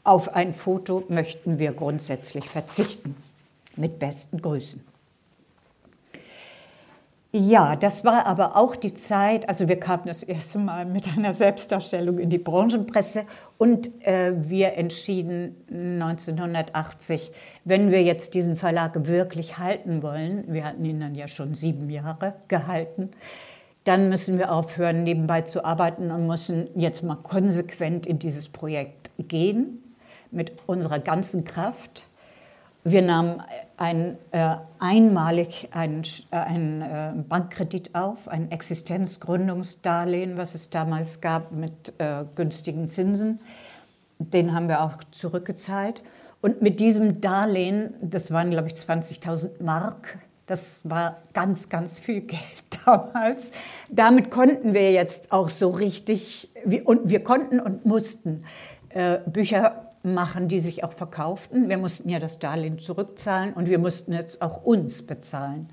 Auf 0.05 0.35
ein 0.35 0.55
Foto 0.55 1.05
möchten 1.09 1.59
wir 1.59 1.73
grundsätzlich 1.73 2.49
verzichten. 2.49 3.17
Mit 3.75 3.99
besten 3.99 4.43
Grüßen. 4.43 4.92
Ja, 7.35 7.77
das 7.77 8.05
war 8.05 8.27
aber 8.27 8.57
auch 8.57 8.77
die 8.77 8.93
Zeit, 8.93 9.49
also 9.49 9.67
wir 9.67 9.81
kamen 9.81 10.03
das 10.05 10.23
erste 10.23 10.59
Mal 10.59 10.85
mit 10.85 11.09
einer 11.17 11.33
Selbstdarstellung 11.33 12.19
in 12.19 12.29
die 12.29 12.37
Branchenpresse 12.37 13.25
und 13.57 14.05
äh, 14.07 14.35
wir 14.37 14.75
entschieden 14.75 15.57
1980, 15.71 17.33
wenn 17.65 17.91
wir 17.91 18.03
jetzt 18.03 18.35
diesen 18.35 18.57
Verlag 18.57 19.07
wirklich 19.07 19.57
halten 19.57 20.03
wollen, 20.03 20.45
wir 20.47 20.67
hatten 20.67 20.85
ihn 20.85 21.01
dann 21.01 21.15
ja 21.15 21.27
schon 21.27 21.55
sieben 21.55 21.89
Jahre 21.89 22.35
gehalten, 22.49 23.09
dann 23.85 24.11
müssen 24.11 24.37
wir 24.37 24.53
aufhören, 24.53 25.03
nebenbei 25.03 25.41
zu 25.41 25.65
arbeiten 25.65 26.11
und 26.11 26.27
müssen 26.27 26.69
jetzt 26.75 27.03
mal 27.03 27.17
konsequent 27.17 28.07
in 28.07 28.19
dieses 28.19 28.51
Projekt 28.51 29.11
gehen 29.17 29.83
mit 30.31 30.53
unserer 30.67 30.99
ganzen 30.99 31.45
Kraft. 31.45 32.05
Wir 32.85 33.03
nahmen 33.03 33.41
ein, 33.77 34.19
äh, 34.33 34.57
einmalig 34.81 35.69
einen, 35.71 36.03
äh, 36.33 36.37
einen 36.37 36.83
äh, 36.83 37.13
Bankkredit 37.29 37.95
auf, 37.95 38.27
ein 38.27 38.51
Existenzgründungsdarlehen, 38.51 40.37
was 40.37 40.57
es 40.57 40.69
damals 40.69 41.21
gab 41.21 41.53
mit 41.53 41.95
äh, 41.99 42.25
günstigen 42.35 42.89
Zinsen. 42.89 43.39
Den 44.19 44.53
haben 44.53 44.69
wir 44.69 44.83
auch 44.83 44.95
zurückgezahlt. 45.13 46.03
Und 46.41 46.61
mit 46.61 46.81
diesem 46.81 47.21
Darlehen, 47.21 47.95
das 48.01 48.33
waren, 48.33 48.51
glaube 48.51 48.67
ich, 48.67 48.75
20.000 48.75 49.63
Mark, 49.63 50.19
das 50.47 50.89
war 50.89 51.19
ganz, 51.35 51.69
ganz 51.69 52.01
viel 52.01 52.21
Geld 52.23 52.43
damals. 52.85 53.53
Damit 53.91 54.33
konnten 54.33 54.75
wir 54.75 54.91
jetzt 54.91 55.31
auch 55.31 55.49
so 55.49 55.71
richtig, 55.71 56.51
und 56.85 57.09
wir 57.09 57.23
konnten 57.23 57.61
und 57.61 57.87
mussten 57.87 58.45
äh, 58.89 59.19
Bücher 59.25 59.92
machen, 60.03 60.49
die 60.49 60.61
sich 60.61 60.85
auch 60.85 60.93
verkauften. 60.93 61.69
Wir 61.69 61.79
mussten 61.79 62.09
ja 62.09 62.19
das 62.19 62.39
Darlehen 62.39 62.79
zurückzahlen 62.79 63.53
und 63.53 63.69
wir 63.69 63.79
mussten 63.79 64.13
jetzt 64.13 64.43
auch 64.43 64.65
uns 64.65 65.07
bezahlen. 65.07 65.69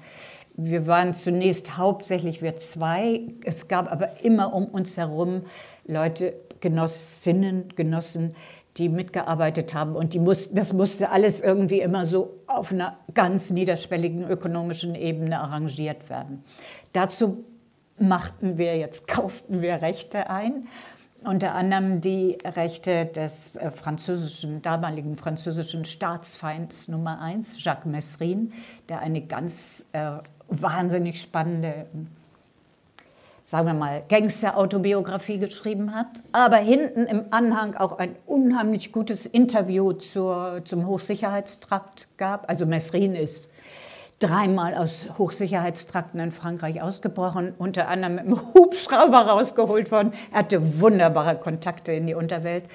Wir 0.55 0.87
waren 0.87 1.13
zunächst 1.13 1.77
hauptsächlich 1.77 2.41
wir 2.41 2.57
zwei. 2.57 3.21
Es 3.43 3.67
gab 3.67 3.91
aber 3.91 4.23
immer 4.23 4.53
um 4.53 4.65
uns 4.65 4.97
herum 4.97 5.43
Leute, 5.85 6.33
Genossinnen, 6.59 7.69
Genossen, 7.75 8.35
die 8.77 8.89
mitgearbeitet 8.89 9.73
haben. 9.73 9.95
Und 9.95 10.13
die 10.13 10.19
mussten, 10.19 10.55
das 10.55 10.73
musste 10.73 11.11
alles 11.11 11.41
irgendwie 11.41 11.79
immer 11.79 12.05
so 12.05 12.41
auf 12.47 12.71
einer 12.71 12.97
ganz 13.13 13.51
niederschwelligen 13.51 14.29
ökonomischen 14.29 14.95
Ebene 14.95 15.39
arrangiert 15.39 16.09
werden. 16.09 16.43
Dazu 16.93 17.45
machten 17.97 18.57
wir 18.57 18.77
jetzt, 18.77 19.07
kauften 19.07 19.61
wir 19.61 19.81
Rechte 19.81 20.29
ein 20.29 20.67
unter 21.23 21.53
anderem 21.55 22.01
die 22.01 22.37
Rechte 22.43 23.05
des 23.05 23.55
äh, 23.55 23.71
französischen, 23.71 24.61
damaligen 24.61 25.15
französischen 25.15 25.85
Staatsfeinds 25.85 26.87
Nummer 26.87 27.21
eins, 27.21 27.63
Jacques 27.63 27.85
Messrin, 27.85 28.53
der 28.87 28.99
eine 28.99 29.21
ganz 29.21 29.85
äh, 29.91 30.11
wahnsinnig 30.47 31.21
spannende, 31.21 31.85
sagen 33.43 33.67
wir 33.67 33.73
mal, 33.73 34.03
Gangster-Autobiografie 34.07 35.39
geschrieben 35.39 35.93
hat. 35.93 36.07
Aber 36.31 36.57
hinten 36.57 37.05
im 37.05 37.25
Anhang 37.31 37.75
auch 37.75 37.97
ein 37.97 38.15
unheimlich 38.25 38.91
gutes 38.91 39.25
Interview 39.25 39.93
zur, 39.93 40.61
zum 40.65 40.87
Hochsicherheitstrakt 40.87 42.07
gab. 42.17 42.49
Also 42.49 42.65
Messrin 42.65 43.15
ist 43.15 43.49
dreimal 44.19 44.75
aus 44.75 45.07
Hochsicherheitstrakten 45.17 46.19
in 46.19 46.31
Frankreich 46.31 46.81
ausgebrochen, 46.81 47.53
unter 47.57 47.87
anderem 47.87 48.15
mit 48.15 48.25
einem 48.25 48.39
Hubschrauber 48.53 49.19
rausgeholt 49.19 49.91
worden. 49.91 50.13
Er 50.31 50.39
hatte 50.39 50.81
wunderbare 50.81 51.37
Kontakte 51.37 51.93
in 51.93 52.05
die 52.05 52.13
Unterwelt, 52.13 52.65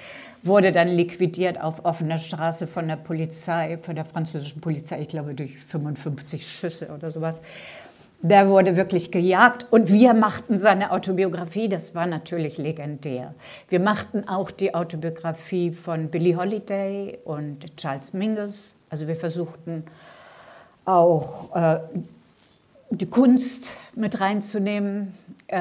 wurde 0.41 0.71
dann 0.71 0.87
liquidiert 0.87 1.61
auf 1.61 1.85
offener 1.85 2.17
Straße 2.17 2.67
von 2.67 2.87
der 2.87 2.95
Polizei, 2.95 3.77
von 3.81 3.95
der 3.95 4.05
französischen 4.05 4.59
Polizei, 4.59 5.01
ich 5.01 5.07
glaube 5.07 5.35
durch 5.35 5.55
55 5.57 6.45
Schüsse 6.47 6.89
oder 6.89 7.11
sowas. 7.11 7.41
Der 8.21 8.49
wurde 8.49 8.75
wirklich 8.75 9.11
gejagt 9.11 9.67
und 9.69 9.91
wir 9.91 10.15
machten 10.15 10.57
seine 10.57 10.89
Autobiografie, 10.91 11.69
das 11.69 11.93
war 11.93 12.07
natürlich 12.07 12.57
legendär. 12.57 13.35
Wir 13.69 13.79
machten 13.79 14.27
auch 14.27 14.49
die 14.49 14.73
Autobiografie 14.73 15.71
von 15.71 16.09
Billie 16.09 16.35
Holiday 16.35 17.19
und 17.23 17.77
Charles 17.77 18.13
Mingus. 18.13 18.73
Also 18.89 19.07
wir 19.07 19.15
versuchten 19.15 19.83
auch 20.85 21.55
äh, 21.55 21.79
die 22.89 23.09
Kunst 23.09 23.71
mit 23.95 24.21
reinzunehmen. 24.21 25.13
Äh, 25.47 25.59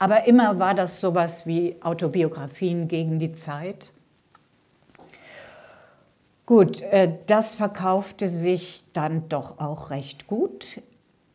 aber 0.00 0.26
immer 0.26 0.58
war 0.58 0.74
das 0.74 1.00
sowas 1.00 1.46
wie 1.46 1.76
Autobiografien 1.82 2.88
gegen 2.88 3.18
die 3.18 3.32
Zeit. 3.32 3.90
Gut, 6.46 6.80
äh, 6.80 7.12
das 7.26 7.56
verkaufte 7.56 8.28
sich 8.28 8.84
dann 8.92 9.28
doch 9.28 9.58
auch 9.58 9.90
recht 9.90 10.26
gut. 10.26 10.80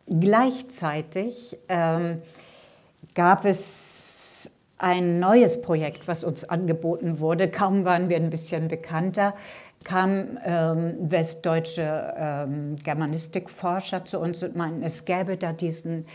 Gleichzeitig 0.08 1.58
ähm, 1.70 2.22
gab 3.14 3.46
es 3.46 4.50
ein 4.78 5.20
neues 5.20 5.62
Projekt, 5.62 6.08
was 6.08 6.24
uns 6.24 6.44
angeboten 6.50 7.20
wurde. 7.20 7.48
Kaum 7.50 7.86
waren 7.86 8.10
wir 8.10 8.18
ein 8.18 8.30
bisschen 8.30 8.68
bekannter, 8.68 9.34
kamen 9.84 10.40
ähm, 10.46 10.96
westdeutsche 11.00 12.14
ähm, 12.18 12.76
Germanistikforscher 12.84 14.06
zu 14.06 14.20
uns 14.20 14.44
und 14.44 14.56
meinten, 14.56 14.84
es 14.84 15.06
gäbe 15.06 15.38
da 15.38 15.54
diesen 15.54 16.06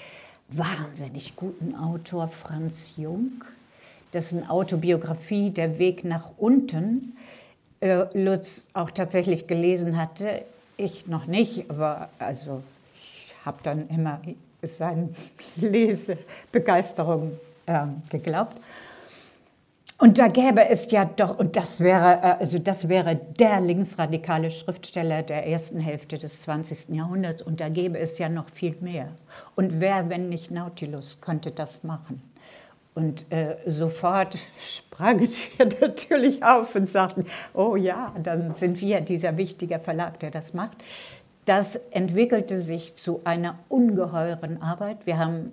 wahnsinnig 0.48 1.36
guten 1.36 1.74
Autor 1.74 2.28
Franz 2.28 2.94
Jung, 2.96 3.44
dessen 4.12 4.48
Autobiografie 4.48 5.50
Der 5.50 5.78
Weg 5.78 6.04
nach 6.04 6.30
unten 6.38 7.16
äh, 7.80 8.06
Lutz 8.18 8.68
auch 8.72 8.90
tatsächlich 8.90 9.46
gelesen 9.46 9.96
hatte. 9.96 10.44
Ich 10.76 11.06
noch 11.06 11.26
nicht, 11.26 11.70
aber 11.70 12.08
also 12.18 12.62
ich 12.94 13.34
habe 13.44 13.58
dann 13.62 13.88
immer 13.88 14.20
seine 14.62 15.10
Lesebegeisterung 15.56 17.38
äh, 17.66 17.86
geglaubt. 18.10 18.56
Und 20.00 20.20
da 20.20 20.28
gäbe 20.28 20.68
es 20.68 20.92
ja 20.92 21.04
doch, 21.04 21.40
und 21.40 21.56
das 21.56 21.80
wäre, 21.80 22.18
äh, 22.22 22.36
also 22.38 22.60
das 22.60 22.88
wäre 22.88 23.16
der 23.16 23.60
linksradikale 23.60 24.48
Schriftsteller 24.48 25.24
der 25.24 25.48
ersten 25.48 25.80
Hälfte 25.80 26.18
des 26.18 26.42
20. 26.42 26.90
Jahrhunderts, 26.90 27.42
und 27.42 27.60
da 27.60 27.68
gäbe 27.68 27.98
es 27.98 28.16
ja 28.18 28.28
noch 28.28 28.48
viel 28.48 28.76
mehr. 28.80 29.08
Und 29.56 29.80
wer, 29.80 30.08
wenn 30.08 30.28
nicht 30.28 30.52
Nautilus, 30.52 31.20
könnte 31.20 31.50
das 31.50 31.82
machen? 31.82 32.22
Und 32.94 33.30
äh, 33.32 33.56
sofort 33.66 34.38
sprangen 34.58 35.28
wir 35.56 35.66
natürlich 35.80 36.44
auf 36.44 36.76
und 36.76 36.88
sagten, 36.88 37.26
oh 37.52 37.74
ja, 37.74 38.14
dann 38.22 38.54
sind 38.54 38.80
wir 38.80 39.00
dieser 39.00 39.36
wichtige 39.36 39.80
Verlag, 39.80 40.20
der 40.20 40.30
das 40.30 40.54
macht. 40.54 40.76
Das 41.44 41.74
entwickelte 41.74 42.60
sich 42.60 42.94
zu 42.94 43.22
einer 43.24 43.58
ungeheuren 43.68 44.62
Arbeit. 44.62 45.06
Wir 45.06 45.18
haben 45.18 45.52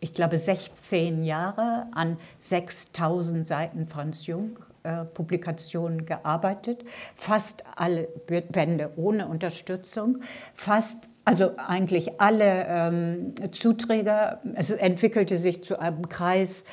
ich 0.00 0.14
glaube, 0.14 0.36
16 0.36 1.24
Jahre 1.24 1.86
an 1.92 2.18
6000 2.38 3.46
Seiten 3.46 3.86
Franz 3.86 4.26
Jung 4.26 4.58
äh, 4.82 5.04
Publikationen 5.04 6.06
gearbeitet, 6.06 6.84
fast 7.14 7.64
alle 7.74 8.08
Bände 8.26 8.92
ohne 8.96 9.26
Unterstützung, 9.26 10.18
fast 10.54 11.08
also 11.24 11.56
eigentlich 11.56 12.20
alle 12.20 12.66
ähm, 12.68 13.34
Zuträger. 13.50 14.40
Es 14.54 14.70
entwickelte 14.70 15.38
sich 15.38 15.64
zu 15.64 15.80
einem 15.80 16.08
Kreis 16.08 16.64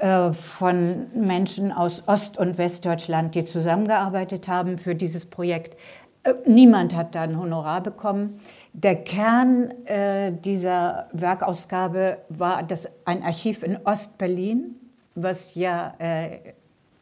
äh, 0.00 0.32
von 0.32 1.06
Menschen 1.14 1.70
aus 1.70 2.08
Ost- 2.08 2.36
und 2.36 2.58
Westdeutschland, 2.58 3.36
die 3.36 3.44
zusammengearbeitet 3.44 4.48
haben 4.48 4.76
für 4.76 4.96
dieses 4.96 5.24
Projekt. 5.24 5.76
Äh, 6.24 6.34
niemand 6.46 6.96
hat 6.96 7.14
da 7.14 7.22
ein 7.22 7.38
Honorar 7.38 7.82
bekommen. 7.82 8.40
Der 8.72 8.96
Kern 8.96 9.70
äh, 9.86 10.32
dieser 10.32 11.08
Werkausgabe 11.12 12.18
war 12.28 12.62
das, 12.62 12.88
ein 13.04 13.22
Archiv 13.22 13.62
in 13.62 13.76
Ostberlin, 13.84 14.76
was 15.14 15.54
ja 15.56 15.94
äh, 15.98 16.38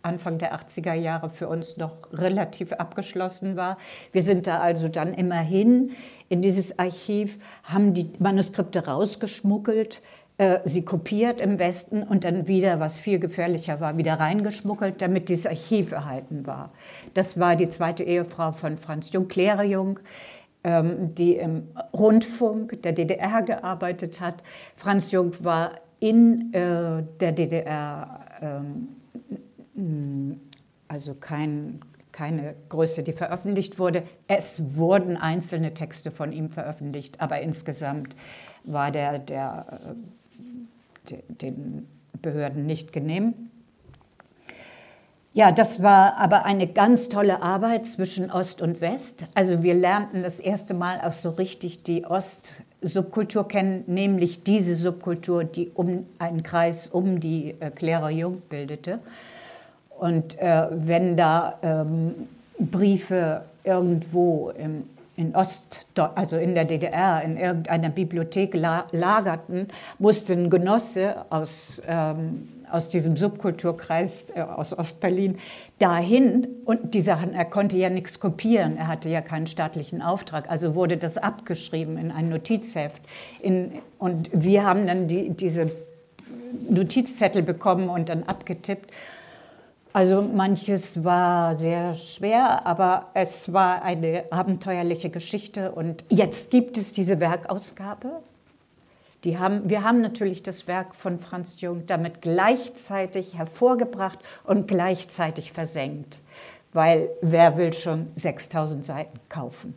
Anfang 0.03 0.39
der 0.39 0.59
80er 0.59 0.95
Jahre 0.95 1.29
für 1.29 1.49
uns 1.49 1.77
noch 1.77 1.93
relativ 2.13 2.73
abgeschlossen 2.73 3.57
war. 3.57 3.77
Wir 4.13 4.23
sind 4.23 4.47
da 4.47 4.61
also 4.61 4.89
dann 4.89 5.13
immerhin 5.13 5.91
in 6.29 6.41
dieses 6.41 6.79
Archiv, 6.79 7.39
haben 7.65 7.93
die 7.93 8.13
Manuskripte 8.19 8.87
rausgeschmuggelt, 8.87 10.01
äh, 10.39 10.61
sie 10.65 10.85
kopiert 10.85 11.41
im 11.41 11.59
Westen 11.59 12.03
und 12.03 12.25
dann 12.25 12.47
wieder, 12.47 12.79
was 12.81 12.97
viel 12.97 13.19
gefährlicher 13.19 13.81
war, 13.81 13.97
wieder 13.97 14.15
reingeschmuggelt, 14.15 15.03
damit 15.03 15.29
dieses 15.29 15.47
Archiv 15.47 15.93
erhalten 15.93 16.47
war. 16.47 16.71
Das 17.15 17.41
war 17.41 17.57
die 17.57 17.69
zweite 17.69 18.05
Ehefrau 18.05 18.53
von 18.53 18.79
Franz 18.79 19.13
Jung, 19.13 19.29
Claire 19.29 19.65
Jung 19.65 19.99
die 20.65 21.37
im 21.37 21.69
Rundfunk 21.95 22.83
der 22.83 22.93
DDR 22.93 23.43
gearbeitet 23.43 24.21
hat. 24.21 24.43
Franz 24.77 25.13
Jung 25.13 25.33
war 25.43 25.81
in 26.01 26.53
äh, 26.53 27.03
der 27.21 27.33
DDR, 27.33 28.21
ähm, 28.41 28.89
also 30.89 31.15
kein, 31.15 31.81
keine 32.13 32.55
Größe, 32.69 33.03
die 33.03 33.13
veröffentlicht 33.13 33.79
wurde. 33.79 34.05
Es 34.27 34.77
wurden 34.77 35.17
einzelne 35.17 35.75
Texte 35.75 36.11
von 36.11 36.33
ihm 36.33 36.51
veröffentlicht, 36.51 37.21
aber 37.21 37.41
insgesamt 37.41 38.17
war 38.65 38.91
der, 38.91 39.19
der, 39.19 39.67
äh, 39.71 41.11
der 41.11 41.23
den 41.29 41.89
Behörden 42.21 42.67
nicht 42.67 42.93
genehm. 42.93 43.51
Ja, 45.35 45.53
das 45.53 45.83
war 45.83 46.17
aber 46.17 46.47
eine 46.47 46.67
ganz 46.67 47.11
tolle 47.11 47.43
Arbeit 47.43 47.87
zwischen 47.87 48.31
Ost 48.31 48.63
und 48.63 48.81
West. 48.81 49.27
Also 49.35 49.63
wir 49.63 49.75
lernten 49.75 50.23
das 50.23 50.41
erste 50.41 50.75
Mal 50.75 51.01
auch 51.03 51.13
so 51.13 51.31
richtig 51.31 51.83
die 51.83 52.07
Ost-Subkultur 52.07 53.47
kennen, 53.47 53.85
nämlich 53.87 54.43
diese 54.43 54.75
Subkultur, 54.75 55.45
die 55.45 55.71
um 55.75 56.07
einen 56.19 56.43
Kreis 56.43 56.89
um 56.89 57.21
die 57.21 57.55
äh, 57.61 57.71
Clara 57.71 58.11
Jung 58.11 58.41
bildete. 58.49 59.01
Und 59.99 60.39
äh, 60.39 60.67
wenn 60.71 61.17
da 61.17 61.59
ähm, 61.63 62.15
Briefe 62.59 63.43
irgendwo 63.65 64.51
im, 64.51 64.85
in 65.17 65.37
Ost, 65.37 65.81
also 66.15 66.37
in 66.37 66.55
der 66.55 66.65
DDR, 66.65 67.23
in 67.23 67.37
irgendeiner 67.37 67.91
Bibliothek 67.91 68.55
lagerten, 68.55 69.69
musste 69.99 70.33
ein 70.33 70.49
Genosse 70.49 71.27
aus 71.31 71.83
ähm, 71.87 72.49
aus 72.71 72.89
diesem 72.89 73.17
Subkulturkreis 73.17 74.31
äh, 74.35 74.41
aus 74.41 74.77
Ostberlin 74.77 75.39
dahin. 75.79 76.47
Und 76.65 76.95
die 76.95 77.01
Sachen, 77.01 77.35
er 77.35 77.45
konnte 77.45 77.77
ja 77.77 77.91
nichts 77.91 78.21
kopieren, 78.21 78.77
er 78.77 78.89
hatte 78.89 79.09
ja 79.09 79.21
keinen 79.21 79.47
staatlichen 79.47 80.03
Auftrag, 80.03 80.51
also 80.51 80.75
wurde 80.75 80.97
das 80.97 81.19
abgeschrieben 81.19 81.99
in 81.99 82.11
ein 82.11 82.29
Notizheft. 82.29 83.03
In, 83.41 83.73
und 83.99 84.31
wir 84.33 84.65
haben 84.65 84.87
dann 84.87 85.09
die, 85.09 85.31
diese 85.31 85.71
Notizzettel 86.69 87.43
bekommen 87.43 87.89
und 87.89 88.09
dann 88.09 88.23
abgetippt. 88.25 88.91
Also 89.93 90.23
manches 90.23 91.03
war 91.03 91.55
sehr 91.57 91.95
schwer, 91.95 92.67
aber 92.67 93.07
es 93.15 93.53
war 93.53 93.83
eine 93.83 94.25
abenteuerliche 94.31 95.11
Geschichte. 95.11 95.73
Und 95.73 96.05
jetzt 96.09 96.51
gibt 96.51 96.77
es 96.79 96.93
diese 96.93 97.21
Werkausgabe 97.21 98.21
die 99.25 99.39
haben, 99.39 99.69
wir 99.69 99.83
haben 99.83 100.01
natürlich 100.01 100.43
das 100.43 100.69
Werk 100.69 100.95
von 100.95 101.19
Franz 101.19 101.61
Jung 101.61 101.87
damit 101.87 102.23
gleichzeitig 102.23 103.37
hervorgebracht 103.37 104.19
und 104.45 104.69
gleichzeitig 104.69 105.53
versenkt, 105.53 106.21
weil 106.73 107.09
wer 107.21 107.57
will 107.57 107.73
schon 107.73 108.09
6000 108.15 108.85
Seiten 108.85 109.19
kaufen? 109.29 109.75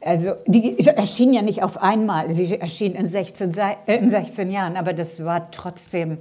Also 0.00 0.34
die 0.46 0.78
erschien 0.86 1.32
ja 1.32 1.42
nicht 1.42 1.62
auf 1.62 1.82
einmal, 1.82 2.30
sie 2.30 2.60
erschien 2.60 2.94
in 2.94 3.06
16, 3.06 3.56
äh, 3.56 3.96
in 3.96 4.10
16 4.10 4.50
Jahren, 4.50 4.76
aber 4.76 4.92
das 4.92 5.24
war 5.24 5.50
trotzdem 5.50 6.18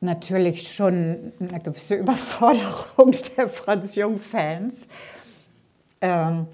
natürlich 0.00 0.72
schon 0.72 1.32
eine 1.38 1.60
gewisse 1.60 1.94
Überforderung 1.96 3.12
der 3.36 3.48
Franz 3.48 3.94
Jung-Fans. 3.94 4.88
Ähm, 6.00 6.46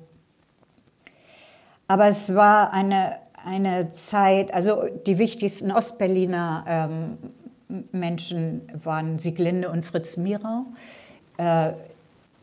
aber 1.87 2.07
es 2.07 2.35
war 2.35 2.73
eine 2.73 3.22
eine 3.45 3.91
Zeit, 3.91 4.53
also 4.55 4.85
die 5.07 5.19
wichtigsten 5.19 5.73
Ostberliner 5.73 6.65
ähm, 6.69 7.19
Menschen 7.93 8.63
waren 8.85 9.19
Sieglinde 9.19 9.71
und 9.71 9.85
Fritz 9.85 10.17
Mirau. 10.17 10.67
Äh, 11.39 11.73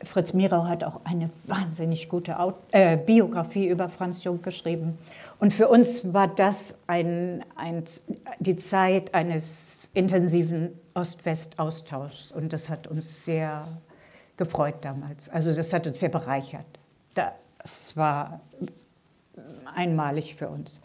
Fritz 0.04 0.34
Mirau 0.34 0.66
hat 0.66 0.84
auch 0.84 1.02
eine 1.04 1.30
wahnsinnig 1.46 2.10
gute 2.10 2.40
Aut 2.40 2.56
äh, 2.72 2.98
Biografie 2.98 3.68
über 3.68 3.90
Franz 3.90 4.24
Jung 4.24 4.42
geschrieben. 4.42 4.98
Und 5.40 5.54
für 5.54 5.68
uns 5.68 6.14
war 6.14 6.28
das 6.28 6.80
ein, 6.88 7.44
ein, 7.56 7.84
die 8.40 8.58
Zeit 8.58 9.14
eines 9.14 9.90
intensiven 9.94 10.78
Ost-West-Austauschs. 10.94 12.32
Und 12.32 12.52
das 12.54 12.70
hat 12.70 12.88
uns 12.88 13.26
sehr 13.26 13.68
gefreut 14.38 14.76
damals. 14.82 15.30
Also 15.30 15.54
das 15.54 15.72
hat 15.74 15.86
uns 15.88 16.00
sehr 16.00 16.10
bereichert. 16.10 16.66
Das 17.14 17.96
war 17.96 18.42
einmalig 19.76 20.36
für 20.36 20.50
uns. 20.50 20.82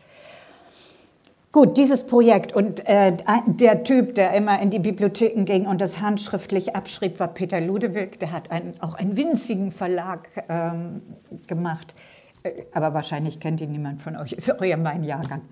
Gut, 1.55 1.77
dieses 1.77 2.05
Projekt 2.05 2.53
und 2.53 2.85
äh, 2.89 3.17
der 3.47 3.85
Typ, 3.85 4.17
der 4.17 4.33
immer 4.33 4.61
in 4.61 4.71
die 4.71 4.81
Bibliotheken 4.81 5.45
ging 5.45 5.69
und 5.69 5.81
das 5.81 6.01
handschriftlich 6.01 6.75
abschrieb, 6.75 7.21
war 7.21 7.29
Peter 7.29 7.61
Ludewig. 7.61 8.19
Der 8.19 8.33
hat 8.33 8.51
einen, 8.51 8.73
auch 8.81 8.95
einen 8.95 9.17
winzigen 9.17 9.71
Verlag 9.71 10.31
ähm, 10.49 11.03
gemacht. 11.47 11.95
Äh, 12.43 12.65
aber 12.73 12.93
wahrscheinlich 12.93 13.39
kennt 13.39 13.61
ihn 13.61 13.71
niemand 13.71 14.03
von 14.03 14.17
euch, 14.17 14.33
ist 14.37 14.51
auch 14.51 14.65
ja 14.65 14.77
mein 14.77 15.05
Jahrgang. 15.05 15.43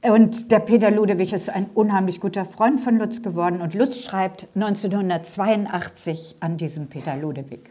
Und 0.00 0.50
der 0.50 0.60
Peter 0.60 0.90
Ludewig 0.90 1.34
ist 1.34 1.50
ein 1.50 1.66
unheimlich 1.74 2.18
guter 2.18 2.46
Freund 2.46 2.80
von 2.80 2.96
Lutz 2.96 3.20
geworden 3.20 3.60
und 3.60 3.74
Lutz 3.74 4.02
schreibt 4.02 4.48
1982 4.54 6.36
an 6.40 6.56
diesem 6.56 6.86
Peter 6.86 7.14
Ludewig. 7.16 7.68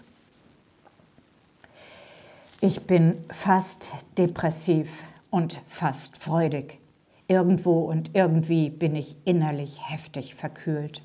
Ich 2.61 2.85
bin 2.85 3.15
fast 3.31 3.93
depressiv 4.15 5.03
und 5.31 5.59
fast 5.67 6.17
freudig. 6.17 6.84
Irgendwo 7.27 7.79
und 7.79 8.11
irgendwie 8.13 8.69
bin 8.69 8.95
ich 8.95 9.17
innerlich 9.25 9.89
heftig 9.89 10.35
verkühlt. 10.35 11.01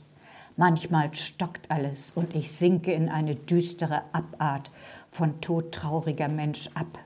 Manchmal 0.56 1.14
stockt 1.14 1.70
alles 1.70 2.12
und 2.14 2.34
ich 2.34 2.52
sinke 2.52 2.92
in 2.92 3.08
eine 3.08 3.34
düstere 3.34 4.02
Abart 4.12 4.70
von 5.10 5.40
todtrauriger 5.40 6.28
Mensch 6.28 6.68
ab. 6.74 6.98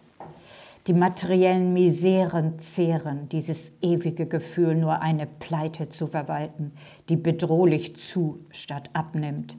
Die 0.88 0.92
materiellen 0.92 1.72
Miseren 1.72 2.58
zehren 2.58 3.28
dieses 3.28 3.72
ewige 3.80 4.26
Gefühl, 4.26 4.74
nur 4.74 5.00
eine 5.00 5.26
Pleite 5.26 5.88
zu 5.88 6.08
verwalten, 6.08 6.72
die 7.08 7.16
bedrohlich 7.16 7.96
zu 7.96 8.40
statt 8.50 8.90
abnimmt. 8.92 9.56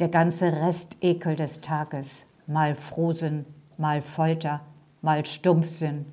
Der 0.00 0.08
ganze 0.08 0.52
Restekel 0.52 1.34
des 1.34 1.62
Tages, 1.62 2.26
mal 2.46 2.74
Frohsinn, 2.74 3.46
mal 3.78 4.02
Folter, 4.02 4.60
mal 5.00 5.24
Stumpfsinn 5.24 6.04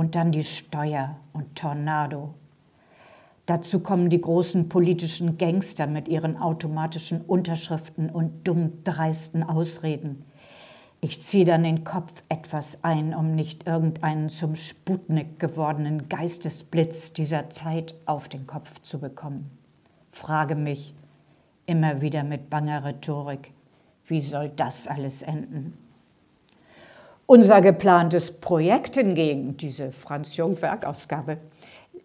und 0.00 0.14
dann 0.14 0.32
die 0.32 0.44
Steuer 0.44 1.16
und 1.34 1.56
Tornado. 1.56 2.32
Dazu 3.44 3.80
kommen 3.80 4.08
die 4.08 4.22
großen 4.22 4.70
politischen 4.70 5.36
Gangster 5.36 5.86
mit 5.86 6.08
ihren 6.08 6.38
automatischen 6.38 7.20
Unterschriften 7.20 8.08
und 8.08 8.48
dumm 8.48 8.82
dreisten 8.82 9.42
Ausreden. 9.42 10.24
Ich 11.02 11.20
ziehe 11.20 11.44
dann 11.44 11.64
den 11.64 11.84
Kopf 11.84 12.22
etwas 12.30 12.82
ein, 12.82 13.14
um 13.14 13.34
nicht 13.34 13.66
irgendeinen 13.66 14.30
zum 14.30 14.56
Sputnik 14.56 15.38
gewordenen 15.38 16.08
Geistesblitz 16.08 17.12
dieser 17.12 17.50
Zeit 17.50 17.94
auf 18.06 18.26
den 18.26 18.46
Kopf 18.46 18.80
zu 18.80 19.00
bekommen. 19.00 19.50
Frage 20.10 20.54
mich, 20.54 20.94
immer 21.66 22.00
wieder 22.00 22.24
mit 22.24 22.48
banger 22.48 22.86
Rhetorik. 22.86 23.52
Wie 24.06 24.22
soll 24.22 24.48
das 24.48 24.88
alles 24.88 25.20
enden? 25.20 25.76
Unser 27.30 27.60
geplantes 27.60 28.40
Projekt 28.40 28.96
hingegen, 28.96 29.56
diese 29.56 29.92
Franz-Jung-Werkausgabe, 29.92 31.38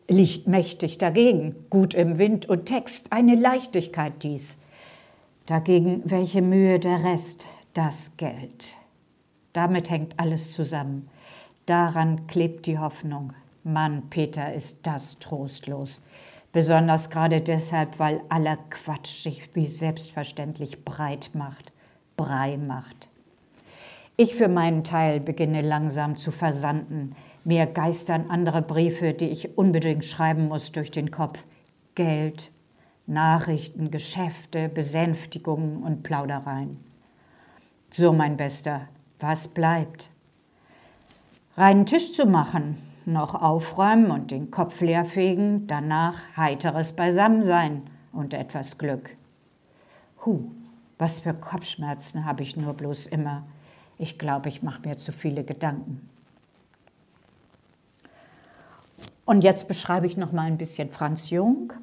liegt 0.07 0.45
mächtig 0.47 0.99
dagegen. 0.99 1.65
Gut 1.71 1.95
im 1.95 2.19
Wind 2.19 2.47
und 2.47 2.67
Text, 2.67 3.11
eine 3.11 3.34
Leichtigkeit 3.34 4.21
dies. 4.21 4.59
Dagegen 5.47 6.03
welche 6.05 6.43
Mühe 6.43 6.78
der 6.78 7.03
Rest, 7.03 7.47
das 7.73 8.17
Geld. 8.17 8.78
Damit 9.51 9.89
hängt 9.89 10.19
alles 10.19 10.51
zusammen. 10.51 11.09
Daran 11.65 12.28
klebt 12.28 12.67
die 12.67 12.78
Hoffnung. 12.78 13.34
Mann, 13.63 14.03
Peter, 14.11 14.53
ist 14.53 14.86
das 14.86 15.17
trostlos. 15.17 16.05
Besonders 16.51 17.09
gerade 17.09 17.41
deshalb, 17.41 17.97
weil 17.97 18.21
aller 18.30 18.59
Quatsch 18.69 19.23
sich 19.23 19.55
wie 19.55 19.65
selbstverständlich 19.65 20.86
breit 20.86 21.32
macht, 21.34 21.71
Brei 22.15 22.57
macht. 22.57 23.09
Ich 24.18 24.36
für 24.36 24.47
meinen 24.47 24.86
Teil 24.86 25.20
beginne 25.20 25.61
langsam 25.61 26.16
zu 26.16 26.32
versanden. 26.32 27.16
Mir 27.43 27.66
geistern 27.66 28.30
andere 28.30 28.61
Briefe, 28.61 29.13
die 29.13 29.28
ich 29.28 29.57
unbedingt 29.57 30.05
schreiben 30.05 30.47
muss, 30.47 30.72
durch 30.72 30.89
den 30.89 31.11
Kopf. 31.11 31.45
Geld, 31.95 32.51
Nachrichten, 33.07 33.91
Geschäfte, 33.91 34.70
Besänftigungen 34.70 35.84
und 35.84 36.03
Plaudereien. 36.03 36.80
So, 37.89 38.13
mein 38.13 38.38
Bester, 38.38 38.88
was 39.20 39.49
bleibt? 39.49 40.09
Reinen 41.57 41.86
Tisch 41.86 42.13
zu 42.13 42.26
machen, 42.26 42.78
noch 43.05 43.36
aufräumen 43.36 44.11
und 44.11 44.32
den 44.32 44.49
Kopf 44.49 44.80
leerfegen, 44.82 45.68
danach 45.68 46.16
heiteres 46.38 46.93
Beisammensein 46.93 47.84
und 48.11 48.34
etwas 48.34 48.78
Glück. 48.78 49.18
Hu, 50.26 50.51
was 50.97 51.20
für 51.20 51.34
Kopfschmerzen 51.34 52.26
habe 52.26 52.43
ich 52.43 52.55
nur 52.55 52.74
bloß 52.74 53.07
immer. 53.07 53.45
Ich 53.98 54.18
glaube, 54.18 54.50
ich 54.50 54.62
mache 54.62 54.88
mir 54.88 54.98
zu 54.98 55.12
viele 55.12 55.43
Gedanken. 55.43 56.10
Und 59.26 59.43
jetzt 59.43 59.68
beschreibe 59.68 60.06
ich 60.06 60.18
noch 60.18 60.32
mal 60.32 60.43
ein 60.43 60.58
bisschen 60.58 60.91
Franz 60.91 61.30
Jung, 61.30 61.74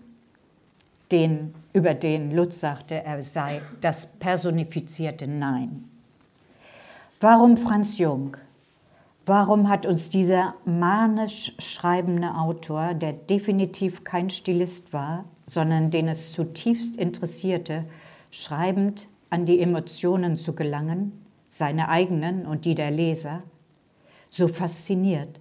den, 1.11 1.55
über 1.73 1.95
den 1.95 2.31
Lutz 2.35 2.61
sagte, 2.61 3.03
er 3.03 3.23
sei 3.23 3.61
das 3.81 4.07
personifizierte 4.07 5.27
Nein. 5.27 5.89
Warum 7.21 7.57
Franz 7.57 7.99
Jung? 7.99 8.37
Warum 9.27 9.69
hat 9.69 9.87
uns 9.87 10.09
dieser 10.09 10.55
manisch 10.65 11.53
schreibende 11.59 12.35
Autor, 12.35 12.95
der 12.95 13.13
definitiv 13.13 14.03
kein 14.03 14.31
Stilist 14.31 14.93
war, 14.93 15.25
sondern 15.47 15.91
den 15.91 16.09
es 16.09 16.33
zutiefst 16.33 16.97
interessierte, 16.97 17.85
schreibend 18.31 19.07
an 19.31 19.45
die 19.45 19.61
Emotionen 19.61 20.37
zu 20.37 20.55
gelangen, 20.55 21.22
seine 21.53 21.91
eigenen 21.91 22.47
und 22.47 22.65
die 22.65 22.75
der 22.75 22.91
Leser, 22.91 23.43
so 24.31 24.49
fasziniert? 24.49 25.39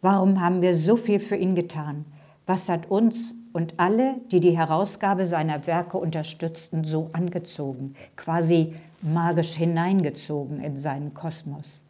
Warum 0.00 0.40
haben 0.40 0.62
wir 0.62 0.72
so 0.72 0.96
viel 0.96 1.20
für 1.20 1.36
ihn 1.36 1.54
getan? 1.54 2.06
Was 2.46 2.70
hat 2.70 2.90
uns 2.90 3.34
und 3.52 3.78
alle, 3.78 4.16
die 4.30 4.40
die 4.40 4.56
Herausgabe 4.56 5.26
seiner 5.26 5.66
Werke 5.66 5.98
unterstützten, 5.98 6.84
so 6.84 7.10
angezogen, 7.12 7.94
quasi 8.16 8.74
magisch 9.02 9.54
hineingezogen 9.54 10.58
in 10.58 10.78
seinen 10.78 11.12
Kosmos? 11.12 11.82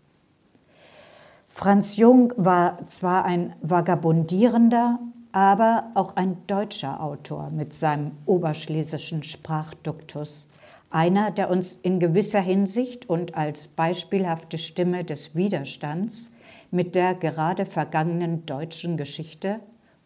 Franz 1.47 1.97
Jung 1.97 2.33
war 2.37 2.85
zwar 2.89 3.25
ein 3.25 3.55
vagabundierender, 3.63 4.99
aber 5.31 5.93
auch 5.95 6.17
ein 6.17 6.39
deutscher 6.49 7.01
Autor 7.01 7.51
mit 7.51 7.73
seinem 7.73 8.11
oberschlesischen 8.27 9.23
Sprachduktus, 9.23 10.49
einer, 10.95 11.31
der 11.31 11.51
uns 11.51 11.79
in 11.83 12.01
gewisser 12.01 12.41
Hinsicht 12.41 13.09
und 13.09 13.35
als 13.35 13.69
beispielhafte 13.69 14.59
Stimme 14.59 15.05
des 15.05 15.35
Widerstands 15.35 16.31
mit 16.71 16.95
der 16.95 17.15
gerade 17.15 17.67
vergangenen 17.67 18.47
deutschen 18.47 18.97
Geschichte, 18.97 19.61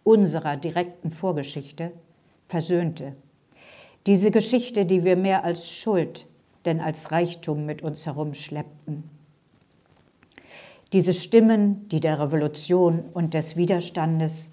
unserer 0.05 0.57
direkten 0.57 1.11
Vorgeschichte, 1.11 1.93
versöhnte. 2.49 3.15
Diese 4.07 4.31
Geschichte, 4.31 4.87
die 4.87 5.05
wir 5.05 5.17
mehr 5.17 5.45
als 5.45 5.71
Schuld 5.71 6.27
denn 6.67 6.81
als 6.81 7.13
Reichtum 7.13 7.65
mit 7.65 7.81
uns 7.83 8.05
herumschleppten. 8.05 9.09
Diese 10.93 11.15
Stimmen, 11.15 11.89
die 11.89 12.01
der 12.01 12.21
Revolution 12.21 13.05
und 13.15 13.33
des 13.35 13.57
Widerstandes, 13.57 14.51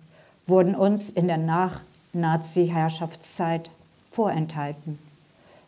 wurden 0.47 0.75
uns 0.75 1.09
in 1.09 1.27
der 1.27 1.37
Nach-Nazi-Herrschaftszeit 1.37 3.71
vorenthalten. 4.11 4.99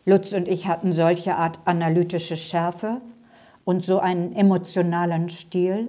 Lutz 0.08 0.32
und 0.32 0.46
ich 0.46 0.68
hatten 0.68 0.92
solche 0.92 1.34
Art 1.34 1.58
analytische 1.64 2.36
Schärfe 2.36 3.00
und 3.64 3.82
so 3.82 3.98
einen 3.98 4.36
emotionalen 4.36 5.28
Stil 5.28 5.88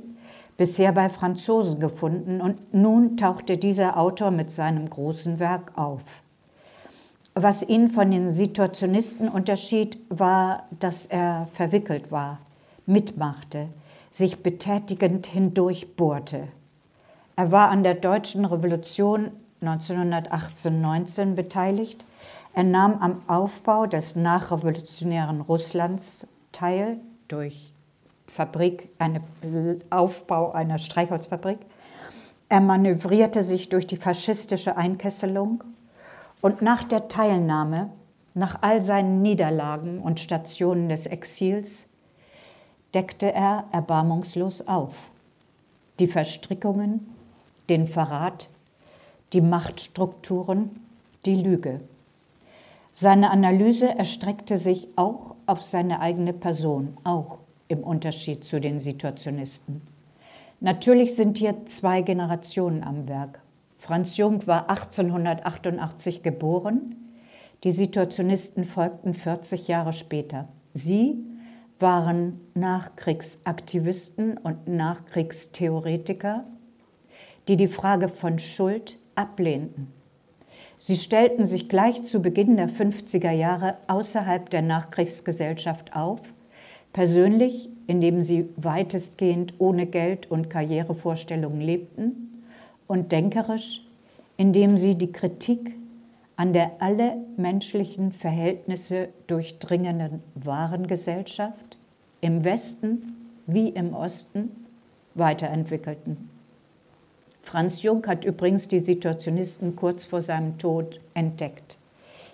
bisher 0.57 0.91
bei 0.91 1.07
Franzosen 1.07 1.80
gefunden 1.80 2.41
und 2.41 2.74
nun 2.74 3.15
tauchte 3.15 3.57
dieser 3.57 3.95
Autor 3.95 4.32
mit 4.32 4.49
seinem 4.49 4.89
großen 4.89 5.38
Werk 5.38 5.78
auf. 5.78 6.01
Was 7.36 7.61
ihn 7.70 7.91
von 7.91 8.09
den 8.09 8.32
Situationisten 8.32 9.30
unterschied, 9.30 9.99
war, 10.09 10.63
dass 10.80 11.05
er 11.05 11.47
verwickelt 11.53 12.11
war, 12.11 12.39
mitmachte, 12.88 13.68
sich 14.09 14.41
betätigend 14.41 15.28
hindurchbohrte. 15.28 16.47
Er 17.36 17.51
war 17.51 17.70
an 17.70 17.84
der 17.84 17.93
deutschen 17.93 18.45
Revolution 18.45 19.30
1918-19 19.61 21.36
beteiligt. 21.36 22.03
Er 22.58 22.64
nahm 22.64 22.97
am 23.01 23.22
Aufbau 23.28 23.86
des 23.86 24.16
nachrevolutionären 24.16 25.41
Russlands 25.41 26.26
teil 26.51 26.97
durch 27.28 27.72
Fabrik, 28.26 28.89
eine 28.97 29.22
Aufbau 29.91 30.53
einer 30.53 30.80
Streichholzfabrik. 30.80 31.60
Er 32.49 32.62
manövrierte 32.62 33.43
sich 33.43 33.70
durch 33.70 33.86
die 33.86 33.97
faschistische 33.97 34.76
Einkesselung 34.76 35.64
und 36.41 36.64
nach 36.64 36.84
der 36.84 37.08
Teilnahme, 37.10 37.91
nach 38.34 38.64
all 38.64 38.82
seinen 38.82 39.22
Niederlagen 39.22 39.99
und 39.99 40.20
Stationen 40.20 40.89
des 40.89 41.05
Exils, 41.05 41.86
deckte 42.95 43.32
er 43.32 43.66
erbarmungslos 43.72 44.68
auf. 44.68 44.95
Die 45.99 46.08
Verstrickungen, 46.08 47.08
den 47.70 47.86
Verrat, 47.86 48.49
die 49.34 49.41
Machtstrukturen, 49.41 50.72
die 51.24 51.36
Lüge. 51.36 51.82
Seine 53.00 53.30
Analyse 53.30 53.95
erstreckte 53.95 54.58
sich 54.58 54.88
auch 54.95 55.36
auf 55.45 55.62
seine 55.62 56.00
eigene 56.00 56.34
Person, 56.34 56.98
auch 57.04 57.41
im 57.68 57.84
Unterschied 57.84 58.43
zu 58.43 58.60
den 58.60 58.80
Situationisten. 58.80 59.84
Natürlich 60.62 61.16
sind 61.16 61.38
hier 61.38 61.68
zwei 61.68 62.02
Generationen 62.02 62.84
am 62.84 63.08
Werk. 63.08 63.43
Franz 63.78 64.18
Jung 64.18 64.48
war 64.48 64.72
1888 64.72 66.24
geboren, 66.24 66.95
die 67.64 67.70
Situationisten 67.70 68.66
folgten 68.66 69.14
40 69.14 69.68
Jahre 69.68 69.93
später. 69.93 70.48
Sie 70.74 71.24
waren 71.78 72.41
Nachkriegsaktivisten 72.56 74.39
und 74.39 74.68
Nachkriegstheoretiker, 74.68 76.45
die 77.48 77.58
die 77.58 77.68
Frage 77.68 78.10
von 78.10 78.39
Schuld 78.39 78.98
ablehnten. 79.14 79.93
Sie 80.78 80.95
stellten 80.95 81.45
sich 81.45 81.69
gleich 81.69 82.03
zu 82.03 82.21
Beginn 82.21 82.55
der 82.55 82.69
50er 82.69 83.32
Jahre 83.32 83.78
außerhalb 83.88 84.49
der 84.49 84.61
Nachkriegsgesellschaft 84.61 85.95
auf, 85.95 86.19
persönlich, 86.93 87.69
indem 87.88 88.21
sie 88.21 88.49
weitestgehend 88.57 89.55
ohne 89.57 89.88
Geld 89.88 90.30
und 90.30 90.49
Karrierevorstellungen 90.49 91.61
lebten, 91.61 92.43
und 92.86 93.11
denkerisch, 93.11 93.86
indem 94.38 94.78
sie 94.78 94.95
die 94.95 95.11
Kritik 95.11 95.75
an 96.38 96.53
der 96.53 96.71
alle 96.80 97.17
menschlichen 97.36 98.11
Verhältnisse 98.11 99.09
durchdringenden 99.25 100.21
Warengesellschaft 100.36 101.78
im 102.21 102.43
Westen 102.43 103.15
wie 103.47 103.69
im 103.69 103.93
Osten 103.93 104.51
weiterentwickelten. 105.15 106.36
Franz 107.48 107.82
Jung 107.82 108.06
hat 108.08 108.26
übrigens 108.26 108.68
die 108.68 108.80
Situationisten 108.80 109.76
kurz 109.76 110.06
vor 110.06 110.22
seinem 110.22 110.58
Tod 110.58 111.00
entdeckt. 111.14 111.78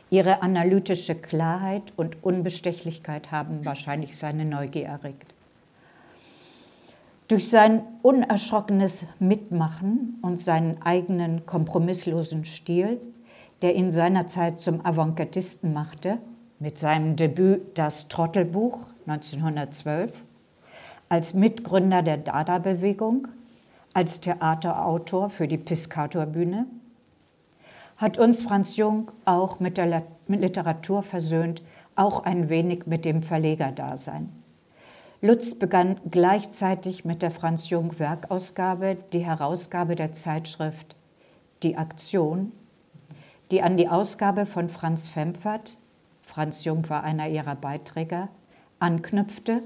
Ihre 0.09 0.41
analytische 0.41 1.15
Klarheit 1.15 1.93
und 1.95 2.23
Unbestechlichkeit 2.23 3.31
haben 3.31 3.63
wahrscheinlich 3.63 4.17
seine 4.17 4.43
Neugier 4.43 4.87
erregt. 4.87 5.33
Durch 7.27 7.49
sein 7.49 7.83
unerschrockenes 8.01 9.05
Mitmachen 9.19 10.17
und 10.21 10.37
seinen 10.39 10.81
eigenen 10.81 11.45
kompromisslosen 11.45 12.43
Stil 12.43 12.99
der 13.63 13.75
ihn 13.75 13.91
seinerzeit 13.91 14.59
zum 14.59 14.85
Avantgardisten 14.85 15.71
machte, 15.73 16.17
mit 16.59 16.77
seinem 16.77 17.15
Debüt 17.15 17.77
Das 17.77 18.09
Trottelbuch 18.09 18.87
1912, 19.07 20.11
als 21.07 21.33
Mitgründer 21.33 22.01
der 22.01 22.17
Dada-Bewegung, 22.17 23.29
als 23.93 24.21
Theaterautor 24.21 25.29
für 25.29 25.47
die 25.47 25.57
Piscatorbühne, 25.57 26.65
hat 27.97 28.17
uns 28.17 28.41
Franz 28.41 28.75
Jung 28.75 29.11
auch 29.25 29.59
mit 29.59 29.77
der 29.77 30.03
Literatur 30.27 31.03
versöhnt, 31.03 31.61
auch 31.95 32.23
ein 32.25 32.49
wenig 32.49 32.85
mit 32.85 33.05
dem 33.05 33.21
Verlegerdasein. 33.21 34.29
Lutz 35.21 35.55
begann 35.55 36.01
gleichzeitig 36.09 37.05
mit 37.05 37.21
der 37.21 37.31
Franz 37.31 37.69
Jung 37.69 37.97
Werkausgabe 37.97 38.97
die 39.13 39.23
Herausgabe 39.23 39.95
der 39.95 40.11
Zeitschrift 40.11 40.95
Die 41.61 41.77
Aktion, 41.77 42.51
die 43.51 43.61
an 43.61 43.77
die 43.77 43.87
Ausgabe 43.87 44.45
von 44.45 44.67
Franz 44.67 45.07
Fempfert, 45.07 45.77
Franz 46.23 46.65
Jung 46.65 46.89
war 46.89 47.03
einer 47.03 47.29
ihrer 47.29 47.55
Beiträger, 47.55 48.29
anknüpfte 48.79 49.61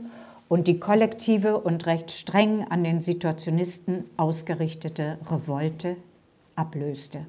und 0.50 0.68
die 0.68 0.80
kollektive 0.80 1.60
und 1.60 1.86
recht 1.86 2.12
streng 2.12 2.66
an 2.70 2.84
den 2.84 3.02
Situationisten 3.02 4.06
ausgerichtete 4.18 5.18
Revolte 5.30 5.98
ablöste. 6.56 7.26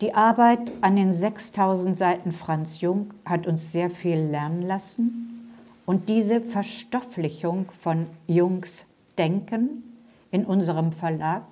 Die 0.00 0.14
Arbeit 0.14 0.72
an 0.82 0.96
den 0.96 1.12
6000 1.12 1.96
Seiten 1.96 2.32
Franz 2.32 2.80
Jung 2.80 3.14
hat 3.24 3.46
uns 3.46 3.72
sehr 3.72 3.90
viel 3.90 4.18
lernen 4.18 4.62
lassen 4.62 5.52
und 5.86 6.08
diese 6.08 6.40
Verstofflichung 6.40 7.66
von 7.80 8.06
Jungs 8.26 8.86
Denken 9.16 9.82
in 10.30 10.44
unserem 10.44 10.92
Verlag 10.92 11.44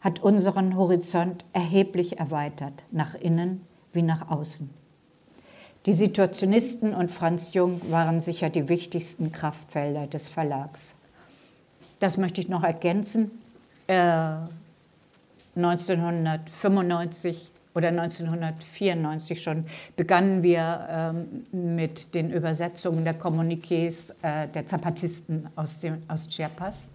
hat 0.00 0.22
unseren 0.22 0.76
Horizont 0.76 1.44
erheblich 1.52 2.18
erweitert, 2.18 2.84
nach 2.90 3.14
innen 3.14 3.66
wie 3.92 4.02
nach 4.02 4.30
außen. 4.30 4.70
Die 5.86 5.92
Situationisten 5.92 6.92
und 6.94 7.12
Franz 7.12 7.54
Jung 7.54 7.80
waren 7.92 8.20
sicher 8.20 8.50
die 8.50 8.68
wichtigsten 8.68 9.30
Kraftfelder 9.30 10.08
des 10.08 10.28
Verlags. 10.28 10.94
Das 12.00 12.16
möchte 12.16 12.40
ich 12.40 12.48
noch 12.48 12.64
ergänzen. 12.64 13.30
Äh, 13.86 14.34
1995 15.54 17.52
oder 17.76 17.88
1994 17.88 19.40
schon 19.40 19.66
begannen 19.94 20.42
wir 20.42 20.88
ähm, 20.90 21.46
mit 21.52 22.16
den 22.16 22.32
Übersetzungen 22.32 23.04
der 23.04 23.16
Kommuniqués 23.16 24.12
äh, 24.22 24.48
der 24.48 24.66
Zapatisten 24.66 25.46
aus, 25.54 25.78
dem, 25.78 26.02
aus 26.08 26.28
Chiapas. 26.28 26.88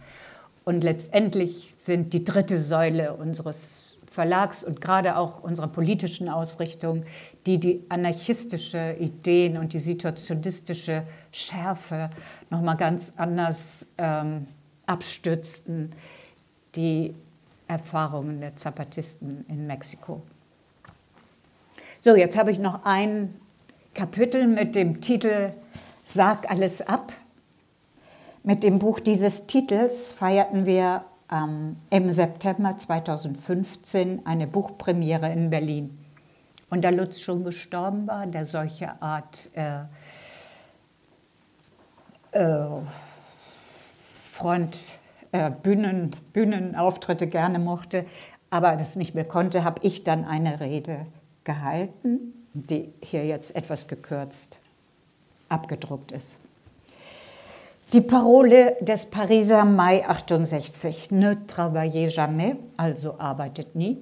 Und 0.66 0.84
letztendlich 0.84 1.74
sind 1.76 2.12
die 2.12 2.26
dritte 2.26 2.60
Säule 2.60 3.14
unseres 3.14 3.91
Verlags 4.12 4.64
und 4.66 4.82
gerade 4.82 5.16
auch 5.16 5.41
unserer 5.41 5.70
politischen 5.70 6.28
Ausrichtung, 6.28 7.03
die 7.45 7.59
die 7.59 7.86
anarchistische 7.88 8.97
Ideen 8.99 9.57
und 9.57 9.72
die 9.72 9.80
situationistische 9.80 11.03
Schärfe 11.32 12.09
nochmal 12.49 12.76
ganz 12.76 13.14
anders 13.16 13.88
ähm, 13.97 14.47
abstützten, 14.86 15.93
die 16.76 17.16
Erfahrungen 17.68 18.41
der 18.41 18.57
Zapatisten 18.57 19.45
in 19.47 19.66
Mexiko. 19.66 20.22
So, 22.01 22.16
jetzt 22.16 22.38
habe 22.38 22.51
ich 22.51 22.59
noch 22.59 22.84
ein 22.84 23.34
Kapitel 23.93 24.45
mit 24.45 24.76
dem 24.76 24.99
Titel 24.99 25.53
Sag 26.03 26.51
alles 26.51 26.82
ab. 26.82 27.14
Mit 28.43 28.66
dem 28.66 28.80
Buch 28.80 28.99
dieses 28.99 29.47
Titels 29.47 30.12
feierten 30.12 30.66
wir 30.66 31.05
ähm, 31.32 31.77
im 31.89 32.11
September 32.11 32.77
2015 32.77 34.25
eine 34.25 34.47
Buchpremiere 34.47 35.32
in 35.32 35.49
Berlin. 35.49 35.97
Und 36.69 36.84
da 36.84 36.89
Lutz 36.89 37.19
schon 37.19 37.43
gestorben 37.43 38.07
war, 38.07 38.27
der 38.27 38.45
solche 38.45 39.01
Art 39.01 39.49
äh, 39.55 39.82
äh, 42.32 42.65
Front, 44.13 44.97
äh, 45.32 45.51
Bühnen, 45.51 46.11
Bühnenauftritte 46.34 47.27
gerne 47.27 47.59
mochte, 47.59 48.05
aber 48.49 48.75
das 48.75 48.95
nicht 48.95 49.15
mehr 49.15 49.25
konnte, 49.25 49.63
habe 49.63 49.86
ich 49.86 50.03
dann 50.03 50.25
eine 50.25 50.59
Rede 50.59 51.05
gehalten, 51.43 52.34
die 52.53 52.93
hier 53.01 53.25
jetzt 53.25 53.55
etwas 53.55 53.88
gekürzt 53.88 54.59
abgedruckt 55.51 56.11
ist. 56.11 56.38
Die 57.94 58.00
Parole 58.00 58.78
des 58.80 59.08
Pariser 59.08 59.66
Mai 59.66 60.08
68, 60.08 61.12
Ne 61.12 61.46
travaillez 61.46 62.08
jamais, 62.10 62.56
also 62.78 63.20
arbeitet 63.20 63.76
nie, 63.76 63.98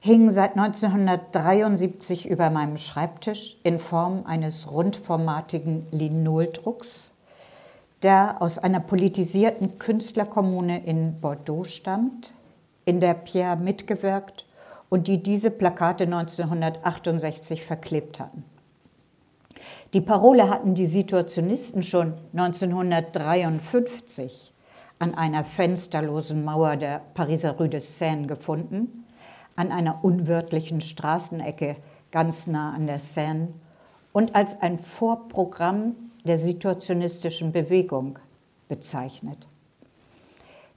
hing 0.00 0.30
seit 0.30 0.58
1973 0.58 2.28
über 2.28 2.50
meinem 2.50 2.76
Schreibtisch 2.76 3.56
in 3.62 3.78
Form 3.78 4.26
eines 4.26 4.70
rundformatigen 4.70 5.86
Linoldrucks, 5.92 7.14
der 8.02 8.42
aus 8.42 8.58
einer 8.58 8.80
politisierten 8.80 9.78
Künstlerkommune 9.78 10.84
in 10.84 11.22
Bordeaux 11.22 11.64
stammt, 11.64 12.34
in 12.84 13.00
der 13.00 13.14
Pierre 13.14 13.56
mitgewirkt 13.56 14.44
und 14.90 15.08
die 15.08 15.22
diese 15.22 15.50
Plakate 15.50 16.04
1968 16.04 17.64
verklebt 17.64 18.20
hatten. 18.20 18.44
Die 19.94 20.00
Parole 20.00 20.48
hatten 20.48 20.74
die 20.74 20.86
Situationisten 20.86 21.82
schon 21.82 22.14
1953 22.32 24.52
an 24.98 25.14
einer 25.14 25.44
fensterlosen 25.44 26.44
Mauer 26.44 26.76
der 26.76 27.02
Pariser 27.14 27.58
Rue 27.58 27.68
de 27.68 27.80
Seine 27.80 28.26
gefunden, 28.26 29.04
an 29.56 29.72
einer 29.72 29.98
unwirtlichen 30.02 30.80
Straßenecke 30.80 31.76
ganz 32.10 32.46
nah 32.46 32.72
an 32.72 32.86
der 32.86 33.00
Seine 33.00 33.48
und 34.12 34.34
als 34.34 34.62
ein 34.62 34.78
Vorprogramm 34.78 35.96
der 36.24 36.38
situationistischen 36.38 37.52
Bewegung 37.52 38.18
bezeichnet. 38.68 39.46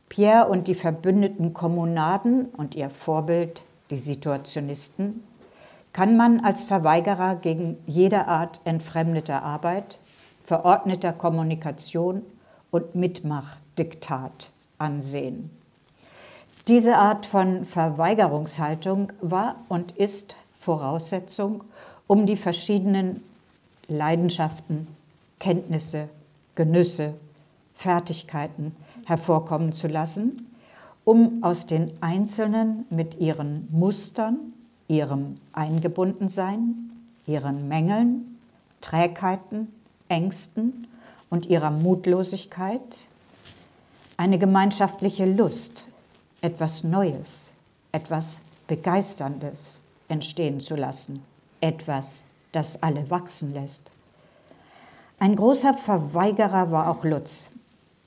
Pierre 0.10 0.50
und 0.50 0.68
die 0.68 0.76
verbündeten 0.76 1.54
Kommunaden 1.54 2.46
und 2.46 2.76
ihr 2.76 2.90
Vorbild, 2.90 3.62
die 3.90 4.00
Situationisten, 4.00 5.24
kann 5.96 6.18
man 6.18 6.41
als 6.41 6.66
Verweigerer 6.66 7.38
gegen 7.38 7.78
jede 7.86 8.28
Art 8.28 8.60
entfremdeter 8.66 9.43
Arbeit, 9.43 9.98
verordneter 10.43 11.14
Kommunikation 11.14 12.22
und 12.70 12.96
Mitmachdiktat 12.96 14.52
ansehen. 14.78 15.52
Diese 16.68 16.98
Art 16.98 17.26
von 17.26 17.64
Verweigerungshaltung 17.64 19.14
war 19.22 19.56
und 19.70 19.93
ist 19.93 20.36
Voraussetzung, 20.60 21.64
um 22.08 22.26
die 22.26 22.36
verschiedenen 22.36 23.24
Leidenschaften, 23.88 24.88
Kenntnisse, 25.39 26.10
Genüsse, 26.56 27.14
Fertigkeiten 27.74 28.76
hervorkommen 29.06 29.72
zu 29.72 29.88
lassen, 29.88 30.46
um 31.06 31.41
aus 31.41 31.68
den 31.68 31.93
Einzelnen 32.02 32.86
mit 32.89 33.16
ihren 33.22 33.70
Mustern, 33.72 34.52
ihrem 34.88 35.38
Eingebundensein, 35.54 36.92
ihren 37.26 37.68
Mängeln, 37.68 38.38
Trägheiten, 38.82 39.68
Ängsten 40.10 40.88
und 41.30 41.48
ihrer 41.48 41.72
Mutlosigkeit 41.72 42.98
eine 44.18 44.38
gemeinschaftliche 44.38 45.26
Lust, 45.26 45.88
etwas 46.42 46.84
Neues, 46.84 47.52
etwas 47.92 48.38
Begeisterndes 48.68 49.82
entstehen 50.08 50.60
zu 50.60 50.76
lassen, 50.76 51.24
etwas, 51.62 52.26
das 52.52 52.82
alle 52.82 53.10
wachsen 53.10 53.54
lässt. 53.54 53.92
Ein 55.20 55.36
großer 55.36 55.74
Verweigerer 55.74 56.72
war 56.72 56.90
auch 56.90 57.04
Lutz. 57.04 57.50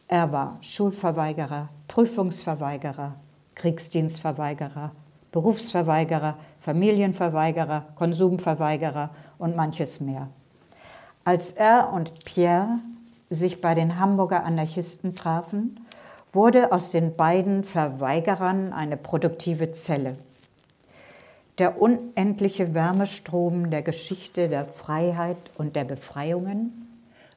Er 0.09 0.31
war 0.33 0.59
Schulverweigerer, 0.61 1.69
Prüfungsverweigerer, 1.89 3.15
Kriegsdienstverweigerer, 3.55 4.93
Berufsverweigerer, 5.33 6.37
Familienverweigerer, 6.69 7.87
Konsumverweigerer 7.95 9.09
und 9.39 9.57
manches 9.57 10.01
mehr. 10.01 10.29
Als 11.25 11.53
er 11.53 11.95
und 11.95 12.27
Pierre 12.27 12.81
sich 13.31 13.63
bei 13.63 13.75
den 13.75 13.99
Hamburger 13.99 14.45
Anarchisten 14.45 15.15
trafen, 15.15 15.81
wurde 16.31 16.71
aus 16.71 16.91
den 16.91 17.17
beiden 17.17 17.65
Verweigerern 17.65 18.75
eine 18.75 18.99
produktive 18.99 19.73
Zelle. 19.73 20.19
Der 21.57 21.81
unendliche 21.81 22.75
Wärmestrom 22.75 23.71
der 23.71 23.81
Geschichte 23.81 24.51
der 24.51 24.67
Freiheit 24.67 25.39
und 25.57 25.75
der 25.75 25.85
Befreiungen 25.85 26.87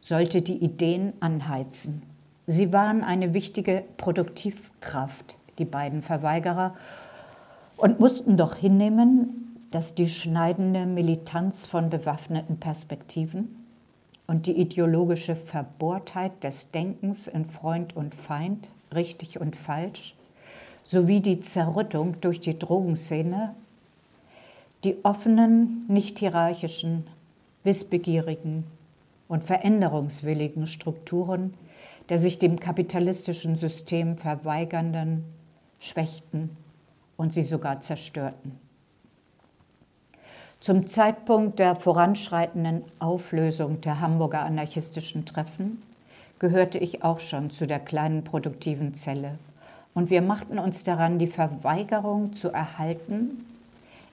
sollte 0.02 0.42
die 0.42 0.58
Ideen 0.58 1.14
anheizen. 1.22 2.02
Sie 2.48 2.74
waren 2.74 3.02
eine 3.02 3.34
wichtige 3.34 3.86
Produktivkraft, 3.96 5.38
die 5.58 5.64
beiden 5.64 6.02
Verweigerer, 6.02 6.76
und 7.82 8.00
mussten 8.00 8.38
doch 8.38 8.56
hinnehmen, 8.56 9.66
dass 9.72 9.96
die 9.96 10.08
schneidende 10.08 10.86
Militanz 10.86 11.66
von 11.66 11.90
bewaffneten 11.90 12.58
Perspektiven 12.58 13.66
und 14.28 14.46
die 14.46 14.60
ideologische 14.60 15.36
Verbohrtheit 15.36 16.44
des 16.44 16.72
Denkens 16.72 17.28
in 17.28 17.46
Freund 17.46 17.96
und 17.96 18.14
Feind, 18.14 18.70
richtig 18.94 19.40
und 19.40 19.56
falsch, 19.56 20.16
sowie 20.84 21.22
die 21.22 21.40
Zerrüttung 21.40 22.20
durch 22.22 22.40
die 22.40 22.58
Drogenszene, 22.58 23.56
die 24.84 24.98
offenen, 25.04 25.86
nicht 25.88 26.20
hierarchischen, 26.20 27.08
wissbegierigen 27.64 28.64
und 29.28 29.44
veränderungswilligen 29.44 30.68
Strukturen 30.68 31.54
der 32.12 32.20
sich 32.20 32.40
dem 32.40 32.60
kapitalistischen 32.60 33.56
System 33.56 34.18
verweigernden, 34.18 35.24
schwächten 35.80 36.58
und 37.22 37.36
sie 37.36 37.44
sogar 37.44 37.80
zerstörten. 37.82 38.58
Zum 40.60 40.88
Zeitpunkt 40.88 41.60
der 41.60 41.76
voranschreitenden 41.76 42.82
Auflösung 42.98 43.80
der 43.82 44.02
Hamburger 44.02 44.42
anarchistischen 44.42 45.24
Treffen 45.24 45.84
gehörte 46.40 46.80
ich 46.80 47.04
auch 47.04 47.20
schon 47.20 47.52
zu 47.52 47.68
der 47.68 47.80
kleinen 47.80 48.24
produktiven 48.24 48.96
Zelle. 48.96 49.38
Und 49.94 50.10
wir 50.10 50.24
machten 50.24 50.58
uns 50.58 50.84
daran, 50.84 51.20
die 51.20 51.28
Verweigerung 51.28 52.34
zu 52.34 52.50
erhalten, 52.50 53.46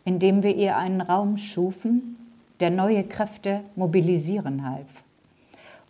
indem 0.04 0.42
wir 0.42 0.54
ihr 0.54 0.76
einen 0.76 1.00
Raum 1.00 1.38
schufen, 1.38 2.16
der 2.60 2.68
neue 2.68 3.04
Kräfte 3.04 3.62
mobilisieren 3.74 4.68
half. 4.68 5.02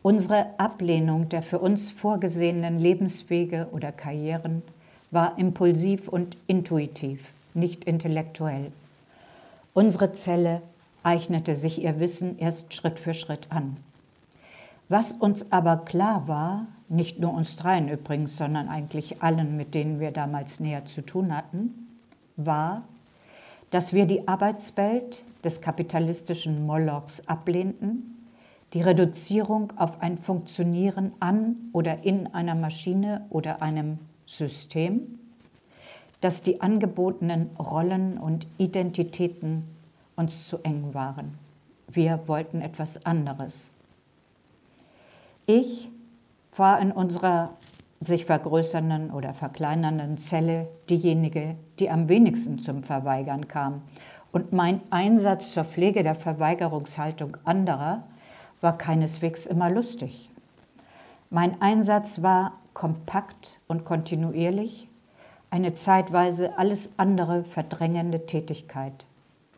Unsere 0.02 0.46
Ablehnung 0.58 1.28
der 1.28 1.42
für 1.42 1.58
uns 1.58 1.90
vorgesehenen 1.90 2.78
Lebenswege 2.78 3.66
oder 3.72 3.90
Karrieren 3.90 4.62
war 5.10 5.38
impulsiv 5.38 6.08
und 6.08 6.36
intuitiv, 6.46 7.20
nicht 7.54 7.84
intellektuell. 7.84 8.72
Unsere 9.74 10.12
Zelle 10.12 10.62
eignete 11.02 11.56
sich 11.56 11.82
ihr 11.82 12.00
Wissen 12.00 12.38
erst 12.38 12.74
Schritt 12.74 12.98
für 12.98 13.14
Schritt 13.14 13.50
an. 13.50 13.76
Was 14.88 15.12
uns 15.12 15.52
aber 15.52 15.76
klar 15.78 16.28
war, 16.28 16.66
nicht 16.88 17.20
nur 17.20 17.34
uns 17.34 17.56
dreien 17.56 17.88
übrigens, 17.88 18.36
sondern 18.36 18.68
eigentlich 18.68 19.22
allen, 19.22 19.56
mit 19.56 19.74
denen 19.74 20.00
wir 20.00 20.10
damals 20.10 20.60
näher 20.60 20.86
zu 20.86 21.02
tun 21.02 21.36
hatten, 21.36 21.88
war, 22.36 22.82
dass 23.70 23.92
wir 23.92 24.06
die 24.06 24.26
Arbeitswelt 24.26 25.24
des 25.44 25.60
kapitalistischen 25.60 26.66
Molochs 26.66 27.28
ablehnten, 27.28 28.26
die 28.72 28.82
Reduzierung 28.82 29.72
auf 29.76 30.00
ein 30.00 30.18
Funktionieren 30.18 31.12
an 31.20 31.56
oder 31.72 32.04
in 32.04 32.26
einer 32.34 32.54
Maschine 32.54 33.26
oder 33.30 33.62
einem 33.62 33.98
System, 34.28 35.18
dass 36.20 36.42
die 36.42 36.60
angebotenen 36.60 37.50
Rollen 37.58 38.18
und 38.18 38.46
Identitäten 38.58 39.64
uns 40.16 40.48
zu 40.48 40.58
eng 40.58 40.92
waren. 40.92 41.38
Wir 41.88 42.20
wollten 42.26 42.60
etwas 42.60 43.06
anderes. 43.06 43.70
Ich 45.46 45.88
war 46.56 46.78
in 46.80 46.92
unserer 46.92 47.54
sich 48.00 48.26
vergrößernden 48.26 49.10
oder 49.10 49.32
verkleinernden 49.32 50.18
Zelle 50.18 50.68
diejenige, 50.90 51.56
die 51.78 51.88
am 51.88 52.08
wenigsten 52.08 52.58
zum 52.58 52.82
Verweigern 52.82 53.48
kam. 53.48 53.82
Und 54.30 54.52
mein 54.52 54.82
Einsatz 54.90 55.52
zur 55.52 55.64
Pflege 55.64 56.02
der 56.02 56.14
Verweigerungshaltung 56.14 57.38
anderer 57.44 58.02
war 58.60 58.76
keineswegs 58.76 59.46
immer 59.46 59.70
lustig. 59.70 60.30
Mein 61.30 61.60
Einsatz 61.62 62.22
war 62.22 62.58
kompakt 62.74 63.60
und 63.66 63.84
kontinuierlich, 63.84 64.88
eine 65.50 65.72
zeitweise 65.72 66.58
alles 66.58 66.94
andere 66.98 67.44
verdrängende 67.44 68.26
Tätigkeit. 68.26 69.06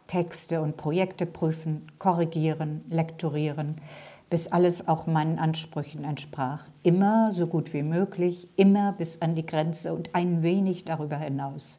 Texte 0.06 0.60
und 0.60 0.76
Projekte 0.76 1.24
prüfen, 1.24 1.86
korrigieren, 1.98 2.84
lektorieren, 2.90 3.76
bis 4.28 4.48
alles 4.48 4.88
auch 4.88 5.06
meinen 5.06 5.38
Ansprüchen 5.38 6.04
entsprach. 6.04 6.64
Immer 6.82 7.32
so 7.32 7.46
gut 7.46 7.72
wie 7.72 7.82
möglich, 7.82 8.48
immer 8.56 8.92
bis 8.92 9.22
an 9.22 9.34
die 9.34 9.46
Grenze 9.46 9.94
und 9.94 10.14
ein 10.14 10.42
wenig 10.42 10.84
darüber 10.84 11.16
hinaus. 11.16 11.78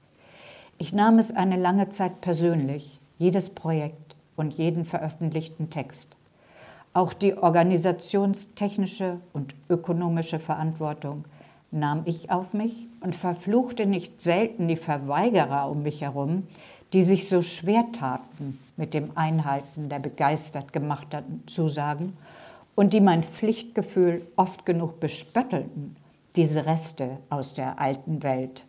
Ich 0.77 0.93
nahm 0.93 1.19
es 1.19 1.36
eine 1.36 1.57
lange 1.57 1.89
Zeit 1.89 2.21
persönlich, 2.21 2.99
jedes 3.17 3.49
Projekt 3.49 4.15
und 4.36 4.53
jeden 4.53 4.86
veröffentlichten 4.86 5.69
Text. 5.69 6.17
Auch 6.94 7.14
die 7.14 7.38
organisationstechnische 7.38 9.22
und 9.32 9.56
ökonomische 9.70 10.39
Verantwortung 10.39 11.24
nahm 11.72 12.02
ich 12.06 12.32
auf 12.32 12.54
mich 12.54 12.88
und 13.00 13.16
verfluchte 13.16 13.86
nicht 13.86 14.22
selten 14.22 14.68
die 14.68 14.76
Verweigerer 14.76 15.70
um 15.70 15.84
mich 15.84 16.02
herum, 16.02 16.48
die 16.92 17.04
sich 17.04 17.30
so 17.30 17.42
schwer 17.42 17.86
taten 17.94 18.60
mit 18.76 18.94
dem 18.94 19.12
Einhalten 19.16 19.88
der 19.88 20.00
begeistert 20.00 20.74
gemachten 20.74 21.44
Zusagen 21.46 22.14
und 22.76 22.92
die 22.92 23.00
mein 23.00 23.24
Pflichtgefühl 23.24 24.28
oft 24.36 24.66
genug 24.66 25.00
bespöttelten, 25.00 25.96
diese 26.36 26.66
Reste 26.66 27.20
aus 27.30 27.54
der 27.54 27.80
alten 27.80 28.22
Welt. 28.24 28.66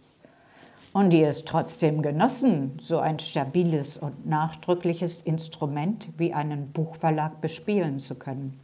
Und 0.93 1.11
die 1.11 1.23
es 1.23 1.45
trotzdem 1.45 2.03
genossen, 2.03 2.73
so 2.79 2.99
ein 2.99 3.19
stabiles 3.19 3.97
und 3.97 4.27
nachdrückliches 4.27 5.23
Instrument 5.23 6.09
wie 6.19 6.35
einen 6.35 6.71
Buchverlag 6.73 7.41
bespielen 7.41 7.99
zu 7.99 8.15
können. 8.15 8.61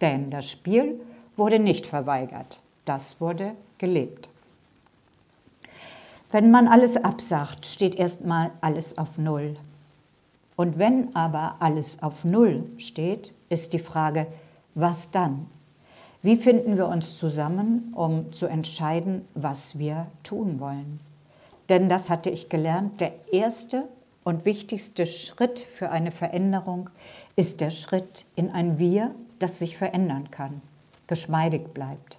Denn 0.00 0.30
das 0.30 0.48
Spiel 0.48 1.00
wurde 1.36 1.58
nicht 1.58 1.86
verweigert, 1.86 2.60
das 2.84 3.20
wurde 3.20 3.52
gelebt. 3.78 4.28
Wenn 6.30 6.50
man 6.50 6.68
alles 6.68 6.96
absagt, 6.96 7.66
steht 7.66 7.94
erstmal 7.94 8.50
alles 8.60 8.98
auf 8.98 9.16
Null. 9.16 9.56
Und 10.56 10.78
wenn 10.78 11.14
aber 11.14 11.56
alles 11.60 12.02
auf 12.02 12.24
Null 12.24 12.64
steht, 12.78 13.32
ist 13.48 13.72
die 13.72 13.78
Frage, 13.78 14.26
was 14.74 15.10
dann? 15.10 15.46
Wie 16.22 16.36
finden 16.36 16.76
wir 16.76 16.88
uns 16.88 17.16
zusammen, 17.16 17.92
um 17.94 18.32
zu 18.32 18.46
entscheiden, 18.46 19.26
was 19.34 19.78
wir 19.78 20.06
tun 20.22 20.58
wollen? 20.58 21.00
Denn 21.68 21.88
das 21.88 22.10
hatte 22.10 22.30
ich 22.30 22.48
gelernt, 22.48 23.00
der 23.00 23.12
erste 23.32 23.88
und 24.24 24.44
wichtigste 24.44 25.06
Schritt 25.06 25.60
für 25.60 25.90
eine 25.90 26.10
Veränderung 26.10 26.90
ist 27.36 27.60
der 27.60 27.70
Schritt 27.70 28.24
in 28.34 28.50
ein 28.50 28.78
Wir, 28.78 29.14
das 29.38 29.58
sich 29.58 29.76
verändern 29.76 30.30
kann, 30.30 30.62
geschmeidig 31.06 31.74
bleibt. 31.74 32.18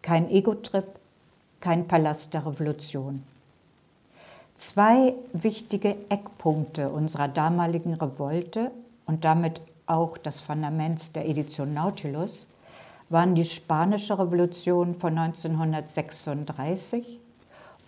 Kein 0.00 0.30
Ego-Trip, 0.30 0.86
kein 1.60 1.86
Palast 1.86 2.34
der 2.34 2.46
Revolution. 2.46 3.22
Zwei 4.54 5.14
wichtige 5.32 5.96
Eckpunkte 6.08 6.90
unserer 6.90 7.28
damaligen 7.28 7.94
Revolte 7.94 8.70
und 9.06 9.24
damit 9.24 9.60
auch 9.86 10.18
das 10.18 10.40
Fundament 10.40 11.16
der 11.16 11.28
Edition 11.28 11.74
Nautilus 11.74 12.48
waren 13.08 13.34
die 13.34 13.44
Spanische 13.44 14.18
Revolution 14.18 14.94
von 14.94 15.18
1936 15.18 17.20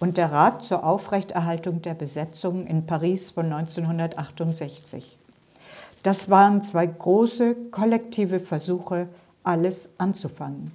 und 0.00 0.16
der 0.16 0.32
Rat 0.32 0.62
zur 0.62 0.84
Aufrechterhaltung 0.84 1.82
der 1.82 1.94
Besetzung 1.94 2.66
in 2.66 2.86
Paris 2.86 3.30
von 3.30 3.52
1968. 3.52 5.18
Das 6.02 6.28
waren 6.28 6.60
zwei 6.62 6.86
große 6.86 7.54
kollektive 7.70 8.40
Versuche, 8.40 9.08
alles 9.42 9.90
anzufangen. 9.98 10.72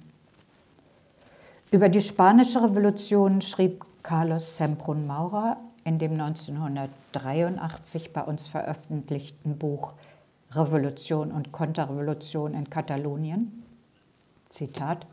Über 1.70 1.88
die 1.88 2.00
Spanische 2.00 2.62
Revolution 2.62 3.40
schrieb 3.40 3.84
Carlos 4.02 4.58
Semprún 4.58 5.06
Maurer 5.06 5.58
in 5.84 5.98
dem 5.98 6.20
1983 6.20 8.12
bei 8.12 8.22
uns 8.22 8.48
veröffentlichten 8.48 9.56
Buch 9.56 9.94
Revolution 10.52 11.30
und 11.30 11.52
Konterrevolution 11.52 12.54
in 12.54 12.68
Katalonien. 12.68 13.62
Zitat. 14.48 15.06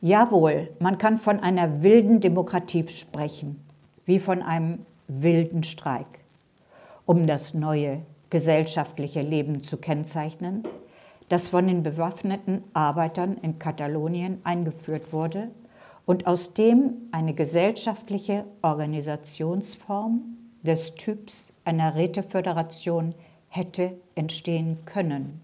Jawohl, 0.00 0.68
man 0.78 0.98
kann 0.98 1.16
von 1.16 1.40
einer 1.40 1.82
wilden 1.82 2.20
Demokratie 2.20 2.86
sprechen, 2.88 3.64
wie 4.04 4.18
von 4.18 4.42
einem 4.42 4.84
wilden 5.08 5.62
Streik. 5.62 6.06
Um 7.06 7.26
das 7.26 7.54
neue 7.54 8.02
gesellschaftliche 8.28 9.22
Leben 9.22 9.60
zu 9.62 9.78
kennzeichnen, 9.78 10.64
das 11.28 11.48
von 11.48 11.66
den 11.66 11.82
bewaffneten 11.82 12.62
Arbeitern 12.74 13.36
in 13.40 13.58
Katalonien 13.58 14.40
eingeführt 14.44 15.12
wurde 15.12 15.48
und 16.04 16.26
aus 16.26 16.54
dem 16.54 16.94
eine 17.10 17.34
gesellschaftliche 17.34 18.44
Organisationsform 18.62 20.22
des 20.62 20.94
Typs 20.94 21.52
einer 21.64 21.94
Räteföderation 21.94 23.14
hätte 23.48 23.92
entstehen 24.14 24.78
können. 24.84 25.40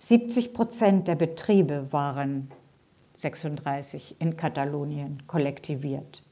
70 0.00 0.52
Prozent 0.52 1.08
der 1.08 1.16
Betriebe 1.16 1.86
waren 1.90 2.50
36 3.18 4.14
in 4.20 4.36
Katalonien 4.36 5.24
kollektiviert. 5.26 6.22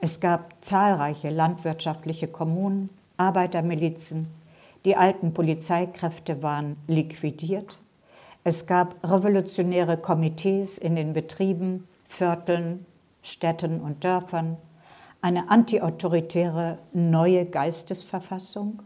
Es 0.00 0.18
gab 0.18 0.54
zahlreiche 0.60 1.30
landwirtschaftliche 1.30 2.26
Kommunen, 2.26 2.90
Arbeitermilizen, 3.16 4.26
die 4.84 4.96
alten 4.96 5.32
Polizeikräfte 5.32 6.42
waren 6.42 6.76
liquidiert. 6.88 7.80
Es 8.42 8.66
gab 8.66 8.96
revolutionäre 9.08 9.96
Komitees 9.96 10.78
in 10.78 10.96
den 10.96 11.12
Betrieben, 11.12 11.86
Vierteln, 12.08 12.84
Städten 13.22 13.80
und 13.80 14.02
Dörfern, 14.02 14.56
eine 15.20 15.50
antiautoritäre 15.50 16.76
neue 16.92 17.46
Geistesverfassung, 17.46 18.82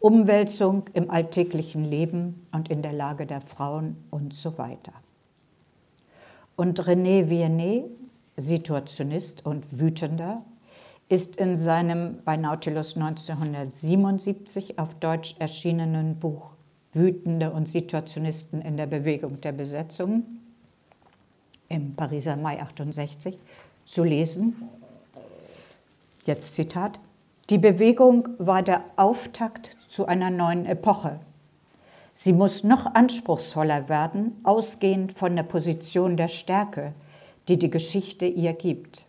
Umwälzung 0.00 0.84
im 0.92 1.10
alltäglichen 1.10 1.84
Leben 1.84 2.46
und 2.52 2.68
in 2.68 2.82
der 2.82 2.92
Lage 2.92 3.26
der 3.26 3.40
Frauen 3.40 3.96
und 4.10 4.34
so 4.34 4.58
weiter. 4.58 4.92
Und 6.56 6.80
René 6.80 7.28
Viennet, 7.28 7.90
Situationist 8.36 9.44
und 9.44 9.78
Wütender, 9.78 10.44
ist 11.08 11.36
in 11.36 11.56
seinem 11.56 12.18
bei 12.24 12.36
Nautilus 12.36 12.96
1977 12.96 14.78
auf 14.78 14.94
Deutsch 14.94 15.36
erschienenen 15.38 16.18
Buch 16.18 16.54
Wütende 16.92 17.50
und 17.50 17.68
Situationisten 17.68 18.62
in 18.62 18.76
der 18.76 18.86
Bewegung 18.86 19.40
der 19.40 19.52
Besetzung 19.52 20.24
im 21.68 21.94
Pariser 21.94 22.36
Mai 22.36 22.60
68 22.62 23.38
zu 23.84 24.04
lesen. 24.04 24.54
Jetzt 26.24 26.54
Zitat. 26.54 27.00
Die 27.50 27.58
Bewegung 27.58 28.28
war 28.38 28.62
der 28.62 28.84
Auftakt 28.96 29.76
zu 29.88 30.06
einer 30.06 30.30
neuen 30.30 30.64
Epoche. 30.64 31.20
Sie 32.14 32.32
muss 32.32 32.64
noch 32.64 32.94
anspruchsvoller 32.94 33.88
werden, 33.88 34.38
ausgehend 34.44 35.18
von 35.18 35.34
der 35.34 35.42
Position 35.42 36.16
der 36.16 36.28
Stärke, 36.28 36.92
die 37.48 37.58
die 37.58 37.70
Geschichte 37.70 38.26
ihr 38.26 38.52
gibt. 38.52 39.06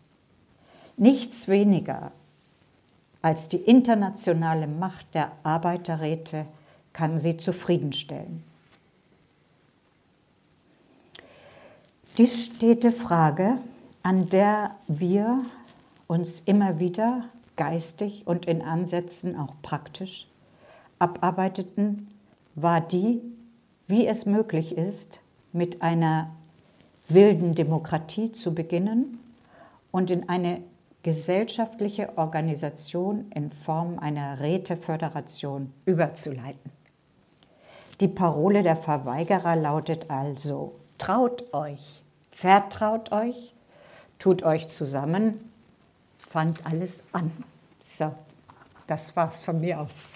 Nichts 0.98 1.48
weniger 1.48 2.12
als 3.26 3.50
die 3.50 3.58
internationale 3.58 4.68
Macht 4.68 5.16
der 5.16 5.32
Arbeiterräte 5.42 6.46
kann 6.94 7.18
sie 7.18 7.38
zufriedenstellen. 7.38 8.44
Die 12.20 12.92
Frage, 12.92 13.58
an 14.04 14.30
der 14.30 14.76
wir 14.88 15.42
uns 16.06 16.42
immer 16.42 16.78
wieder 16.78 17.24
geistig 17.56 18.28
und 18.28 18.46
in 18.46 18.62
Ansätzen 18.62 19.36
auch 19.40 19.56
praktisch 19.64 20.28
abarbeiteten, 21.00 22.08
war 22.56 22.82
die, 22.82 23.22
wie 23.88 24.08
es 24.08 24.26
möglich 24.26 24.78
ist, 24.78 25.20
mit 25.54 25.82
einer 25.82 26.32
wilden 27.08 27.54
Demokratie 27.56 28.32
zu 28.32 28.54
beginnen 28.56 29.20
und 29.92 30.12
in 30.12 30.28
eine 30.28 30.62
gesellschaftliche 31.04 32.18
Organisation 32.18 33.30
in 33.34 33.52
Form 33.52 34.00
einer 34.00 34.40
Räteföderation 34.40 35.72
überzuleiten. 35.86 36.72
Die 38.02 38.08
Parole 38.08 38.64
der 38.64 38.76
Verweigerer 38.76 39.56
lautet 39.56 40.10
also, 40.10 40.74
traut 40.98 41.54
euch, 41.54 42.02
vertraut 42.32 43.12
euch, 43.12 43.54
tut 44.18 44.44
euch 44.44 44.68
zusammen, 44.68 45.52
fangt 46.18 46.66
alles 46.66 47.04
an. 47.14 47.32
So, 47.80 48.14
das 48.88 49.16
war's 49.16 49.42
von 49.42 49.62
mir 49.62 49.80
aus. 49.80 50.08